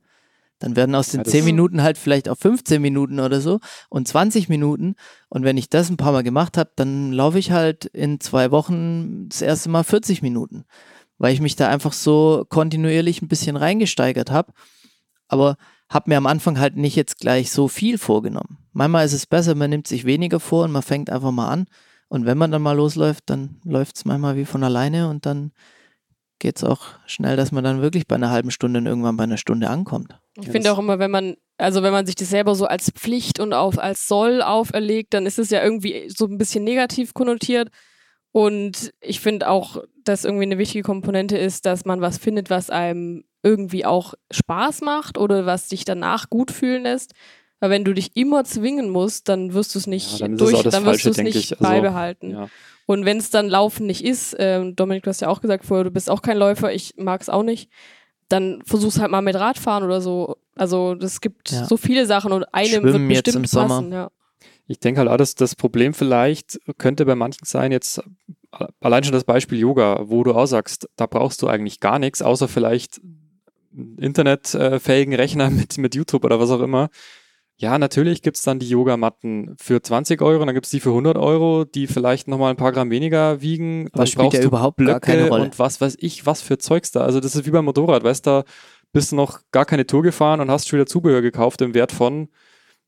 Dann 0.59 0.75
werden 0.75 0.95
aus 0.95 1.11
den 1.11 1.21
Ja, 1.21 1.25
zehn 1.25 1.45
Minuten 1.45 1.83
halt 1.83 1.99
vielleicht 1.99 2.29
auf 2.29 2.39
15 2.41 2.83
Minuten 2.83 3.21
oder 3.21 3.41
so 3.41 3.61
und 3.89 4.09
20 4.09 4.49
Minuten. 4.49 4.97
Und 5.29 5.45
wenn 5.45 5.57
ich 5.57 5.71
das 5.71 5.89
ein 5.89 5.97
paar 5.97 6.13
Mal 6.13 6.25
gemacht 6.25 6.59
habe, 6.59 6.71
dann 6.77 7.13
laufe 7.13 7.39
ich 7.39 7.53
halt 7.53 7.85
in 7.87 8.19
zwei 8.21 8.51
Wochen 8.51 9.29
das 9.29 9.41
erste 9.41 9.69
Mal 9.69 9.85
40 9.85 10.21
Minuten, 10.21 10.65
weil 11.17 11.33
ich 11.33 11.41
mich 11.41 11.55
da 11.55 11.69
einfach 11.69 11.93
so 11.93 12.45
kontinuierlich 12.49 13.23
ein 13.23 13.29
bisschen 13.29 13.57
reingesteigert 13.57 14.31
habe. 14.33 14.53
Aber 15.29 15.57
habe 15.89 16.11
mir 16.11 16.17
am 16.17 16.27
Anfang 16.27 16.59
halt 16.59 16.77
nicht 16.77 16.97
jetzt 16.97 17.19
gleich 17.19 17.51
so 17.51 17.69
viel 17.69 17.97
vorgenommen. 17.97 18.59
Manchmal 18.73 19.07
ist 19.07 19.13
es 19.13 19.27
besser, 19.27 19.55
man 19.55 19.71
nimmt 19.71 19.87
sich 19.87 20.05
weniger 20.05 20.41
vor 20.41 20.65
und 20.65 20.73
man 20.73 20.83
fängt 20.83 21.09
einfach 21.09 21.31
mal 21.31 21.49
an. 21.51 21.67
Und 22.09 22.27
wenn 22.27 22.39
man 22.39 22.51
dann 22.51 22.63
mal 22.63 22.77
losläuft, 22.77 23.25
dann 23.27 23.61
läuft 23.65 23.97
es 23.97 24.05
manchmal 24.05 24.37
wie 24.37 24.47
von 24.47 24.65
alleine 24.65 25.09
und 25.09 25.27
dann 25.27 25.53
geht 26.39 26.57
es 26.57 26.65
auch 26.65 26.83
schnell, 27.07 27.37
dass 27.37 27.53
man 27.53 27.65
dann 27.65 27.83
wirklich 27.83 28.07
bei 28.07 28.15
einer 28.15 28.31
halben 28.31 28.51
Stunde 28.51 28.79
und 28.79 28.87
irgendwann 28.87 29.17
bei 29.17 29.25
einer 29.25 29.37
Stunde 29.37 29.69
ankommt. 29.69 30.19
Ich 30.37 30.49
finde 30.49 30.73
auch 30.73 30.79
immer, 30.79 30.99
wenn 30.99 31.11
man, 31.11 31.35
also 31.57 31.83
wenn 31.83 31.93
man 31.93 32.07
sich 32.07 32.15
das 32.15 32.31
selber 32.31 32.55
so 32.55 32.67
als 32.67 32.91
Pflicht 32.91 33.41
und 33.41 33.53
auf 33.53 33.79
als 33.79 34.07
Soll 34.07 34.41
auferlegt, 34.41 35.15
dann 35.15 35.27
ist 35.27 35.39
es 35.39 35.51
ja 35.51 35.63
irgendwie 35.63 36.09
so 36.09 36.27
ein 36.27 36.39
bisschen 36.39 36.65
negativ 36.65 37.13
konnotiert. 37.13 37.71
Und 38.31 38.93
ich 39.01 39.21
finde 39.21 39.49
auch, 39.49 39.83
dass 40.05 40.25
irgendwie 40.25 40.45
eine 40.45 40.59
wichtige 40.59 40.83
Komponente 40.83 41.37
ist, 41.37 41.67
dass 41.67 41.85
man 41.85 42.01
was 42.01 42.19
findet, 42.19 42.51
was 42.51 42.71
einem 42.71 43.25
irgendwie 43.43 43.85
auch 43.85 44.15
Spaß 44.31 44.83
macht 44.83 45.19
oder 45.19 45.47
was 45.47 45.69
dich 45.69 45.85
danach 45.85 46.31
gut 46.31 46.51
fühlen 46.51 46.85
lässt. 46.85 47.13
Weil 47.61 47.71
wenn 47.71 47.85
du 47.85 47.93
dich 47.93 48.15
immer 48.17 48.45
zwingen 48.45 48.89
musst, 48.91 49.29
dann 49.29 49.53
wirst 49.55 49.75
du 49.75 49.79
es 49.81 49.87
nicht 49.87 50.13
Ja, 50.21 50.29
dann 50.29 50.37
durch, 50.37 50.63
dann 50.63 50.85
wirst 50.85 51.05
du 51.05 51.11
es 51.11 51.17
nicht 51.19 51.35
ich. 51.37 51.53
Also, 51.53 51.65
beibehalten. 51.65 52.31
Ja. 52.31 52.49
Und 52.87 53.05
wenn 53.05 53.19
es 53.19 53.31
dann 53.31 53.49
Laufen 53.49 53.87
nicht 53.87 54.05
ist, 54.05 54.35
ähm, 54.39 54.77
Dominik, 54.77 55.03
du 55.03 55.11
hast 55.11 55.21
ja 55.21 55.29
auch 55.29 55.41
gesagt 55.41 55.65
vorher, 55.67 55.85
du 55.85 55.91
bist 55.91 56.09
auch 56.09 56.23
kein 56.23 56.39
Läufer, 56.39 56.73
ich 56.73 56.95
mag 56.97 57.21
es 57.21 57.29
auch 57.29 57.43
nicht, 57.43 57.69
dann 58.29 58.63
versuch's 58.65 58.99
halt 59.01 59.11
mal 59.11 59.23
mit 59.23 59.35
Radfahren 59.35 59.85
oder 59.85 60.01
so. 60.01 60.37
Also 60.55 60.95
es 61.01 61.21
gibt 61.21 61.51
Ja. 61.51 61.65
so 61.67 61.77
viele 61.77 62.07
Sachen 62.07 62.33
und 62.33 62.45
einem 62.55 62.83
Schwimmen 62.83 63.09
wird 63.09 63.17
jetzt 63.17 63.25
bestimmt 63.25 63.45
im 63.45 63.49
Sommer. 63.49 63.69
passen. 63.69 63.93
Ja. 63.93 64.11
Ich 64.67 64.79
denke 64.81 65.01
halt 65.01 65.09
auch, 65.11 65.17
dass 65.17 65.35
das 65.35 65.55
Problem 65.57 65.95
vielleicht 65.95 66.61
könnte 66.79 67.05
bei 67.07 67.15
manchen 67.15 67.45
sein, 67.45 67.73
jetzt 67.73 68.03
allein 68.81 69.03
schon 69.05 69.13
das 69.13 69.25
Beispiel 69.25 69.59
Yoga, 69.59 70.03
wo 70.05 70.23
du 70.25 70.33
auch 70.35 70.47
sagst, 70.47 70.89
da 70.97 71.07
brauchst 71.07 71.43
du 71.43 71.49
eigentlich 71.49 71.81
gar 71.81 71.99
nichts, 71.99 72.23
außer 72.23 72.49
vielleicht 72.49 73.01
einen 73.75 73.97
internetfähigen 73.99 75.15
Rechner 75.15 75.51
mit, 75.51 75.79
mit 75.79 75.95
YouTube 75.95 76.25
oder 76.25 76.39
was 76.41 76.51
auch 76.51 76.61
immer. 76.61 76.89
Ja, 77.61 77.77
natürlich 77.77 78.23
gibt's 78.23 78.43
dann 78.43 78.61
die 78.61 78.69
Yogamatten 78.69 79.57
für 79.59 79.83
20 79.83 80.23
Euro, 80.23 80.45
dann 80.45 80.55
gibt's 80.55 80.71
die 80.71 80.79
für 80.79 80.91
100 80.91 81.17
Euro, 81.19 81.65
die 81.65 81.89
vielleicht 81.89 82.29
nochmal 82.29 82.51
ein 82.51 82.57
paar 82.57 82.71
Gramm 82.71 82.91
weniger 82.91 83.43
wiegen. 83.43 83.89
Das 83.93 84.11
spielt 84.11 84.27
ja 84.27 84.31
brauchst 84.31 84.45
du 84.45 84.49
überhaupt 84.49 84.79
gar 84.79 84.87
Blöcke 84.87 85.01
keine 85.01 85.29
Rolle. 85.29 85.43
und 85.43 85.59
was 85.59 85.81
weiß 85.81 85.97
ich, 85.99 86.25
was 86.25 86.41
für 86.41 86.59
Zeugs 86.59 86.93
da. 86.93 87.01
Also 87.01 87.19
das 87.19 87.35
ist 87.35 87.47
wie 87.47 87.51
beim 87.51 87.65
Motorrad, 87.65 88.05
weißt 88.05 88.27
du, 88.27 88.31
da 88.31 88.45
bist 88.93 89.11
du 89.11 89.17
noch 89.17 89.41
gar 89.51 89.65
keine 89.65 89.87
Tour 89.87 90.05
gefahren 90.05 90.41
und 90.41 90.53
hast 90.53 90.69
schon 90.69 90.79
wieder 90.79 90.87
Zubehör 90.87 91.21
gekauft 91.21 91.61
im 91.61 91.75
Wert 91.75 91.91
von 91.91 92.29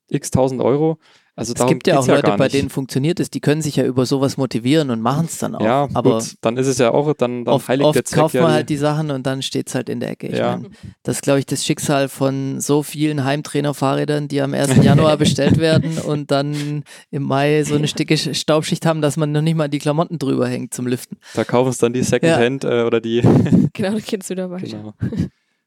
x 0.09 0.31
tausend 0.31 0.63
Euro. 0.63 0.99
Also 1.41 1.55
Es 1.57 1.67
gibt 1.67 1.87
ja 1.87 1.99
auch 1.99 2.07
Leute, 2.07 2.23
gar 2.23 2.37
bei 2.37 2.49
denen 2.49 2.69
funktioniert 2.69 3.19
es, 3.19 3.31
die 3.31 3.41
können 3.41 3.63
sich 3.63 3.77
ja 3.77 3.85
über 3.87 4.05
sowas 4.05 4.37
motivieren 4.37 4.91
und 4.91 5.01
machen 5.01 5.25
es 5.25 5.39
dann 5.39 5.55
auch. 5.55 5.65
Ja, 5.65 5.89
aber 5.95 6.19
gut, 6.19 6.35
dann 6.43 6.59
ist 6.59 6.67
es 6.67 6.77
ja 6.77 6.91
auch, 6.93 7.15
dann, 7.15 7.47
dann 7.47 7.55
oft, 7.55 7.67
heiligt 7.67 7.95
der 7.95 8.01
oft 8.03 8.09
Zweck 8.09 8.21
kauft 8.21 8.35
ja 8.35 8.43
man 8.43 8.53
halt 8.53 8.69
die 8.69 8.77
Sachen 8.77 9.11
und 9.11 9.27
dann 9.27 9.41
steht 9.41 9.69
es 9.69 9.75
halt 9.75 9.89
in 9.89 10.01
der 10.01 10.11
Ecke. 10.11 10.27
Ich 10.27 10.37
Ja. 10.37 10.59
mein, 10.59 10.69
das 11.03 11.17
ist, 11.17 11.23
glaube 11.23 11.39
ich, 11.39 11.47
das 11.47 11.65
Schicksal 11.65 12.11
von 12.11 12.61
so 12.61 12.83
vielen 12.83 13.25
Heimtrainer-Fahrrädern, 13.25 14.29
die 14.29 14.43
am 14.43 14.53
1. 14.53 14.85
Januar 14.85 15.17
bestellt 15.19 15.57
werden 15.59 15.97
und 15.99 16.31
dann 16.31 16.85
im 17.11 17.23
Mai 17.23 17.65
so 17.65 17.75
eine 17.75 17.87
dicke 17.87 18.19
Staubschicht 18.19 18.85
haben, 18.85 19.01
dass 19.01 19.17
man 19.17 19.33
noch 19.33 19.41
nicht 19.41 19.57
mal 19.57 19.69
die 19.69 19.79
Klamotten 19.79 20.19
drüber 20.19 20.47
hängt 20.47 20.75
zum 20.75 20.87
Lüften. 20.87 21.17
da 21.35 21.45
kaufen 21.45 21.71
es 21.71 21.79
dann 21.79 21.95
die 21.95 22.03
Secondhand 22.03 22.65
äh, 22.65 22.83
oder 22.83 23.01
die, 23.01 23.23
Genau, 23.73 23.93
dann 23.93 24.03
geht's 24.07 24.29
wieder 24.29 24.51
weiter. 24.51 24.67
genau. 24.67 24.93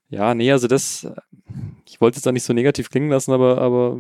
Ja, 0.10 0.36
nee, 0.36 0.52
also 0.52 0.68
das, 0.68 1.08
ich 1.90 2.00
wollte 2.00 2.18
es 2.18 2.24
da 2.24 2.32
nicht 2.32 2.44
so 2.44 2.54
negativ 2.54 2.92
klingen 2.92 3.10
lassen, 3.10 3.32
aber, 3.32 3.58
aber 3.60 4.00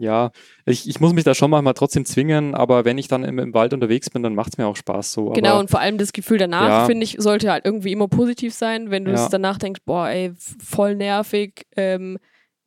ja, 0.00 0.30
ich, 0.66 0.88
ich 0.88 1.00
muss 1.00 1.12
mich 1.12 1.24
da 1.24 1.34
schon 1.34 1.50
manchmal 1.50 1.74
trotzdem 1.74 2.04
zwingen, 2.04 2.54
aber 2.54 2.84
wenn 2.84 2.98
ich 2.98 3.08
dann 3.08 3.24
im, 3.24 3.38
im 3.38 3.54
Wald 3.54 3.72
unterwegs 3.72 4.10
bin, 4.10 4.22
dann 4.22 4.34
macht 4.34 4.52
es 4.52 4.58
mir 4.58 4.66
auch 4.66 4.76
Spaß 4.76 5.12
so. 5.12 5.30
Genau, 5.30 5.50
aber, 5.50 5.60
und 5.60 5.70
vor 5.70 5.80
allem 5.80 5.98
das 5.98 6.12
Gefühl 6.12 6.38
danach, 6.38 6.68
Ja. 6.68 6.84
finde 6.86 7.04
ich, 7.04 7.16
sollte 7.18 7.50
halt 7.50 7.64
irgendwie 7.64 7.92
immer 7.92 8.08
positiv 8.08 8.54
sein, 8.54 8.90
wenn 8.90 9.04
du 9.04 9.12
Ja. 9.12 9.24
es 9.24 9.30
danach 9.30 9.58
denkst, 9.58 9.80
boah, 9.84 10.08
ey, 10.08 10.32
voll 10.62 10.94
nervig, 10.94 11.66
ähm, 11.76 12.18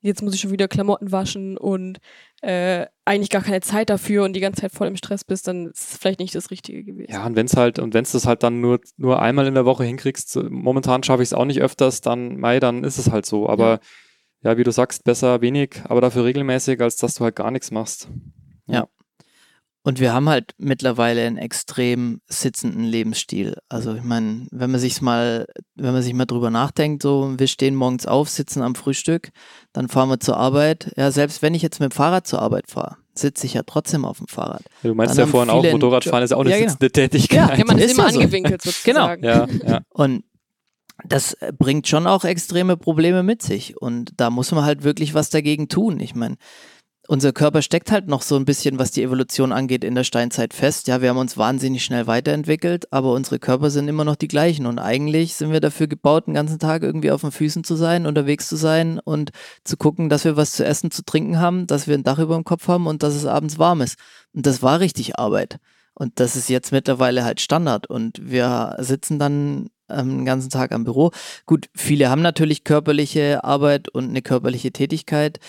jetzt 0.03 0.23
muss 0.23 0.33
ich 0.33 0.41
schon 0.41 0.51
wieder 0.51 0.67
Klamotten 0.67 1.11
waschen 1.11 1.57
und 1.57 1.99
äh, 2.41 2.87
eigentlich 3.05 3.29
gar 3.29 3.43
keine 3.43 3.61
Zeit 3.61 3.91
dafür 3.91 4.23
und 4.23 4.33
die 4.33 4.39
ganze 4.39 4.61
Zeit 4.61 4.71
voll 4.71 4.87
im 4.87 4.95
Stress 4.95 5.23
bist, 5.23 5.47
dann 5.47 5.67
ist 5.67 5.91
es 5.91 5.97
vielleicht 5.97 6.19
nicht 6.19 6.33
das 6.33 6.49
Richtige 6.49 6.83
gewesen. 6.83 7.11
Ja, 7.11 7.23
und 7.25 7.35
wenn 7.35 7.45
es 7.45 7.55
halt, 7.55 7.77
und 7.77 7.93
wenn 7.93 8.03
es 8.03 8.11
das 8.13 8.25
halt 8.25 8.41
dann 8.41 8.61
nur, 8.61 8.79
nur 8.97 9.21
einmal 9.21 9.45
in 9.45 9.53
der 9.53 9.65
Woche 9.65 9.83
hinkriegst, 9.83 10.39
momentan 10.49 11.03
schaffe 11.03 11.21
ich 11.21 11.29
es 11.29 11.33
auch 11.33 11.45
nicht 11.45 11.61
öfters, 11.61 12.01
dann, 12.01 12.37
mei, 12.37 12.59
dann 12.59 12.83
ist 12.83 12.97
es 12.97 13.11
halt 13.11 13.27
so. 13.27 13.47
Aber 13.47 13.73
ja. 13.73 13.79
Wie 14.43 14.63
du 14.63 14.71
sagst, 14.71 15.03
besser 15.03 15.41
wenig, 15.41 15.81
aber 15.85 16.01
dafür 16.01 16.25
regelmäßig, 16.25 16.81
als 16.81 16.95
dass 16.97 17.15
du 17.15 17.23
halt 17.23 17.35
gar 17.35 17.51
nichts 17.51 17.71
machst. 17.71 18.07
Und 19.83 19.99
wir 19.99 20.13
haben 20.13 20.29
halt 20.29 20.53
mittlerweile 20.59 21.25
einen 21.25 21.37
extrem 21.37 22.21
sitzenden 22.27 22.83
Lebensstil. 22.83 23.57
Also 23.67 23.95
ich 23.95 24.03
meine, 24.03 24.45
wenn 24.51 24.69
man 24.69 24.79
sich 24.79 25.01
mal, 25.01 25.47
wenn 25.75 25.93
man 25.93 26.03
sich 26.03 26.13
mal 26.13 26.25
drüber 26.25 26.51
nachdenkt, 26.51 27.01
so 27.01 27.33
wir 27.35 27.47
stehen 27.47 27.73
morgens 27.73 28.05
auf, 28.05 28.29
sitzen 28.29 28.61
am 28.61 28.75
Frühstück, 28.75 29.29
dann 29.73 29.87
fahren 29.89 30.09
wir 30.09 30.19
zur 30.19 30.37
Arbeit. 30.37 30.91
Ja, 30.97 31.09
selbst 31.09 31.41
wenn 31.41 31.55
ich 31.55 31.63
jetzt 31.63 31.79
mit 31.79 31.91
dem 31.91 31.95
Fahrrad 31.95 32.27
zur 32.27 32.43
Arbeit 32.43 32.69
fahre, 32.69 32.97
sitze 33.15 33.47
ich 33.47 33.55
ja 33.55 33.63
trotzdem 33.65 34.05
auf 34.05 34.19
dem 34.19 34.27
Fahrrad. 34.27 34.61
Ja, 34.83 34.89
du 34.89 34.95
meinst 34.95 35.17
Dann 35.17 35.25
ja 35.25 35.31
vorhin 35.31 35.49
auch, 35.49 35.63
Motorradfahren 35.63 36.23
ist 36.23 36.29
ja 36.29 36.37
auch 36.37 36.41
eine 36.41 36.51
Ja, 36.51 36.57
genau. 36.57 36.69
sitzende 36.69 36.91
Tätigkeit. 36.91 37.57
Ja, 37.57 37.65
man 37.65 37.79
ist, 37.79 37.85
Ist 37.85 37.97
immer 37.97 38.05
ja 38.07 38.13
so. 38.13 38.19
angewinkelt 38.19 38.61
sozusagen. 38.61 39.21
Genau. 39.23 39.47
ja, 39.65 39.67
ja. 39.67 39.81
Und 39.89 40.23
das 41.05 41.33
äh, 41.33 41.51
bringt 41.57 41.87
schon 41.87 42.07
auch 42.07 42.23
extreme 42.23 42.77
Probleme 42.77 43.23
mit 43.23 43.41
sich. 43.41 43.81
Und 43.81 44.13
da 44.17 44.29
muss 44.29 44.51
man 44.51 44.65
halt 44.65 44.83
wirklich 44.83 45.13
was 45.13 45.29
dagegen 45.29 45.67
tun. 45.67 45.99
Ich 45.99 46.15
meine, 46.15 46.37
unser 47.07 47.33
Körper 47.33 47.61
steckt 47.61 47.91
halt 47.91 48.07
noch 48.07 48.21
so 48.21 48.35
ein 48.35 48.45
bisschen, 48.45 48.79
was 48.79 48.91
die 48.91 49.03
Evolution 49.03 49.51
angeht, 49.51 49.83
in 49.83 49.95
der 49.95 50.03
Steinzeit 50.03 50.53
fest. 50.53 50.87
Ja, 50.87 51.01
wir 51.01 51.09
haben 51.09 51.17
uns 51.17 51.35
wahnsinnig 51.35 51.83
schnell 51.83 52.07
weiterentwickelt, 52.07 52.93
aber 52.93 53.11
unsere 53.13 53.39
Körper 53.39 53.69
sind 53.69 53.87
immer 53.87 54.05
noch 54.05 54.15
die 54.15 54.27
gleichen. 54.27 54.65
Und 54.65 54.79
eigentlich 54.79 55.35
sind 55.35 55.51
wir 55.51 55.59
dafür 55.59 55.87
gebaut, 55.87 56.27
den 56.27 56.35
ganzen 56.35 56.59
Tag 56.59 56.83
irgendwie 56.83 57.11
auf 57.11 57.21
den 57.21 57.31
Füßen 57.31 57.63
zu 57.63 57.75
sein, 57.75 58.05
unterwegs 58.05 58.47
zu 58.47 58.55
sein 58.55 58.99
und 58.99 59.31
zu 59.63 59.77
gucken, 59.77 60.09
dass 60.09 60.23
wir 60.23 60.37
was 60.37 60.53
zu 60.53 60.63
essen, 60.63 60.91
zu 60.91 61.03
trinken 61.03 61.39
haben, 61.39 61.67
dass 61.67 61.87
wir 61.87 61.95
ein 61.95 62.03
Dach 62.03 62.19
über 62.19 62.35
dem 62.35 62.45
Kopf 62.45 62.67
haben 62.67 62.87
und 62.87 63.03
dass 63.03 63.15
es 63.15 63.25
abends 63.25 63.59
warm 63.59 63.81
ist. 63.81 63.97
Und 64.33 64.45
das 64.45 64.61
war 64.61 64.79
richtig 64.79 65.17
Arbeit. 65.19 65.57
Und 65.93 66.19
das 66.19 66.35
ist 66.35 66.49
jetzt 66.49 66.71
mittlerweile 66.71 67.25
halt 67.25 67.41
Standard. 67.41 67.87
Und 67.87 68.21
wir 68.21 68.77
sitzen 68.79 69.19
dann 69.19 69.69
ähm, 69.95 70.17
den 70.19 70.25
ganzen 70.25 70.49
Tag 70.49 70.71
am 70.71 70.83
Büro. 70.83 71.11
Gut, 71.45 71.69
viele 71.75 72.09
haben 72.09 72.21
natürlich 72.21 72.63
körperliche 72.63 73.43
Arbeit 73.43 73.89
und 73.89 74.09
eine 74.09 74.21
körperliche 74.21 74.71
Tätigkeit. 74.71 75.39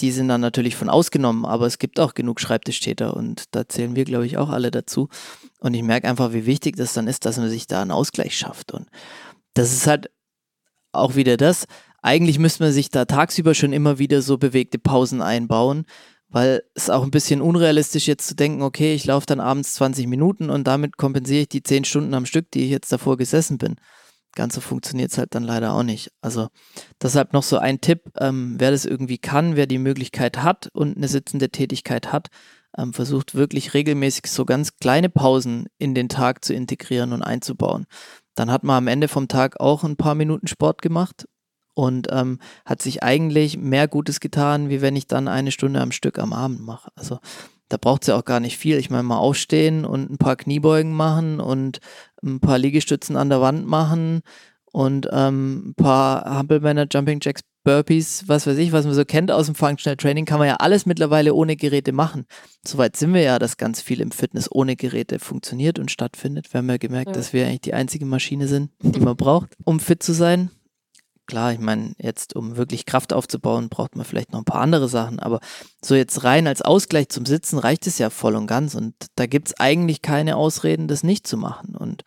Die 0.00 0.12
sind 0.12 0.28
dann 0.28 0.40
natürlich 0.40 0.76
von 0.76 0.88
ausgenommen, 0.88 1.44
aber 1.44 1.66
es 1.66 1.78
gibt 1.78 2.00
auch 2.00 2.14
genug 2.14 2.40
Schreibtischtäter 2.40 3.14
und 3.14 3.44
da 3.54 3.68
zählen 3.68 3.96
wir, 3.96 4.04
glaube 4.04 4.26
ich, 4.26 4.38
auch 4.38 4.48
alle 4.48 4.70
dazu. 4.70 5.08
Und 5.58 5.74
ich 5.74 5.82
merke 5.82 6.08
einfach, 6.08 6.32
wie 6.32 6.46
wichtig 6.46 6.76
das 6.76 6.94
dann 6.94 7.06
ist, 7.06 7.26
dass 7.26 7.36
man 7.36 7.50
sich 7.50 7.66
da 7.66 7.82
einen 7.82 7.90
Ausgleich 7.90 8.36
schafft. 8.36 8.72
Und 8.72 8.88
das 9.54 9.72
ist 9.72 9.86
halt 9.86 10.10
auch 10.92 11.16
wieder 11.16 11.36
das. 11.36 11.66
Eigentlich 12.02 12.38
müsste 12.38 12.62
man 12.62 12.72
sich 12.72 12.88
da 12.88 13.04
tagsüber 13.04 13.54
schon 13.54 13.74
immer 13.74 13.98
wieder 13.98 14.22
so 14.22 14.38
bewegte 14.38 14.78
Pausen 14.78 15.20
einbauen, 15.20 15.84
weil 16.30 16.62
es 16.74 16.90
auch 16.90 17.02
ein 17.02 17.10
bisschen 17.10 17.40
unrealistisch 17.40 18.06
jetzt 18.06 18.26
zu 18.28 18.34
denken, 18.34 18.62
okay, 18.62 18.94
ich 18.94 19.04
laufe 19.04 19.26
dann 19.26 19.40
abends 19.40 19.74
20 19.74 20.06
Minuten 20.06 20.48
und 20.48 20.66
damit 20.66 20.96
kompensiere 20.96 21.42
ich 21.42 21.48
die 21.48 21.62
10 21.62 21.84
Stunden 21.84 22.14
am 22.14 22.26
Stück, 22.26 22.50
die 22.52 22.64
ich 22.64 22.70
jetzt 22.70 22.92
davor 22.92 23.16
gesessen 23.16 23.58
bin. 23.58 23.76
Ganz 24.36 24.54
so 24.54 24.60
funktioniert 24.60 25.10
es 25.10 25.18
halt 25.18 25.34
dann 25.34 25.42
leider 25.42 25.72
auch 25.74 25.82
nicht. 25.82 26.12
Also 26.20 26.48
deshalb 27.02 27.32
noch 27.32 27.42
so 27.42 27.58
ein 27.58 27.80
Tipp, 27.80 28.12
ähm, 28.18 28.54
wer 28.58 28.70
das 28.70 28.84
irgendwie 28.84 29.18
kann, 29.18 29.56
wer 29.56 29.66
die 29.66 29.78
Möglichkeit 29.78 30.40
hat 30.40 30.68
und 30.72 30.96
eine 30.96 31.08
sitzende 31.08 31.50
Tätigkeit 31.50 32.12
hat, 32.12 32.28
ähm, 32.78 32.92
versucht 32.92 33.34
wirklich 33.34 33.74
regelmäßig 33.74 34.26
so 34.28 34.44
ganz 34.44 34.76
kleine 34.76 35.08
Pausen 35.08 35.66
in 35.78 35.96
den 35.96 36.08
Tag 36.08 36.44
zu 36.44 36.54
integrieren 36.54 37.12
und 37.12 37.22
einzubauen. 37.22 37.86
Dann 38.36 38.52
hat 38.52 38.62
man 38.62 38.76
am 38.76 38.86
Ende 38.86 39.08
vom 39.08 39.26
Tag 39.26 39.58
auch 39.58 39.82
ein 39.82 39.96
paar 39.96 40.14
Minuten 40.14 40.46
Sport 40.46 40.80
gemacht 40.80 41.26
und 41.74 42.08
ähm, 42.10 42.38
hat 42.64 42.82
sich 42.82 43.02
eigentlich 43.02 43.56
mehr 43.56 43.88
Gutes 43.88 44.20
getan, 44.20 44.68
wie 44.68 44.80
wenn 44.80 44.96
ich 44.96 45.06
dann 45.06 45.28
eine 45.28 45.52
Stunde 45.52 45.80
am 45.80 45.92
Stück 45.92 46.18
am 46.18 46.32
Abend 46.32 46.60
mache. 46.60 46.90
Also 46.94 47.18
da 47.68 47.76
braucht 47.76 48.02
es 48.02 48.08
ja 48.08 48.16
auch 48.16 48.24
gar 48.24 48.40
nicht 48.40 48.58
viel. 48.58 48.76
Ich 48.78 48.90
meine, 48.90 49.04
mal 49.04 49.18
aufstehen 49.18 49.84
und 49.84 50.10
ein 50.10 50.18
paar 50.18 50.36
Kniebeugen 50.36 50.92
machen 50.92 51.40
und 51.40 51.78
ein 52.22 52.40
paar 52.40 52.58
Liegestützen 52.58 53.16
an 53.16 53.30
der 53.30 53.40
Wand 53.40 53.66
machen 53.66 54.22
und 54.72 55.08
ähm, 55.12 55.68
ein 55.68 55.74
paar 55.74 56.24
Hampelmänner, 56.24 56.86
Jumping 56.90 57.20
Jacks, 57.22 57.42
Burpees, 57.62 58.24
was 58.26 58.46
weiß 58.46 58.56
ich, 58.58 58.72
was 58.72 58.86
man 58.86 58.94
so 58.94 59.04
kennt 59.04 59.30
aus 59.30 59.46
dem 59.46 59.54
Functional 59.54 59.96
Training, 59.96 60.24
kann 60.24 60.38
man 60.38 60.48
ja 60.48 60.56
alles 60.56 60.86
mittlerweile 60.86 61.34
ohne 61.34 61.56
Geräte 61.56 61.92
machen. 61.92 62.26
Soweit 62.66 62.96
sind 62.96 63.12
wir 63.12 63.20
ja, 63.20 63.38
dass 63.38 63.58
ganz 63.58 63.82
viel 63.82 64.00
im 64.00 64.10
Fitness 64.10 64.50
ohne 64.50 64.76
Geräte 64.76 65.18
funktioniert 65.18 65.78
und 65.78 65.90
stattfindet. 65.90 66.52
Wir 66.52 66.58
haben 66.58 66.70
ja 66.70 66.78
gemerkt, 66.78 67.08
ja. 67.08 67.12
dass 67.12 67.32
wir 67.32 67.46
eigentlich 67.46 67.60
die 67.60 67.74
einzige 67.74 68.06
Maschine 68.06 68.48
sind, 68.48 68.70
die 68.82 69.00
man 69.00 69.16
braucht, 69.16 69.56
um 69.64 69.78
fit 69.78 70.02
zu 70.02 70.12
sein 70.12 70.50
klar, 71.30 71.52
ich 71.52 71.60
meine, 71.60 71.92
jetzt 71.98 72.34
um 72.34 72.56
wirklich 72.56 72.86
Kraft 72.86 73.12
aufzubauen, 73.12 73.68
braucht 73.68 73.94
man 73.94 74.04
vielleicht 74.04 74.32
noch 74.32 74.40
ein 74.40 74.44
paar 74.44 74.60
andere 74.60 74.88
Sachen, 74.88 75.20
aber 75.20 75.40
so 75.82 75.94
jetzt 75.94 76.24
rein 76.24 76.46
als 76.46 76.60
Ausgleich 76.60 77.08
zum 77.08 77.24
Sitzen 77.24 77.58
reicht 77.58 77.86
es 77.86 77.98
ja 77.98 78.10
voll 78.10 78.34
und 78.34 78.46
ganz 78.46 78.74
und 78.74 78.94
da 79.14 79.26
gibt 79.26 79.48
es 79.48 79.60
eigentlich 79.60 80.02
keine 80.02 80.36
Ausreden, 80.36 80.88
das 80.88 81.04
nicht 81.04 81.26
zu 81.26 81.36
machen. 81.36 81.76
Und 81.76 82.04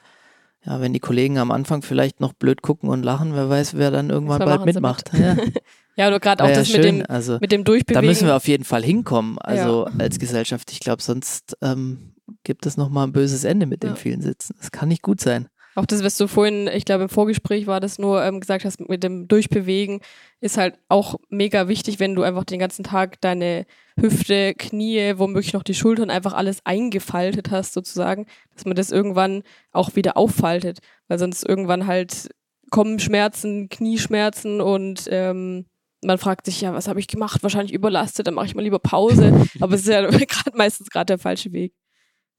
ja, 0.65 0.81
wenn 0.81 0.93
die 0.93 0.99
Kollegen 0.99 1.37
am 1.37 1.51
Anfang 1.51 1.81
vielleicht 1.81 2.19
noch 2.19 2.33
blöd 2.33 2.61
gucken 2.61 2.89
und 2.89 3.03
lachen, 3.03 3.33
wer 3.33 3.49
weiß, 3.49 3.77
wer 3.77 3.91
dann 3.91 4.09
irgendwann 4.09 4.39
bald 4.39 4.65
mitmacht. 4.65 5.13
Mit. 5.13 5.21
Ja. 5.21 5.37
ja, 5.95 6.07
oder 6.07 6.19
gerade 6.19 6.43
auch 6.43 6.49
ja 6.49 6.55
das 6.55 6.67
schön. 6.67 6.81
mit 6.81 6.85
dem, 6.85 7.05
also, 7.07 7.37
mit 7.39 7.51
dem 7.51 7.63
Durchbewegen. 7.63 8.01
Da 8.01 8.07
müssen 8.07 8.27
wir 8.27 8.35
auf 8.35 8.47
jeden 8.47 8.65
Fall 8.65 8.83
hinkommen, 8.83 9.37
also 9.39 9.87
ja. 9.87 9.93
als 9.99 10.19
Gesellschaft. 10.19 10.71
Ich 10.71 10.81
glaube, 10.81 11.01
sonst 11.01 11.57
ähm, 11.61 12.13
gibt 12.43 12.65
es 12.65 12.75
nochmal 12.75 13.07
ein 13.07 13.13
böses 13.13 13.45
Ende 13.45 13.65
mit 13.65 13.83
den 13.83 13.95
vielen 13.95 14.21
Sitzen. 14.21 14.55
Das 14.59 14.71
kann 14.71 14.89
nicht 14.89 15.01
gut 15.01 15.21
sein. 15.21 15.47
Auch 15.75 15.85
das, 15.85 16.03
was 16.03 16.17
du 16.17 16.27
vorhin, 16.27 16.67
ich 16.67 16.85
glaube 16.85 17.03
im 17.03 17.09
Vorgespräch 17.09 17.67
war 17.67 17.79
das 17.79 17.97
nur 17.99 18.23
ähm, 18.23 18.39
gesagt 18.39 18.65
hast, 18.65 18.79
mit 18.79 19.03
dem 19.03 19.27
Durchbewegen, 19.27 20.01
ist 20.39 20.57
halt 20.57 20.77
auch 20.87 21.15
mega 21.29 21.67
wichtig, 21.67 21.99
wenn 21.99 22.15
du 22.15 22.23
einfach 22.23 22.43
den 22.43 22.59
ganzen 22.59 22.83
Tag 22.83 23.19
deine 23.21 23.65
Hüfte, 23.99 24.53
Knie, 24.53 25.13
womöglich 25.17 25.53
noch 25.53 25.63
die 25.63 25.73
Schultern 25.73 26.09
einfach 26.09 26.33
alles 26.33 26.59
eingefaltet 26.65 27.51
hast 27.51 27.73
sozusagen, 27.73 28.25
dass 28.55 28.65
man 28.65 28.75
das 28.75 28.91
irgendwann 28.91 29.43
auch 29.71 29.95
wieder 29.95 30.17
auffaltet, 30.17 30.79
weil 31.07 31.19
sonst 31.19 31.43
irgendwann 31.47 31.87
halt 31.87 32.29
kommen 32.69 32.99
Schmerzen, 32.99 33.69
Knieschmerzen 33.69 34.61
und 34.61 35.07
ähm, 35.11 35.65
man 36.03 36.17
fragt 36.17 36.45
sich 36.45 36.61
ja, 36.61 36.73
was 36.73 36.87
habe 36.87 36.99
ich 36.99 37.07
gemacht? 37.07 37.43
Wahrscheinlich 37.43 37.73
überlastet, 37.73 38.27
dann 38.27 38.33
mache 38.33 38.47
ich 38.47 38.55
mal 38.55 38.61
lieber 38.61 38.79
Pause. 38.79 39.47
Aber 39.59 39.75
es 39.75 39.81
ist 39.81 39.87
ja 39.87 40.01
gerade 40.09 40.57
meistens 40.57 40.89
gerade 40.89 41.05
der 41.05 41.19
falsche 41.19 41.51
Weg. 41.53 41.73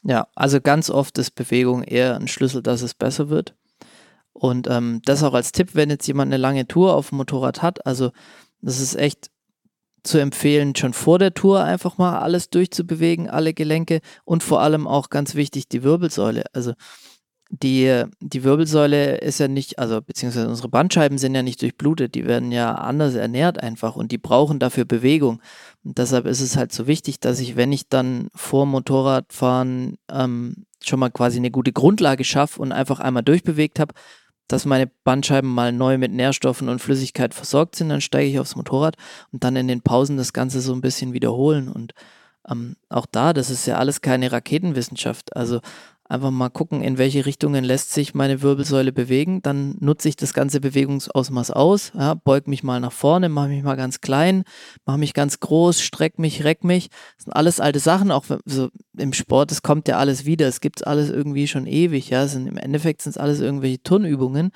Ja, 0.05 0.29
also 0.35 0.61
ganz 0.61 0.91
oft 0.91 1.17
ist 1.19 1.31
Bewegung 1.33 1.83
eher 1.83 2.17
ein 2.17 2.29
Schlüssel, 2.29 2.63
dass 2.63 2.83
es 2.83 2.95
besser 2.95 3.31
wird. 3.31 3.55
Und 4.35 4.69
ähm, 4.69 5.01
das 5.05 5.23
auch 5.23 5.33
als 5.33 5.53
Tipp, 5.53 5.71
wenn 5.75 5.91
jetzt 5.91 6.07
jemand 6.07 6.31
eine 6.31 6.41
lange 6.41 6.67
Tour 6.67 6.95
auf 6.95 7.09
dem 7.09 7.19
Motorrad 7.19 7.63
hat. 7.63 7.87
Also 7.87 8.11
das 8.61 8.81
ist 8.81 8.97
echt 8.97 9.31
zu 10.03 10.19
empfehlen, 10.19 10.77
schon 10.77 10.93
vor 10.93 11.19
der 11.19 11.33
Tour 11.33 11.65
einfach 11.65 11.97
mal 11.97 12.19
alles 12.19 12.51
durchzubewegen, 12.51 13.31
alle 13.31 13.55
Gelenke 13.55 14.01
und 14.25 14.43
vor 14.43 14.61
allem 14.61 14.87
auch 14.87 15.09
ganz 15.09 15.35
wichtig 15.35 15.69
die 15.69 15.83
Wirbelsäule. 15.83 16.45
Also 16.53 16.75
die, 17.51 18.05
die 18.21 18.43
Wirbelsäule 18.43 19.19
ist 19.19 19.39
ja 19.39 19.49
nicht, 19.49 19.79
also 19.79 20.01
beziehungsweise 20.01 20.49
unsere 20.49 20.69
Bandscheiben 20.69 21.19
sind 21.19 21.35
ja 21.35 21.43
nicht 21.43 21.63
durchblutet, 21.63 22.15
die 22.15 22.27
werden 22.27 22.53
ja 22.53 22.75
anders 22.75 23.15
ernährt 23.15 23.63
einfach 23.63 23.97
und 23.97 24.13
die 24.13 24.19
brauchen 24.19 24.59
dafür 24.59 24.85
Bewegung. 24.85 25.41
Und 25.85 25.99
deshalb 25.99 26.27
ist 26.27 26.41
es 26.41 26.57
halt 26.57 26.73
so 26.73 26.87
wichtig, 26.87 27.21
dass 27.21 27.41
ich, 27.41 27.57
wenn 27.57 27.73
ich 27.73 27.89
dann 27.89 28.29
vor 28.35 28.67
Motorradfahren 28.67 29.99
ähm, 30.11 30.67
schon 30.83 30.99
mal 30.99 31.11
quasi 31.11 31.39
eine 31.39 31.51
gute 31.51 31.73
Grundlage 31.73 32.25
schaffe 32.25 32.61
und 32.61 32.73
einfach 32.73 33.01
einmal 33.01 33.23
durchbewegt 33.23 33.79
habe, 33.79 33.95
dass 34.49 34.67
meine 34.67 34.91
Bandscheiben 35.05 35.49
mal 35.49 35.73
neu 35.73 35.97
mit 35.97 36.13
Nährstoffen 36.13 36.69
und 36.69 36.81
Flüssigkeit 36.81 37.35
versorgt 37.35 37.77
sind, 37.77 37.89
dann 37.89 38.01
steige 38.01 38.29
ich 38.29 38.39
aufs 38.39 38.57
Motorrad 38.57 38.97
und 39.33 39.45
dann 39.45 39.57
in 39.57 39.69
den 39.69 39.81
Pausen 39.81 40.17
das 40.17 40.33
Ganze 40.33 40.61
so 40.61 40.75
ein 40.75 40.81
bisschen 40.81 41.13
wiederholen. 41.13 41.69
Und 41.69 41.95
ähm, 42.49 42.77
auch 42.89 43.07
da, 43.11 43.33
das 43.33 43.51
ist 43.51 43.67
ja 43.67 43.77
alles 43.77 44.01
keine 44.01 44.33
Raketenwissenschaft. 44.33 45.37
Also 45.37 45.61
einfach 46.07 46.31
mal 46.31 46.51
gucken, 46.51 46.83
in 46.83 46.99
welche 46.99 47.25
Richtungen 47.25 47.65
lässt 47.65 47.93
sich 47.93 48.15
meine 48.15 48.43
Wirbelsäule 48.43 48.93
bewegen. 48.93 49.41
Dann 49.43 49.77
nutze 49.81 50.09
ich 50.09 50.17
das 50.17 50.35
ganze 50.35 50.61
Bewegungsausmaß 50.61 51.51
aus, 51.51 51.93
ja, 51.95 52.15
beug 52.15 52.47
mich 52.47 52.63
mal 52.63 52.81
nach 52.81 52.93
vorne, 52.93 53.29
mache 53.29 53.49
mich 53.49 53.63
mal 53.63 53.77
ganz 53.77 54.01
klein, 54.01 54.45
mache 54.85 54.99
mich 54.99 55.15
ganz 55.15 55.41
groß, 55.41 55.81
streck 55.81 56.19
mich, 56.19 56.45
reck 56.45 56.63
mich. 56.63 56.91
Das 57.17 57.25
sind 57.25 57.33
alles 57.33 57.61
alte 57.61 57.79
Sachen, 57.79 58.11
auch 58.11 58.25
so 58.45 58.69
im 58.97 59.13
Sport, 59.13 59.51
es 59.53 59.63
kommt 59.63 59.89
ja 59.89 59.99
alles 59.99 60.25
wieder, 60.25 60.47
es 60.47 60.61
gibt 60.61 60.87
alles 60.87 61.11
irgendwie 61.11 61.49
schon 61.49 61.67
ewig, 61.67 62.11
ja. 62.11 62.27
Sind, 62.27 62.47
Im 62.47 62.59
Endeffekt 62.59 63.03
sind 63.03 63.13
es 63.13 63.19
alles 63.19 63.41
irgendwelche 63.41 63.83
Turnübungen. 63.83 64.51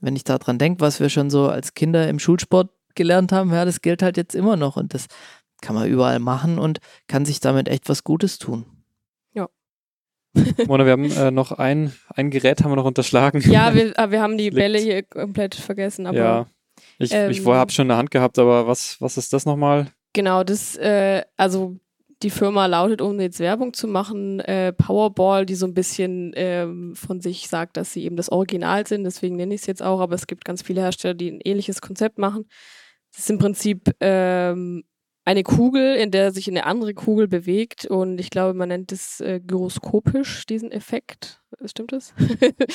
Wenn 0.00 0.16
ich 0.16 0.24
daran 0.24 0.58
denke, 0.58 0.80
was 0.80 1.00
wir 1.00 1.08
schon 1.08 1.30
so 1.30 1.48
als 1.48 1.74
Kinder 1.74 2.08
im 2.08 2.18
Schulsport 2.18 2.70
gelernt 2.94 3.32
haben, 3.32 3.52
ja, 3.52 3.64
das 3.64 3.80
gilt 3.80 4.02
halt 4.02 4.16
jetzt 4.16 4.34
immer 4.34 4.56
noch 4.56 4.76
und 4.76 4.94
das 4.94 5.06
kann 5.64 5.74
man 5.74 5.88
überall 5.88 6.18
machen 6.18 6.58
und 6.58 6.78
kann 7.08 7.24
sich 7.24 7.40
damit 7.40 7.68
echt 7.68 7.88
was 7.88 8.04
Gutes 8.04 8.38
tun. 8.38 8.66
Mona, 10.66 10.84
wir 10.84 10.92
haben 10.92 11.10
äh, 11.10 11.30
noch 11.30 11.52
ein, 11.52 11.92
ein 12.08 12.30
Gerät 12.30 12.62
haben 12.62 12.72
wir 12.72 12.76
noch 12.76 12.84
unterschlagen. 12.84 13.40
Ja, 13.50 13.74
wir, 13.74 13.92
ah, 13.96 14.10
wir 14.10 14.20
haben 14.20 14.36
die 14.36 14.50
Bälle 14.50 14.78
hier 14.78 15.02
komplett 15.02 15.54
vergessen. 15.54 16.06
Aber, 16.06 16.16
ja, 16.16 16.46
ich, 16.98 17.12
ähm, 17.12 17.30
ich 17.30 17.40
vorher 17.40 17.60
habe 17.60 17.72
schon 17.72 17.84
in 17.84 17.88
der 17.88 17.98
Hand 17.98 18.10
gehabt, 18.10 18.38
aber 18.38 18.66
was, 18.66 19.00
was 19.00 19.16
ist 19.16 19.32
das 19.32 19.46
nochmal? 19.46 19.86
Genau, 20.12 20.42
das, 20.42 20.76
äh, 20.76 21.22
also 21.36 21.76
die 22.22 22.30
Firma 22.30 22.66
lautet, 22.66 23.00
um 23.00 23.20
jetzt 23.20 23.40
Werbung 23.40 23.74
zu 23.74 23.86
machen, 23.86 24.40
äh, 24.40 24.72
Powerball, 24.72 25.46
die 25.46 25.54
so 25.54 25.66
ein 25.66 25.74
bisschen 25.74 26.32
ähm, 26.36 26.94
von 26.96 27.20
sich 27.20 27.48
sagt, 27.48 27.76
dass 27.76 27.92
sie 27.92 28.04
eben 28.04 28.16
das 28.16 28.30
Original 28.30 28.86
sind. 28.86 29.04
Deswegen 29.04 29.36
nenne 29.36 29.54
ich 29.54 29.62
es 29.62 29.66
jetzt 29.66 29.82
auch, 29.82 30.00
aber 30.00 30.14
es 30.14 30.26
gibt 30.26 30.44
ganz 30.44 30.62
viele 30.62 30.80
Hersteller, 30.80 31.14
die 31.14 31.30
ein 31.30 31.40
ähnliches 31.44 31.80
Konzept 31.80 32.18
machen. 32.18 32.46
Das 33.12 33.20
ist 33.20 33.30
im 33.30 33.38
Prinzip 33.38 33.94
ähm, 34.00 34.84
eine 35.24 35.42
Kugel, 35.42 35.96
in 35.96 36.10
der 36.10 36.32
sich 36.32 36.48
eine 36.48 36.66
andere 36.66 36.94
Kugel 36.94 37.28
bewegt 37.28 37.86
und 37.86 38.18
ich 38.18 38.30
glaube, 38.30 38.54
man 38.54 38.68
nennt 38.68 38.92
es 38.92 39.20
äh, 39.20 39.40
gyroskopisch, 39.40 40.44
diesen 40.46 40.70
Effekt. 40.70 41.40
Stimmt 41.64 41.92
das? 41.92 42.12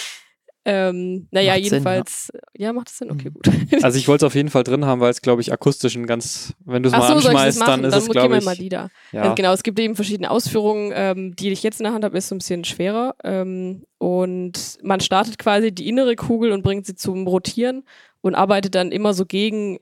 ähm, 0.65 1.27
naja, 1.29 1.53
macht 1.53 1.63
jedenfalls, 1.63 2.27
Sinn, 2.27 2.41
ja. 2.57 2.67
ja. 2.67 2.73
macht 2.73 2.89
es 2.89 2.97
Sinn? 2.97 3.11
Okay, 3.11 3.29
mhm. 3.29 3.33
gut. 3.33 3.49
also 3.83 3.99
ich 3.99 4.07
wollte 4.07 4.25
es 4.25 4.27
auf 4.27 4.35
jeden 4.35 4.49
Fall 4.49 4.63
drin 4.63 4.83
haben, 4.85 4.99
weil 4.99 5.11
es, 5.11 5.21
glaube 5.21 5.41
ich, 5.41 5.53
akustisch 5.53 5.95
ein 5.95 6.07
ganz, 6.07 6.55
wenn 6.65 6.81
du 6.81 6.89
es 6.89 6.93
mal 6.93 7.07
so, 7.07 7.27
anschmeißt, 7.27 7.61
dann 7.61 7.83
ist 7.83 7.91
dann 7.93 8.01
es, 8.01 8.09
glaube 8.09 8.37
ich... 8.37 8.43
mal 8.43 8.55
die 8.55 8.69
da. 8.69 8.89
Ja. 9.11 9.21
Also 9.21 9.35
genau, 9.35 9.53
es 9.53 9.61
gibt 9.61 9.79
eben 9.79 9.95
verschiedene 9.95 10.31
Ausführungen, 10.31 10.91
ähm, 10.95 11.35
die 11.35 11.51
ich 11.51 11.61
jetzt 11.61 11.79
in 11.79 11.83
der 11.83 11.93
Hand 11.93 12.03
habe, 12.03 12.17
ist 12.17 12.29
so 12.29 12.35
ein 12.35 12.39
bisschen 12.39 12.63
schwerer 12.63 13.15
ähm, 13.23 13.85
und 13.99 14.79
man 14.81 15.01
startet 15.01 15.37
quasi 15.37 15.71
die 15.71 15.87
innere 15.87 16.15
Kugel 16.15 16.51
und 16.51 16.63
bringt 16.63 16.87
sie 16.87 16.95
zum 16.95 17.27
Rotieren 17.27 17.83
und 18.21 18.33
arbeitet 18.33 18.73
dann 18.73 18.91
immer 18.91 19.13
so 19.13 19.27
gegen 19.27 19.77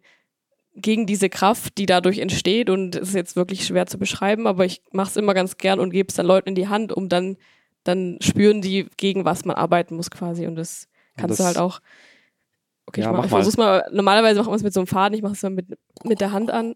gegen 0.82 1.06
diese 1.06 1.30
Kraft, 1.30 1.78
die 1.78 1.86
dadurch 1.86 2.20
entsteht 2.20 2.70
und 2.70 2.96
es 2.96 3.10
ist 3.10 3.16
jetzt 3.16 3.36
wirklich 3.36 3.66
schwer 3.66 3.88
zu 3.88 3.98
beschreiben, 3.98 4.48
aber 4.48 4.66
ich 4.66 4.82
mache 4.92 5.10
es 5.10 5.18
immer 5.18 5.34
ganz 5.34 5.58
gern 5.58 5.80
und 5.80 5.90
gebe 5.90 6.10
es 6.10 6.16
dann 6.16 6.26
Leuten 6.26 6.50
in 6.50 6.56
die 6.56 6.68
Hand, 6.68 6.94
um 6.94 7.10
dann 7.10 7.38
dann 7.84 8.18
spüren 8.22 8.62
die 8.62 8.88
gegen 8.98 9.26
was 9.26 9.46
man 9.46 9.56
arbeiten 9.56 9.96
muss 9.96 10.12
quasi 10.12 10.46
und 10.46 10.56
das 10.56 10.88
kannst 11.16 11.32
das, 11.32 11.38
du 11.38 11.44
halt 11.46 11.58
auch. 11.58 11.80
Okay, 12.86 13.02
ja, 13.02 13.12
ich, 13.12 13.18
mach, 13.18 13.26
ich 13.26 13.30
versuch's 13.30 13.58
mal. 13.58 13.86
Normalerweise 13.92 14.40
machen 14.40 14.52
wir 14.52 14.56
es 14.56 14.64
mit 14.64 14.74
so 14.74 14.82
einem 14.82 14.88
Faden, 14.88 15.18
ich 15.18 15.24
mache 15.24 15.34
es 15.34 15.44
mal 15.44 15.50
mit 15.50 15.78
mit 16.04 16.22
der 16.22 16.32
Hand 16.32 16.52
an. 16.52 16.76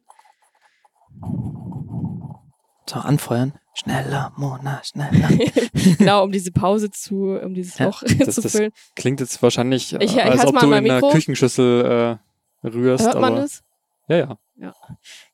So 2.90 3.00
anfeuern. 3.00 3.54
Schneller, 3.74 4.34
Mona, 4.36 4.82
schneller. 4.84 5.30
genau, 5.98 6.24
um 6.24 6.32
diese 6.32 6.52
Pause 6.52 6.92
zu, 6.92 7.40
um 7.42 7.54
dieses 7.54 7.78
ja, 7.78 7.86
Loch 7.86 8.04
das, 8.20 8.36
zu 8.36 8.50
füllen. 8.50 8.72
klingt 8.96 9.22
jetzt 9.22 9.42
wahrscheinlich, 9.42 9.94
ich, 9.94 10.18
ich 10.18 10.24
als 10.24 10.46
ob 10.46 10.60
du 10.60 10.68
in 10.68 10.74
einer 10.74 11.02
Küchenschüssel 11.02 12.20
äh, 12.64 12.68
rührst. 12.68 13.06
Hört 13.06 13.22
man 13.22 13.38
es? 13.38 13.64
Ja, 14.12 14.18
ja. 14.18 14.38
Ja, 14.62 14.76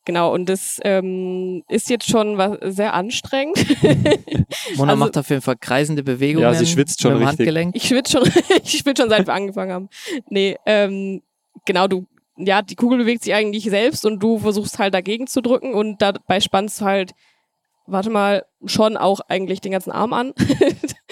genau. 0.05 0.33
Und 0.33 0.47
das 0.47 0.79
ähm, 0.83 1.63
ist 1.67 1.89
jetzt 1.89 2.07
schon 2.07 2.37
was 2.37 2.57
sehr 2.61 2.93
anstrengend. 2.93 3.57
Mona 4.77 4.93
also, 4.93 5.03
macht 5.03 5.17
auf 5.17 5.29
jeden 5.29 5.41
Fall 5.41 5.57
kreisende 5.57 6.01
Bewegungen. 6.01 6.43
Ja, 6.43 6.53
sie 6.53 6.65
schwitzt 6.65 7.01
schon 7.01 7.13
richtig. 7.13 7.27
Handgelenk. 7.27 7.75
Ich 7.75 7.89
schwitze 7.89 8.13
schon, 8.13 8.31
ich 8.63 8.79
schwitze 8.79 9.01
schon, 9.01 9.09
seit 9.09 9.27
wir 9.27 9.33
angefangen 9.33 9.73
haben. 9.73 9.89
Nee, 10.29 10.55
ähm, 10.65 11.23
genau, 11.65 11.87
du, 11.87 12.05
ja, 12.37 12.61
die 12.61 12.75
Kugel 12.75 12.99
bewegt 12.99 13.23
sich 13.23 13.33
eigentlich 13.33 13.65
selbst 13.65 14.05
und 14.05 14.23
du 14.23 14.39
versuchst 14.39 14.79
halt 14.79 14.93
dagegen 14.93 15.27
zu 15.27 15.41
drücken 15.41 15.73
und 15.73 16.01
dabei 16.01 16.39
spannst 16.39 16.79
du 16.79 16.85
halt, 16.85 17.11
warte 17.85 18.09
mal, 18.09 18.45
schon 18.65 18.95
auch 18.95 19.19
eigentlich 19.27 19.59
den 19.59 19.73
ganzen 19.73 19.91
Arm 19.91 20.13
an. 20.13 20.33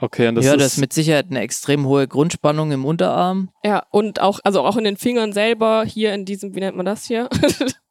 Okay, 0.00 0.28
und 0.28 0.36
das 0.36 0.46
ja, 0.46 0.52
ist 0.54 0.60
das 0.60 0.72
ist 0.74 0.78
mit 0.78 0.92
Sicherheit 0.92 1.26
eine 1.30 1.40
extrem 1.40 1.86
hohe 1.86 2.08
Grundspannung 2.08 2.72
im 2.72 2.84
Unterarm. 2.84 3.50
Ja, 3.62 3.84
und 3.90 4.20
auch, 4.20 4.40
also 4.44 4.62
auch 4.62 4.76
in 4.76 4.84
den 4.84 4.96
Fingern 4.96 5.32
selber, 5.32 5.84
hier 5.84 6.14
in 6.14 6.24
diesem, 6.24 6.54
wie 6.54 6.60
nennt 6.60 6.76
man 6.76 6.86
das 6.86 7.04
hier? 7.04 7.28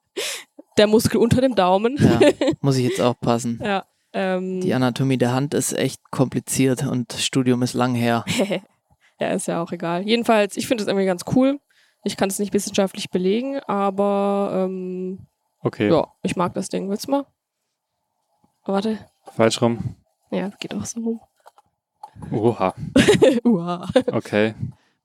der 0.78 0.88
Muskel 0.88 1.20
unter 1.20 1.42
dem 1.42 1.56
Daumen. 1.56 1.98
Ja, 2.00 2.20
muss 2.62 2.78
ich 2.78 2.86
jetzt 2.88 3.02
aufpassen. 3.02 3.62
Ja. 3.64 3.86
Ähm, 4.12 4.62
Die 4.62 4.74
Anatomie 4.74 5.18
der 5.18 5.34
Hand 5.34 5.54
ist 5.54 5.74
echt 5.74 6.10
kompliziert 6.10 6.84
und 6.84 7.14
Studium 7.14 7.62
ist 7.62 7.74
lang 7.74 7.94
her. 7.94 8.26
ja, 9.20 9.28
ist 9.30 9.48
ja 9.48 9.62
auch 9.62 9.72
egal. 9.72 10.02
Jedenfalls, 10.02 10.58
ich 10.58 10.68
finde 10.68 10.84
es 10.84 10.88
irgendwie 10.88 11.06
ganz 11.06 11.24
cool. 11.36 11.60
Ich 12.04 12.18
kann 12.18 12.30
es 12.30 12.40
nicht 12.40 12.54
wissenschaftlich 12.54 13.12
belegen, 13.12 13.60
aber 13.68 14.66
ähm, 14.66 15.28
Okay, 15.62 15.90
ja, 15.92 16.08
ich 16.24 16.36
mag 16.38 16.54
das 16.54 16.70
Ding. 16.70 16.90
Willst 16.90 17.08
du 17.08 17.12
mal? 17.12 17.26
Warte. 18.66 19.00
falsch 19.36 19.62
rum. 19.62 19.96
Ja, 20.32 20.50
geht 20.60 20.74
auch 20.74 20.86
so 20.86 21.02
rum. 21.02 21.22
Oha, 22.32 22.74
Uah. 23.44 23.88
okay. 24.12 24.54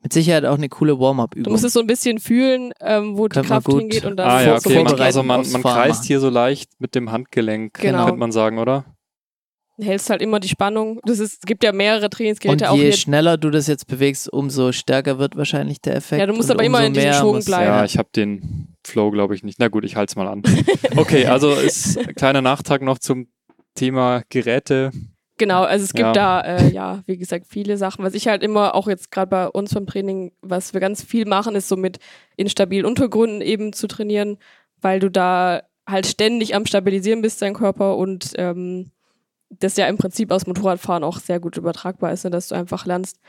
Mit 0.02 0.12
Sicherheit 0.12 0.44
auch 0.44 0.56
eine 0.58 0.68
coole 0.68 0.92
Du 0.92 1.00
Warm-up-Übung. 1.00 1.50
musst 1.52 1.64
es 1.64 1.72
so 1.72 1.80
ein 1.80 1.86
bisschen 1.86 2.18
fühlen, 2.18 2.72
ähm, 2.80 3.16
wo 3.16 3.26
die 3.26 3.34
Könnte 3.34 3.48
man 3.48 3.56
Kraft 3.62 3.66
gut- 3.66 3.80
hingeht 3.80 4.04
und 4.04 4.16
dann 4.16 4.28
Ah 4.28 4.42
ja, 4.42 4.60
so 4.60 4.68
okay. 4.68 4.84
Man, 4.84 5.00
also 5.00 5.22
man, 5.22 5.50
man 5.50 5.62
kreist 5.62 6.04
hier 6.04 6.20
so 6.20 6.28
leicht 6.28 6.70
mit 6.78 6.94
dem 6.94 7.10
Handgelenk, 7.10 7.80
Genau. 7.80 8.04
könnte 8.04 8.18
man 8.20 8.30
sagen, 8.32 8.58
oder? 8.58 8.84
hältst 9.80 10.08
halt 10.08 10.22
immer 10.22 10.38
die 10.38 10.48
Spannung. 10.48 11.00
Das 11.04 11.18
ist, 11.18 11.32
es 11.32 11.40
gibt 11.40 11.64
ja 11.64 11.72
mehrere 11.72 12.04
Und 12.04 12.12
Trainingsgeräte 12.12 12.70
auch 12.70 12.76
je 12.76 12.82
hier. 12.84 12.92
schneller 12.92 13.36
du 13.38 13.50
das 13.50 13.66
jetzt 13.66 13.88
bewegst, 13.88 14.32
umso 14.32 14.70
stärker 14.70 15.18
wird 15.18 15.34
wahrscheinlich 15.36 15.80
der 15.80 15.96
Effekt. 15.96 16.20
Ja, 16.20 16.26
du 16.26 16.32
musst 16.32 16.48
und 16.50 16.56
aber 16.58 16.64
immer 16.64 16.84
in 16.86 16.92
diesem 16.92 17.08
mehr 17.10 17.18
Schwung 17.18 17.42
bleiben. 17.44 17.64
Ja, 17.66 17.84
ich 17.84 17.98
habe 17.98 18.08
den 18.14 18.76
Flow, 18.86 19.10
glaube 19.10 19.34
ich, 19.34 19.42
nicht. 19.42 19.58
Na 19.58 19.66
gut, 19.66 19.84
ich 19.84 19.96
halte 19.96 20.12
es 20.12 20.16
mal 20.16 20.28
an. 20.28 20.42
Okay, 20.96 21.26
also 21.26 21.50
ist 21.50 21.98
kleiner 22.14 22.40
Nachtrag 22.40 22.82
noch 22.82 22.98
zum 23.00 23.26
Thema 23.74 24.22
Geräte. 24.28 24.92
Genau, 25.44 25.62
also 25.62 25.84
es 25.84 25.92
gibt 25.92 26.06
Ja. 26.06 26.12
da, 26.12 26.40
äh, 26.40 26.70
ja, 26.72 27.02
wie 27.06 27.18
gesagt, 27.18 27.46
viele 27.48 27.76
Sachen. 27.76 28.02
Was 28.02 28.14
ich 28.14 28.28
halt 28.28 28.42
immer, 28.42 28.74
auch 28.74 28.88
jetzt 28.88 29.10
gerade 29.10 29.28
bei 29.28 29.48
uns 29.48 29.74
beim 29.74 29.86
Training, 29.86 30.32
was 30.40 30.72
wir 30.72 30.80
ganz 30.80 31.02
viel 31.02 31.26
machen, 31.26 31.54
ist 31.54 31.68
so 31.68 31.76
mit 31.76 31.98
instabilen 32.36 32.86
Untergründen 32.86 33.42
eben 33.42 33.74
zu 33.74 33.86
trainieren, 33.86 34.38
weil 34.80 35.00
du 35.00 35.10
da 35.10 35.62
halt 35.86 36.06
ständig 36.06 36.54
am 36.54 36.64
Stabilisieren 36.64 37.20
bist, 37.20 37.42
dein 37.42 37.52
Körper 37.52 37.98
und 37.98 38.32
ähm, 38.38 38.90
das 39.50 39.76
ja 39.76 39.86
im 39.86 39.98
Prinzip 39.98 40.30
aus 40.30 40.46
Motorradfahren 40.46 41.04
auch 41.04 41.18
sehr 41.18 41.40
gut 41.40 41.58
übertragbar 41.58 42.10
ist, 42.12 42.24
ne, 42.24 42.30
dass 42.30 42.48
du 42.48 42.54
einfach 42.54 42.86
lernst, 42.86 43.20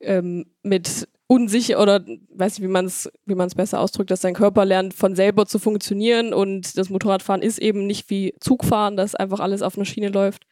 ähm, 0.00 0.46
mit 0.62 1.08
unsicher 1.26 1.82
oder 1.82 2.04
weiß 2.30 2.58
nicht, 2.58 2.62
wie 2.68 2.70
man 2.72 2.84
es 2.86 3.10
wie 3.24 3.34
man 3.34 3.48
es 3.48 3.56
besser 3.56 3.80
ausdrückt, 3.80 4.12
dass 4.12 4.20
dein 4.20 4.34
Körper 4.34 4.64
lernt, 4.64 4.94
von 4.94 5.16
selber 5.16 5.46
zu 5.46 5.58
funktionieren 5.58 6.32
und 6.32 6.78
das 6.78 6.90
Motorradfahren 6.90 7.42
ist 7.42 7.58
eben 7.58 7.88
nicht 7.88 8.08
wie 8.08 8.34
Zugfahren, 8.38 8.96
dass 8.96 9.16
einfach 9.16 9.40
alles 9.40 9.62
auf 9.62 9.76
einer 9.76 9.84
Schiene 9.84 10.10
läuft. 10.10 10.46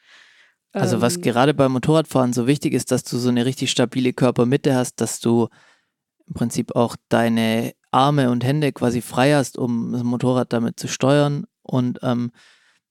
Also 0.74 1.00
was 1.00 1.16
Ähm, 1.16 1.22
gerade 1.22 1.54
beim 1.54 1.72
Motorradfahren 1.72 2.32
so 2.32 2.46
wichtig 2.46 2.74
ist, 2.74 2.90
dass 2.90 3.04
du 3.04 3.16
so 3.16 3.28
eine 3.28 3.46
richtig 3.46 3.70
stabile 3.70 4.12
Körpermitte 4.12 4.74
hast, 4.74 5.00
dass 5.00 5.20
du 5.20 5.48
im 6.26 6.34
Prinzip 6.34 6.74
auch 6.74 6.96
deine 7.08 7.74
Arme 7.92 8.30
und 8.30 8.44
Hände 8.44 8.72
quasi 8.72 9.00
frei 9.00 9.34
hast, 9.34 9.56
um 9.56 9.92
das 9.92 10.02
Motorrad 10.02 10.52
damit 10.52 10.80
zu 10.80 10.88
steuern. 10.88 11.44
Und 11.62 12.00
ähm, 12.02 12.32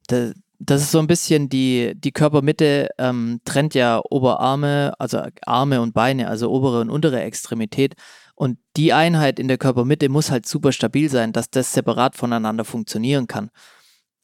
da, 0.08 0.32
das 0.60 0.82
ist 0.82 0.92
so 0.92 1.00
ein 1.00 1.08
bisschen 1.08 1.50
die, 1.50 1.94
die 1.96 2.14
Körpermitte 2.14 2.88
ähm, 2.98 3.42
trennt 3.44 3.74
ja 3.74 4.02
Oberarme, 4.10 4.94
also 4.98 5.22
Arme 5.46 5.82
und 5.82 5.94
Beine, 5.94 6.30
also 6.30 6.50
obere 6.52 6.80
und 6.80 6.90
untere 6.90 7.22
Extremität. 7.22 7.96
Und 8.36 8.60
die 8.78 8.94
Einheit 8.94 9.40
in 9.40 9.50
der 9.50 9.58
Körpermitte 9.58 10.08
muss 10.08 10.32
halt 10.32 10.48
super 10.48 10.72
stabil 10.72 11.10
sein, 11.10 11.34
dass 11.34 11.50
das 11.50 11.74
separat 11.74 12.16
voneinander 12.16 12.64
funktionieren 12.64 13.28
kann. 13.28 13.50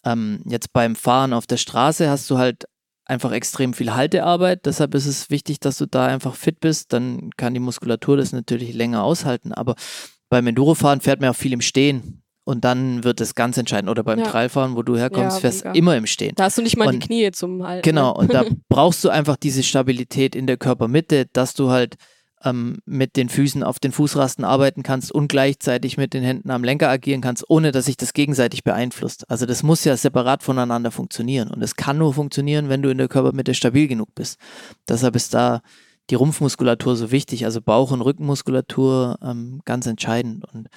Ähm, 0.05 0.43
jetzt 0.45 0.71
beim 0.71 0.95
Fahren 0.95 1.33
auf 1.33 1.45
der 1.45 1.57
Straße 1.57 2.09
hast 2.09 2.29
du 2.29 2.37
halt 2.37 2.65
einfach 3.09 3.31
extrem 3.31 3.73
viel 3.73 3.93
Haltearbeit. 3.93 4.65
Deshalb 4.65 4.93
ist 4.95 5.05
es 5.05 5.29
wichtig, 5.29 5.59
dass 5.59 5.77
du 5.77 5.85
da 5.85 6.05
einfach 6.05 6.35
fit 6.35 6.59
bist. 6.59 6.93
Dann 6.93 7.31
kann 7.37 7.53
die 7.53 7.59
Muskulatur 7.59 8.17
das 8.17 8.31
natürlich 8.31 8.73
länger 8.73 9.03
aushalten. 9.03 9.51
Aber 9.53 9.75
beim 10.29 10.45
Endurofahren 10.47 11.01
fährt 11.01 11.21
man 11.21 11.29
auch 11.31 11.35
viel 11.35 11.53
im 11.53 11.61
Stehen. 11.61 12.21
Und 12.45 12.63
dann 12.65 13.03
wird 13.03 13.21
es 13.21 13.35
ganz 13.35 13.57
entscheidend. 13.57 13.89
Oder 13.91 14.03
beim 14.03 14.19
Ja. 14.19 14.25
Trailfahren, 14.25 14.75
wo 14.75 14.81
du 14.81 14.97
herkommst, 14.97 15.37
Ja, 15.37 15.41
fährst 15.41 15.65
mega. 15.65 15.75
immer 15.75 15.97
im 15.97 16.07
Stehen. 16.07 16.33
Da 16.35 16.45
hast 16.45 16.57
du 16.57 16.61
nicht 16.63 16.77
mal 16.77 16.87
die 16.89 16.95
Und- 16.97 17.03
Knie 17.03 17.31
zum 17.31 17.63
Halten. 17.67 17.83
Genau, 17.83 18.13
Ne? 18.13 18.17
und 18.19 18.33
da 18.33 18.43
brauchst 18.69 19.03
du 19.03 19.09
einfach 19.09 19.35
diese 19.37 19.61
Stabilität 19.63 20.35
in 20.35 20.47
der 20.47 20.57
Körpermitte, 20.57 21.27
dass 21.31 21.53
du 21.53 21.69
halt 21.69 21.95
ähm, 22.43 22.79
mit 22.85 23.15
den 23.15 23.29
Füßen 23.29 23.63
auf 23.63 23.79
den 23.79 23.91
Fußrasten 23.91 24.45
arbeiten 24.45 24.83
kannst 24.83 25.11
und 25.11 25.27
gleichzeitig 25.27 25.97
mit 25.97 26.13
den 26.13 26.23
Händen 26.23 26.51
am 26.51 26.63
Lenker 26.63 26.89
agieren 26.89 27.21
kannst, 27.21 27.49
ohne 27.49 27.71
dass 27.71 27.85
sich 27.85 27.97
das 27.97 28.13
gegenseitig 28.13 28.63
beeinflusst. 28.63 29.29
Also 29.29 29.45
das 29.45 29.63
muss 29.63 29.83
ja 29.83 29.97
separat 29.97 30.43
voneinander 30.43 30.91
funktionieren 30.91 31.49
und 31.49 31.61
es 31.61 31.75
kann 31.75 31.97
nur 31.97 32.13
funktionieren, 32.13 32.69
wenn 32.69 32.81
du 32.81 32.89
in 32.89 32.97
der 32.97 33.07
Körpermitte 33.07 33.53
stabil 33.53 33.87
genug 33.87 34.15
bist. 34.15 34.39
Deshalb 34.87 35.15
ist 35.15 35.33
da 35.33 35.61
die 36.09 36.15
Rumpfmuskulatur 36.15 36.95
so 36.95 37.11
wichtig, 37.11 37.45
also 37.45 37.61
Bauch- 37.61 37.91
und 37.91 38.01
Rückenmuskulatur 38.01 39.19
ähm, 39.21 39.61
ganz 39.65 39.85
entscheidend 39.85 40.45
und 40.53 40.69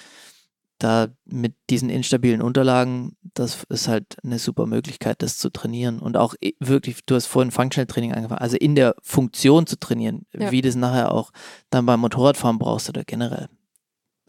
da 0.79 1.07
mit 1.25 1.55
diesen 1.69 1.89
instabilen 1.89 2.41
Unterlagen, 2.41 3.15
das 3.33 3.63
ist 3.69 3.87
halt 3.87 4.17
eine 4.23 4.39
super 4.39 4.65
Möglichkeit, 4.65 5.21
das 5.21 5.37
zu 5.37 5.49
trainieren 5.49 5.99
und 5.99 6.17
auch 6.17 6.35
wirklich, 6.59 7.05
du 7.05 7.15
hast 7.15 7.27
vorhin 7.27 7.51
Functional 7.51 7.87
Training 7.87 8.13
angefangen, 8.13 8.41
also 8.41 8.57
in 8.57 8.75
der 8.75 8.95
Funktion 9.01 9.65
zu 9.67 9.79
trainieren, 9.79 10.25
Ja. 10.37 10.51
wie 10.51 10.61
das 10.61 10.75
nachher 10.75 11.11
auch 11.11 11.31
dann 11.69 11.85
beim 11.85 11.99
Motorradfahren 12.01 12.59
brauchst 12.59 12.89
oder 12.89 13.03
generell 13.03 13.47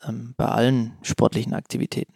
ähm, 0.06 0.34
bei 0.36 0.46
allen 0.46 0.96
sportlichen 1.02 1.54
Aktivitäten. 1.54 2.14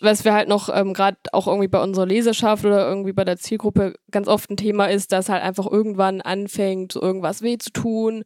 Was 0.00 0.24
wir 0.24 0.32
halt 0.34 0.48
noch 0.48 0.68
ähm, 0.72 0.94
gerade 0.94 1.16
auch 1.32 1.46
irgendwie 1.46 1.68
bei 1.68 1.80
unserer 1.80 2.06
Leserschaft 2.06 2.64
oder 2.64 2.88
irgendwie 2.88 3.12
bei 3.12 3.24
der 3.24 3.36
Zielgruppe 3.38 3.94
ganz 4.10 4.26
oft 4.26 4.50
ein 4.50 4.56
Thema 4.56 4.86
ist, 4.86 5.12
dass 5.12 5.28
halt 5.28 5.42
einfach 5.42 5.66
irgendwann 5.70 6.20
anfängt, 6.20 6.92
so 6.92 7.00
irgendwas 7.00 7.42
weh 7.42 7.56
zu 7.58 7.70
tun. 7.70 8.24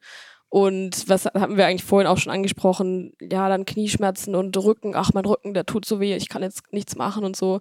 Und 0.49 1.09
was 1.09 1.27
haben 1.27 1.57
wir 1.57 1.67
eigentlich 1.67 1.85
vorhin 1.85 2.07
auch 2.07 2.19
schon 2.19 2.33
angesprochen? 2.33 3.13
Ja, 3.21 3.49
dann 3.49 3.65
Knieschmerzen 3.67 4.35
und 4.35 4.57
Rücken. 4.57 4.95
Ach, 4.95 5.13
mein 5.13 5.25
Rücken, 5.25 5.55
der 5.55 5.67
tut 5.67 5.85
so 5.85 6.01
weh, 6.01 6.15
ich 6.15 6.29
kann 6.29 6.43
jetzt 6.43 6.73
nichts 6.73 6.97
machen 6.97 7.25
und 7.25 7.37
so. 7.37 7.61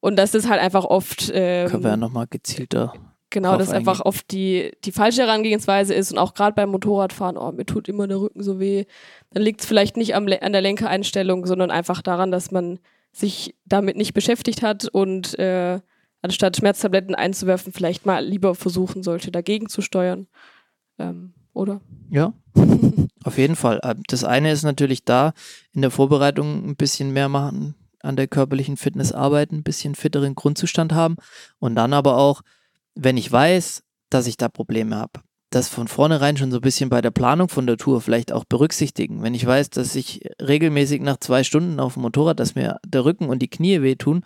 Und 0.00 0.16
das 0.16 0.34
ist 0.34 0.48
halt 0.48 0.60
einfach 0.60 0.84
oft. 0.84 1.30
Ähm, 1.32 1.68
Können 1.68 1.84
wir 1.84 1.90
ja 1.90 1.96
nochmal 1.96 2.26
gezielter. 2.28 2.92
Genau, 3.30 3.56
das 3.56 3.70
einfach 3.70 4.00
eingehen. 4.00 4.08
oft 4.08 4.30
die, 4.30 4.72
die 4.84 4.92
falsche 4.92 5.22
Herangehensweise 5.22 5.94
ist 5.94 6.12
und 6.12 6.18
auch 6.18 6.34
gerade 6.34 6.54
beim 6.54 6.68
Motorradfahren, 6.68 7.38
oh, 7.38 7.50
mir 7.50 7.64
tut 7.64 7.88
immer 7.88 8.06
der 8.06 8.20
Rücken 8.20 8.42
so 8.42 8.60
weh. 8.60 8.84
Dann 9.30 9.42
liegt 9.42 9.62
es 9.62 9.66
vielleicht 9.66 9.96
nicht 9.96 10.14
am, 10.14 10.26
an 10.26 10.52
der 10.52 10.60
Lenkereinstellung, 10.60 11.46
sondern 11.46 11.70
einfach 11.70 12.02
daran, 12.02 12.30
dass 12.30 12.50
man 12.50 12.78
sich 13.10 13.54
damit 13.64 13.96
nicht 13.96 14.12
beschäftigt 14.12 14.62
hat 14.62 14.86
und 14.86 15.38
äh, 15.38 15.80
anstatt 16.20 16.56
Schmerztabletten 16.56 17.14
einzuwerfen, 17.14 17.72
vielleicht 17.72 18.04
mal 18.04 18.22
lieber 18.24 18.54
versuchen 18.54 19.02
sollte, 19.02 19.30
dagegen 19.30 19.68
zu 19.68 19.80
steuern. 19.80 20.26
Ähm, 20.98 21.32
oder? 21.52 21.80
Ja, 22.10 22.32
auf 23.24 23.38
jeden 23.38 23.56
Fall. 23.56 23.80
Ähm, 23.82 24.02
Das 24.08 24.24
eine 24.24 24.52
ist 24.52 24.62
natürlich 24.62 25.04
da, 25.04 25.32
in 25.72 25.82
der 25.82 25.90
Vorbereitung 25.90 26.68
ein 26.68 26.76
bisschen 26.76 27.12
mehr 27.12 27.28
machen, 27.28 27.74
an 28.00 28.16
der 28.16 28.28
körperlichen 28.28 28.76
Fitness 28.76 29.12
arbeiten, 29.12 29.56
ein 29.56 29.62
bisschen 29.62 29.94
fitteren 29.94 30.34
Grundzustand 30.34 30.92
haben 30.92 31.16
und 31.58 31.74
dann 31.76 31.92
aber 31.92 32.18
auch, 32.18 32.42
wenn 32.94 33.16
ich 33.16 33.30
weiß, 33.30 33.82
dass 34.10 34.26
ich 34.26 34.36
da 34.36 34.48
Probleme 34.48 34.96
habe, 34.96 35.20
das 35.50 35.68
von 35.68 35.88
vornherein 35.88 36.36
schon 36.36 36.50
so 36.50 36.58
ein 36.58 36.62
bisschen 36.62 36.90
bei 36.90 37.00
der 37.00 37.10
Planung 37.10 37.48
von 37.48 37.66
der 37.66 37.76
Tour 37.76 38.00
vielleicht 38.00 38.32
auch 38.32 38.44
berücksichtigen. 38.44 39.22
Wenn 39.22 39.34
ich 39.34 39.46
weiß, 39.46 39.70
dass 39.70 39.94
ich 39.94 40.22
regelmäßig 40.40 41.00
nach 41.02 41.18
zwei 41.18 41.44
Stunden 41.44 41.78
auf 41.78 41.94
dem 41.94 42.02
Motorrad, 42.02 42.40
dass 42.40 42.54
mir 42.54 42.78
der 42.86 43.04
Rücken 43.04 43.28
und 43.28 43.40
die 43.40 43.50
Knie 43.50 43.82
wehtun, 43.82 44.24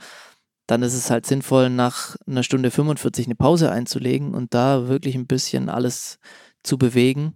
dann 0.67 0.83
ist 0.83 0.95
es 0.95 1.11
halt 1.11 1.27
sinnvoll, 1.27 1.71
nach 1.71 2.17
einer 2.27 2.43
Stunde 2.43 2.71
45 2.71 3.27
eine 3.27 3.37
Pause 3.37 3.71
einzulegen 3.71 4.35
und 4.35 4.55
da 4.55 4.89
wirklich 4.89 5.15
ein 5.15 5.27
bisschen 5.27 5.69
alles 5.69 6.19
zu 6.67 6.79
bewegen, 6.79 7.35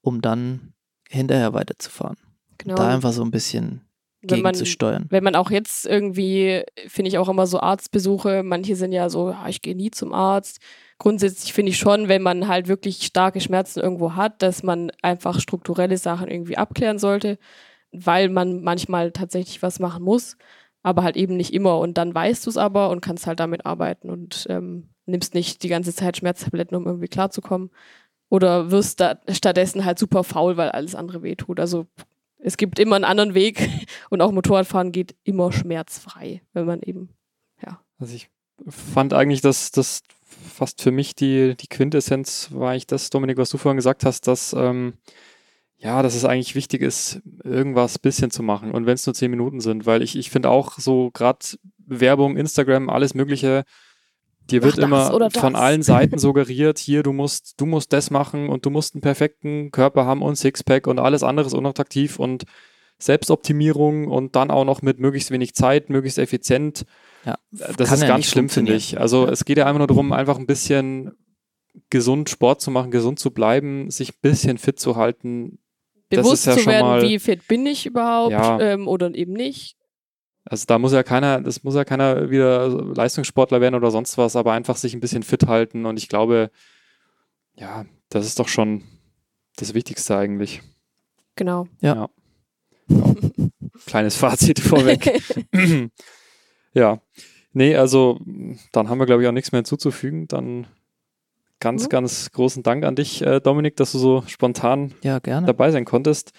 um 0.00 0.20
dann 0.20 0.72
hinterher 1.08 1.52
weiterzufahren. 1.54 2.16
Genau. 2.58 2.74
Da 2.76 2.88
einfach 2.94 3.12
so 3.12 3.22
ein 3.22 3.30
bisschen 3.30 3.82
Wenn 4.22 4.42
man- 4.42 4.54
wenn 5.10 5.22
man 5.22 5.36
auch 5.36 5.50
jetzt 5.52 5.86
irgendwie, 5.86 6.64
finde 6.88 7.08
ich 7.10 7.18
auch 7.18 7.28
immer 7.28 7.46
so 7.46 7.60
Arztbesuche, 7.60 8.42
manche 8.42 8.74
sind 8.74 8.90
ja 8.92 9.08
so, 9.08 9.30
ja, 9.30 9.46
ich 9.48 9.62
gehe 9.62 9.76
nie 9.76 9.90
zum 9.92 10.12
Arzt. 10.12 10.58
Grundsätzlich 10.98 11.52
finde 11.52 11.70
ich 11.70 11.78
schon, 11.78 12.08
wenn 12.08 12.22
man 12.22 12.48
halt 12.48 12.66
wirklich 12.66 13.04
starke 13.04 13.40
Schmerzen 13.40 13.80
irgendwo 13.80 14.14
hat, 14.14 14.42
dass 14.42 14.62
man 14.64 14.90
einfach 15.02 15.38
strukturelle 15.38 15.96
Sachen 15.98 16.28
irgendwie 16.28 16.56
abklären 16.56 16.98
sollte, 16.98 17.38
weil 17.92 18.28
man 18.28 18.62
manchmal 18.62 19.12
tatsächlich 19.12 19.62
was 19.62 19.78
machen 19.78 20.02
muss, 20.02 20.36
aber 20.82 21.02
halt 21.04 21.16
eben 21.16 21.36
nicht 21.36 21.52
immer. 21.52 21.78
Und 21.78 21.96
dann 21.98 22.14
weißt 22.14 22.46
du 22.46 22.50
es 22.50 22.56
aber 22.56 22.90
und 22.90 23.02
kannst 23.02 23.26
halt 23.28 23.38
damit 23.38 23.64
arbeiten 23.66 24.10
und 24.10 24.46
ähm, 24.48 24.88
nimmst 25.04 25.34
nicht 25.34 25.62
die 25.62 25.68
ganze 25.68 25.94
Zeit 25.94 26.16
Schmerztabletten, 26.16 26.76
um 26.76 26.86
irgendwie 26.86 27.08
klarzukommen. 27.08 27.70
Oder 28.28 28.70
wirst 28.70 29.00
da 29.00 29.18
stattdessen 29.30 29.84
halt 29.84 29.98
super 29.98 30.24
faul, 30.24 30.56
weil 30.56 30.70
alles 30.70 30.94
andere 30.94 31.22
wehtut. 31.22 31.60
Also 31.60 31.86
es 32.38 32.56
gibt 32.56 32.78
immer 32.78 32.96
einen 32.96 33.04
anderen 33.04 33.34
Weg 33.34 33.68
und 34.10 34.20
auch 34.20 34.32
Motorradfahren 34.32 34.92
geht 34.92 35.14
immer 35.24 35.52
schmerzfrei, 35.52 36.42
wenn 36.52 36.66
man 36.66 36.82
eben, 36.82 37.10
ja. 37.64 37.80
Also 37.98 38.14
ich 38.14 38.28
fand 38.68 39.12
eigentlich, 39.12 39.40
dass 39.40 39.70
das 39.70 40.02
fast 40.24 40.82
für 40.82 40.90
mich 40.90 41.14
die, 41.14 41.54
die 41.56 41.68
Quintessenz 41.68 42.48
war 42.52 42.74
ich 42.74 42.86
das, 42.86 43.10
Dominik, 43.10 43.36
was 43.36 43.50
du 43.50 43.58
vorhin 43.58 43.76
gesagt 43.76 44.04
hast, 44.04 44.26
dass 44.26 44.52
ähm, 44.52 44.94
ja, 45.78 46.02
dass 46.02 46.14
es 46.14 46.24
eigentlich 46.24 46.54
wichtig 46.54 46.80
ist, 46.80 47.20
irgendwas 47.44 47.98
bisschen 47.98 48.30
zu 48.30 48.42
machen 48.42 48.72
und 48.72 48.86
wenn 48.86 48.94
es 48.94 49.06
nur 49.06 49.14
zehn 49.14 49.30
Minuten 49.30 49.60
sind, 49.60 49.84
weil 49.86 50.02
ich, 50.02 50.16
ich 50.16 50.30
finde 50.30 50.48
auch 50.48 50.78
so 50.78 51.10
gerade 51.12 51.46
Werbung, 51.78 52.36
Instagram, 52.36 52.88
alles 52.88 53.14
Mögliche, 53.14 53.64
dir 54.50 54.62
wird 54.62 54.78
das 54.78 54.84
immer 54.84 55.14
oder 55.14 55.30
von 55.30 55.52
das. 55.54 55.62
allen 55.62 55.82
Seiten 55.82 56.18
suggeriert, 56.18 56.78
hier, 56.78 57.02
du 57.02 57.12
musst, 57.12 57.60
du 57.60 57.66
musst 57.66 57.92
das 57.92 58.10
machen 58.10 58.48
und 58.48 58.64
du 58.66 58.70
musst 58.70 58.94
einen 58.94 59.02
perfekten 59.02 59.70
Körper 59.70 60.04
haben 60.06 60.22
und 60.22 60.36
Sixpack 60.36 60.86
und 60.86 60.98
alles 60.98 61.22
andere 61.22 61.46
ist 61.46 61.54
unattraktiv 61.54 62.18
und 62.18 62.44
Selbstoptimierung 62.98 64.08
und 64.08 64.36
dann 64.36 64.50
auch 64.50 64.64
noch 64.64 64.82
mit 64.82 64.98
möglichst 64.98 65.30
wenig 65.30 65.54
Zeit, 65.54 65.90
möglichst 65.90 66.18
effizient. 66.18 66.84
Ja, 67.24 67.36
das 67.50 67.76
kann 67.88 67.94
ist 67.94 68.02
ja 68.02 68.08
ganz 68.08 68.26
schlimm, 68.26 68.48
finde 68.48 68.74
ich. 68.74 68.98
Also 69.00 69.26
Ja. 69.26 69.32
es 69.32 69.44
geht 69.44 69.58
ja 69.58 69.66
einfach 69.66 69.78
nur 69.78 69.86
darum, 69.86 70.12
einfach 70.12 70.38
ein 70.38 70.46
bisschen 70.46 71.12
gesund 71.90 72.30
Sport 72.30 72.60
zu 72.60 72.70
machen, 72.70 72.90
gesund 72.90 73.18
zu 73.18 73.30
bleiben, 73.30 73.90
sich 73.90 74.10
ein 74.10 74.18
bisschen 74.22 74.58
fit 74.58 74.78
zu 74.80 74.96
halten. 74.96 75.58
Das 76.08 76.22
Bewusst 76.22 76.34
ist 76.34 76.46
ja 76.46 76.52
zu 76.54 76.60
schon 76.60 76.72
werden, 76.72 76.86
mal- 76.86 77.02
wie 77.02 77.18
fit 77.18 77.46
bin 77.48 77.66
ich 77.66 77.84
überhaupt 77.86 78.32
Ja. 78.32 78.60
ähm, 78.60 78.88
oder 78.88 79.14
eben 79.14 79.32
nicht. 79.32 79.75
Also 80.48 80.64
da 80.66 80.78
muss 80.78 80.92
ja 80.92 81.02
keiner, 81.02 81.40
das 81.40 81.64
muss 81.64 81.74
ja 81.74 81.84
keiner 81.84 82.30
wieder 82.30 82.68
Leistungssportler 82.68 83.60
werden 83.60 83.74
oder 83.74 83.90
sonst 83.90 84.16
was, 84.16 84.36
aber 84.36 84.52
einfach 84.52 84.76
sich 84.76 84.94
ein 84.94 85.00
bisschen 85.00 85.22
fit 85.24 85.46
halten. 85.48 85.86
Und 85.86 85.98
ich 85.98 86.08
glaube, 86.08 86.50
ja, 87.56 87.84
das 88.10 88.26
ist 88.26 88.38
doch 88.38 88.48
schon 88.48 88.84
das 89.56 89.74
Wichtigste 89.74 90.16
eigentlich. 90.16 90.62
Genau. 91.34 91.66
Kleines 93.86 94.16
Fazit 94.16 94.60
vorweg. 94.60 95.20
ja. 96.72 97.00
Nee, 97.52 97.74
also 97.74 98.20
dann 98.72 98.88
haben 98.88 98.98
wir, 98.98 99.06
glaube 99.06 99.22
ich, 99.22 99.28
auch 99.28 99.32
nichts 99.32 99.50
mehr 99.50 99.60
hinzuzufügen. 99.60 100.28
Dann 100.28 100.66
ganz, 101.58 101.84
Ja. 101.84 101.88
ganz 101.88 102.30
großen 102.30 102.62
Dank 102.62 102.84
an 102.84 102.94
dich, 102.96 103.22
äh, 103.22 103.40
Dominik, 103.40 103.76
dass 103.76 103.92
du 103.92 103.98
so 103.98 104.22
spontan 104.26 104.94
Ja, 105.02 105.18
gerne. 105.18 105.46
dabei 105.46 105.70
sein 105.70 105.84
konntest. 105.86 106.32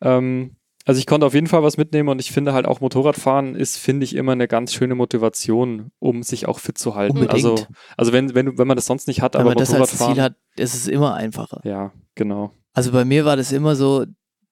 Ähm, 0.00 0.56
also 0.84 0.98
ich 0.98 1.06
konnte 1.06 1.26
auf 1.26 1.34
jeden 1.34 1.46
Fall 1.46 1.62
was 1.62 1.76
mitnehmen 1.76 2.08
und 2.08 2.20
ich 2.20 2.30
finde 2.32 2.52
halt 2.52 2.66
auch 2.66 2.80
Motorradfahren 2.80 3.54
ist, 3.54 3.78
finde 3.78 4.04
ich, 4.04 4.14
immer 4.14 4.32
eine 4.32 4.46
ganz 4.48 4.72
schöne 4.74 4.94
Motivation, 4.94 5.90
um 5.98 6.22
sich 6.22 6.46
auch 6.46 6.58
fit 6.58 6.76
zu 6.78 6.94
halten. 6.94 7.18
Unbedingt. 7.18 7.32
Also, 7.46 7.66
also 7.96 8.12
wenn, 8.12 8.34
wenn, 8.34 8.46
du- 8.46 8.58
wenn 8.58 8.66
man 8.66 8.76
das 8.76 8.86
sonst 8.86 9.06
nicht 9.08 9.22
hat, 9.22 9.34
Wenn 9.34 9.40
aber 9.42 9.50
man 9.50 9.58
das 9.58 9.70
als 9.70 9.78
Motorradfahren. 9.92 10.14
Ziel 10.14 10.22
hat, 10.22 10.34
ist 10.56 10.74
es 10.74 10.86
immer 10.88 11.14
einfacher. 11.14 11.60
ja, 11.64 11.92
genau. 12.14 12.52
Also 12.72 12.90
bei 12.92 13.04
mir 13.04 13.24
war 13.24 13.36
das 13.36 13.52
immer 13.52 13.76
so, 13.76 14.04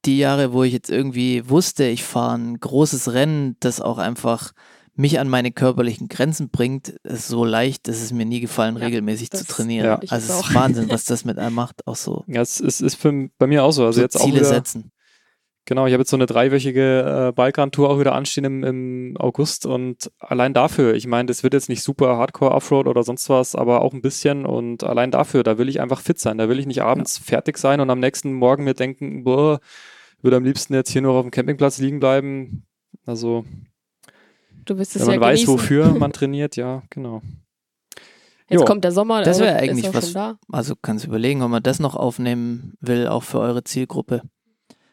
die 0.04 0.18
Jahre, 0.18 0.52
wo 0.52 0.62
ich 0.64 0.72
jetzt 0.72 0.90
irgendwie 0.90 1.48
wusste, 1.48 1.84
ich 1.84 2.02
fahre 2.04 2.36
ein 2.38 2.58
großes 2.58 3.12
Rennen, 3.12 3.56
das 3.60 3.80
auch 3.80 3.98
einfach 3.98 4.52
mich 4.94 5.18
an 5.20 5.28
meine 5.28 5.52
körperlichen 5.52 6.08
Grenzen 6.08 6.50
bringt, 6.50 6.88
ist 7.02 7.26
so 7.28 7.44
leicht, 7.44 7.88
dass 7.88 8.00
es 8.02 8.12
mir 8.12 8.26
nie 8.26 8.40
gefallen, 8.40 8.76
Ja, 8.76 8.82
regelmäßig 8.86 9.30
das 9.30 9.40
zu 9.40 9.46
trainieren. 9.46 9.86
Ja. 9.86 10.00
Also 10.08 10.14
es 10.16 10.30
auch. 10.30 10.48
ist 10.48 10.54
Wahnsinn, 10.54 10.90
was 10.90 11.04
das 11.06 11.24
mit 11.24 11.38
einem 11.38 11.54
macht, 11.54 11.86
auch 11.86 11.96
so, 11.96 12.24
Ja, 12.26 12.42
es 12.42 12.60
ist, 12.60 12.80
ist 12.80 12.96
für, 12.96 13.28
bei 13.38 13.46
mir 13.46 13.64
auch 13.64 13.70
so. 13.72 13.84
Also 13.86 13.96
so 13.96 14.02
jetzt 14.02 14.16
auch 14.16 14.24
Ziele 14.24 14.36
wieder, 14.38 14.44
setzen. 14.46 14.90
Genau, 15.64 15.86
ich 15.86 15.92
habe 15.92 16.00
jetzt 16.00 16.10
so 16.10 16.16
eine 16.16 16.26
dreiwöchige 16.26 17.28
äh, 17.28 17.32
Balkan-Tour 17.32 17.88
auch 17.88 18.00
wieder 18.00 18.14
anstehen 18.16 18.44
im, 18.44 18.64
im 18.64 19.16
August 19.16 19.64
und 19.64 20.10
allein 20.18 20.54
dafür, 20.54 20.94
ich 20.94 21.06
meine, 21.06 21.26
das 21.26 21.44
wird 21.44 21.54
jetzt 21.54 21.68
nicht 21.68 21.82
super 21.84 22.16
Hardcore 22.16 22.50
Offroad 22.50 22.88
oder 22.88 23.04
sonst 23.04 23.28
was, 23.28 23.54
aber 23.54 23.80
auch 23.82 23.92
ein 23.94 24.02
bisschen 24.02 24.44
und 24.44 24.82
allein 24.82 25.12
dafür, 25.12 25.44
da 25.44 25.58
will 25.58 25.68
ich 25.68 25.80
einfach 25.80 26.00
fit 26.00 26.18
sein, 26.18 26.36
da 26.38 26.48
will 26.48 26.58
ich 26.58 26.66
nicht 26.66 26.82
abends 26.82 27.16
fertig 27.16 27.58
sein 27.58 27.78
und 27.80 27.90
am 27.90 28.00
nächsten 28.00 28.32
Morgen 28.32 28.64
mir 28.64 28.74
denken, 28.74 29.22
boah, 29.22 29.60
würde 30.20 30.36
am 30.36 30.44
liebsten 30.44 30.74
jetzt 30.74 30.90
hier 30.90 31.00
nur 31.02 31.12
auf 31.14 31.22
dem 31.22 31.30
Campingplatz 31.30 31.78
liegen 31.78 32.00
bleiben. 32.00 32.64
Also, 33.06 33.44
Du 34.64 34.78
wirst 34.78 34.96
es 34.96 35.02
wenn 35.02 35.06
man 35.06 35.14
ja 35.14 35.20
weiß, 35.20 35.40
genießen. 35.44 35.54
wofür 35.54 35.92
man 35.94 36.12
trainiert, 36.12 36.56
ja, 36.56 36.82
genau. 36.90 37.22
Jetzt 38.48 38.60
Jo. 38.60 38.64
kommt 38.64 38.82
der 38.84 38.92
Sommer. 38.92 39.20
Das 39.20 39.28
also 39.40 39.42
wäre 39.44 39.56
ist 39.56 39.62
eigentlich 39.70 39.94
was- 39.94 40.04
schon 40.06 40.14
da. 40.14 40.38
Also 40.50 40.74
kannst 40.80 41.04
überlegen, 41.06 41.42
ob 41.42 41.50
man 41.50 41.62
das 41.62 41.78
noch 41.78 41.94
aufnehmen 41.96 42.74
will, 42.80 43.06
auch 43.06 43.22
für 43.22 43.38
eure 43.40 43.62
Zielgruppe. 43.64 44.22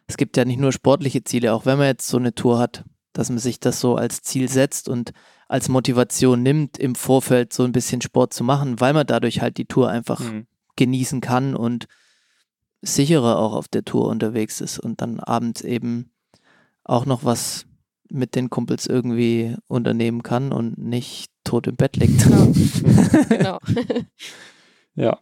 Es 0.09 0.17
gibt 0.17 0.37
ja 0.37 0.43
nicht 0.43 0.59
nur 0.59 0.71
sportliche 0.71 1.23
Ziele, 1.23 1.53
auch 1.53 1.65
wenn 1.67 1.77
man 1.77 1.85
jetzt 1.87 2.07
so 2.07 2.17
eine 2.17 2.33
Tour 2.33 2.57
hat, 2.57 2.83
dass 3.13 3.29
man 3.29 3.37
sich 3.37 3.59
das 3.59 3.79
so 3.79 3.95
als 3.95 4.21
Ziel 4.23 4.49
setzt 4.49 4.89
und 4.89 5.11
als 5.47 5.69
Motivation 5.69 6.41
nimmt, 6.41 6.77
im 6.79 6.95
Vorfeld 6.95 7.53
so 7.53 7.63
ein 7.63 7.71
bisschen 7.71 8.01
Sport 8.01 8.33
zu 8.33 8.43
machen, 8.43 8.79
weil 8.79 8.93
man 8.93 9.05
dadurch 9.05 9.39
halt 9.41 9.57
die 9.57 9.65
Tour 9.65 9.87
einfach 9.89 10.19
Mhm. 10.19 10.47
genießen 10.75 11.21
kann 11.21 11.55
und 11.55 11.85
sicherer 12.81 13.37
auch 13.37 13.53
auf 13.53 13.67
der 13.67 13.85
Tour 13.85 14.07
unterwegs 14.07 14.61
ist 14.61 14.79
und 14.79 15.01
dann 15.01 15.19
abends 15.19 15.61
eben 15.61 16.11
auch 16.83 17.05
noch 17.05 17.23
was 17.23 17.65
mit 18.09 18.33
den 18.35 18.49
Kumpels 18.49 18.87
irgendwie 18.87 19.55
unternehmen 19.67 20.23
kann 20.23 20.51
und 20.51 20.77
nicht 20.79 21.29
tot 21.43 21.67
im 21.67 21.75
Bett 21.75 21.97
liegt. 21.97 22.23
genau. 22.23 23.59
Ja, 24.95 25.19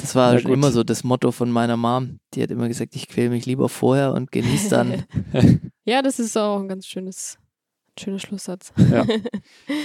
Das 0.00 0.14
war 0.14 0.34
Ja, 0.34 0.40
gut. 0.40 0.50
immer 0.52 0.72
so 0.72 0.82
das 0.84 1.04
Motto 1.04 1.30
von 1.30 1.50
meiner 1.50 1.76
Mom. 1.76 2.18
Die 2.34 2.42
hat 2.42 2.50
immer 2.50 2.68
gesagt, 2.68 2.96
ich 2.96 3.08
quäle 3.08 3.30
mich 3.30 3.46
lieber 3.46 3.68
vorher 3.68 4.12
und 4.12 4.32
genieße 4.32 4.68
dann. 4.70 5.04
ja, 5.84 6.02
das 6.02 6.18
ist 6.18 6.36
auch 6.36 6.58
ein 6.60 6.68
ganz 6.68 6.86
schönes, 6.86 7.38
schöner 7.98 8.18
Schlusssatz. 8.18 8.72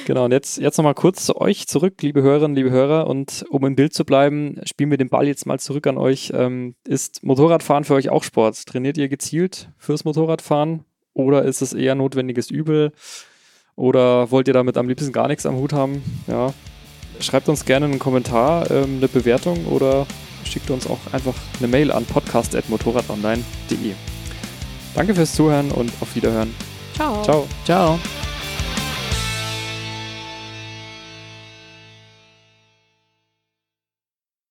Genau, 0.05 0.25
und 0.25 0.31
jetzt, 0.31 0.57
jetzt 0.57 0.77
nochmal 0.77 0.95
kurz 0.95 1.25
zu 1.25 1.37
euch 1.39 1.67
zurück, 1.67 2.01
liebe 2.01 2.23
Hörerinnen, 2.23 2.55
liebe 2.55 2.71
Hörer. 2.71 3.05
Und 3.07 3.45
um 3.51 3.63
im 3.65 3.75
Bild 3.75 3.93
zu 3.93 4.03
bleiben, 4.05 4.59
spielen 4.65 4.89
wir 4.89 4.97
den 4.97 5.09
Ball 5.09 5.27
jetzt 5.27 5.45
mal 5.45 5.59
zurück 5.59 5.85
an 5.85 5.97
euch. 5.99 6.31
Ähm, 6.33 6.73
ist 6.87 7.23
Motorradfahren 7.23 7.83
für 7.83 7.93
euch 7.93 8.09
auch 8.09 8.23
Sport? 8.23 8.65
Trainiert 8.65 8.97
ihr 8.97 9.07
gezielt 9.09 9.69
fürs 9.77 10.05
Motorradfahren? 10.05 10.83
Oder 11.13 11.43
ist 11.43 11.61
es 11.61 11.73
eher 11.73 11.93
notwendiges 11.93 12.49
Übel? 12.49 12.91
Oder 13.75 14.31
wollt 14.31 14.47
ihr 14.47 14.53
damit 14.55 14.77
am 14.77 14.87
liebsten 14.89 15.11
gar 15.11 15.27
nichts 15.27 15.45
am 15.45 15.55
Hut 15.57 15.73
haben? 15.73 16.01
Ja. 16.27 16.53
Schreibt 17.19 17.49
uns 17.49 17.65
gerne 17.65 17.85
einen 17.85 17.99
Kommentar, 17.99 18.69
ähm, 18.71 18.97
eine 18.97 19.07
Bewertung 19.07 19.65
oder 19.65 20.05
schickt 20.43 20.71
uns 20.71 20.87
auch 20.87 20.99
einfach 21.11 21.35
eine 21.59 21.67
Mail 21.67 21.91
an 21.91 22.05
podcast.motorradonline.de. 22.05 23.93
Danke 24.95 25.15
fürs 25.15 25.33
Zuhören 25.33 25.71
und 25.71 25.91
auf 26.01 26.15
Wiederhören. 26.15 26.55
Ciao. 26.95 27.21
Ciao. 27.23 27.47
Ciao. 27.65 27.99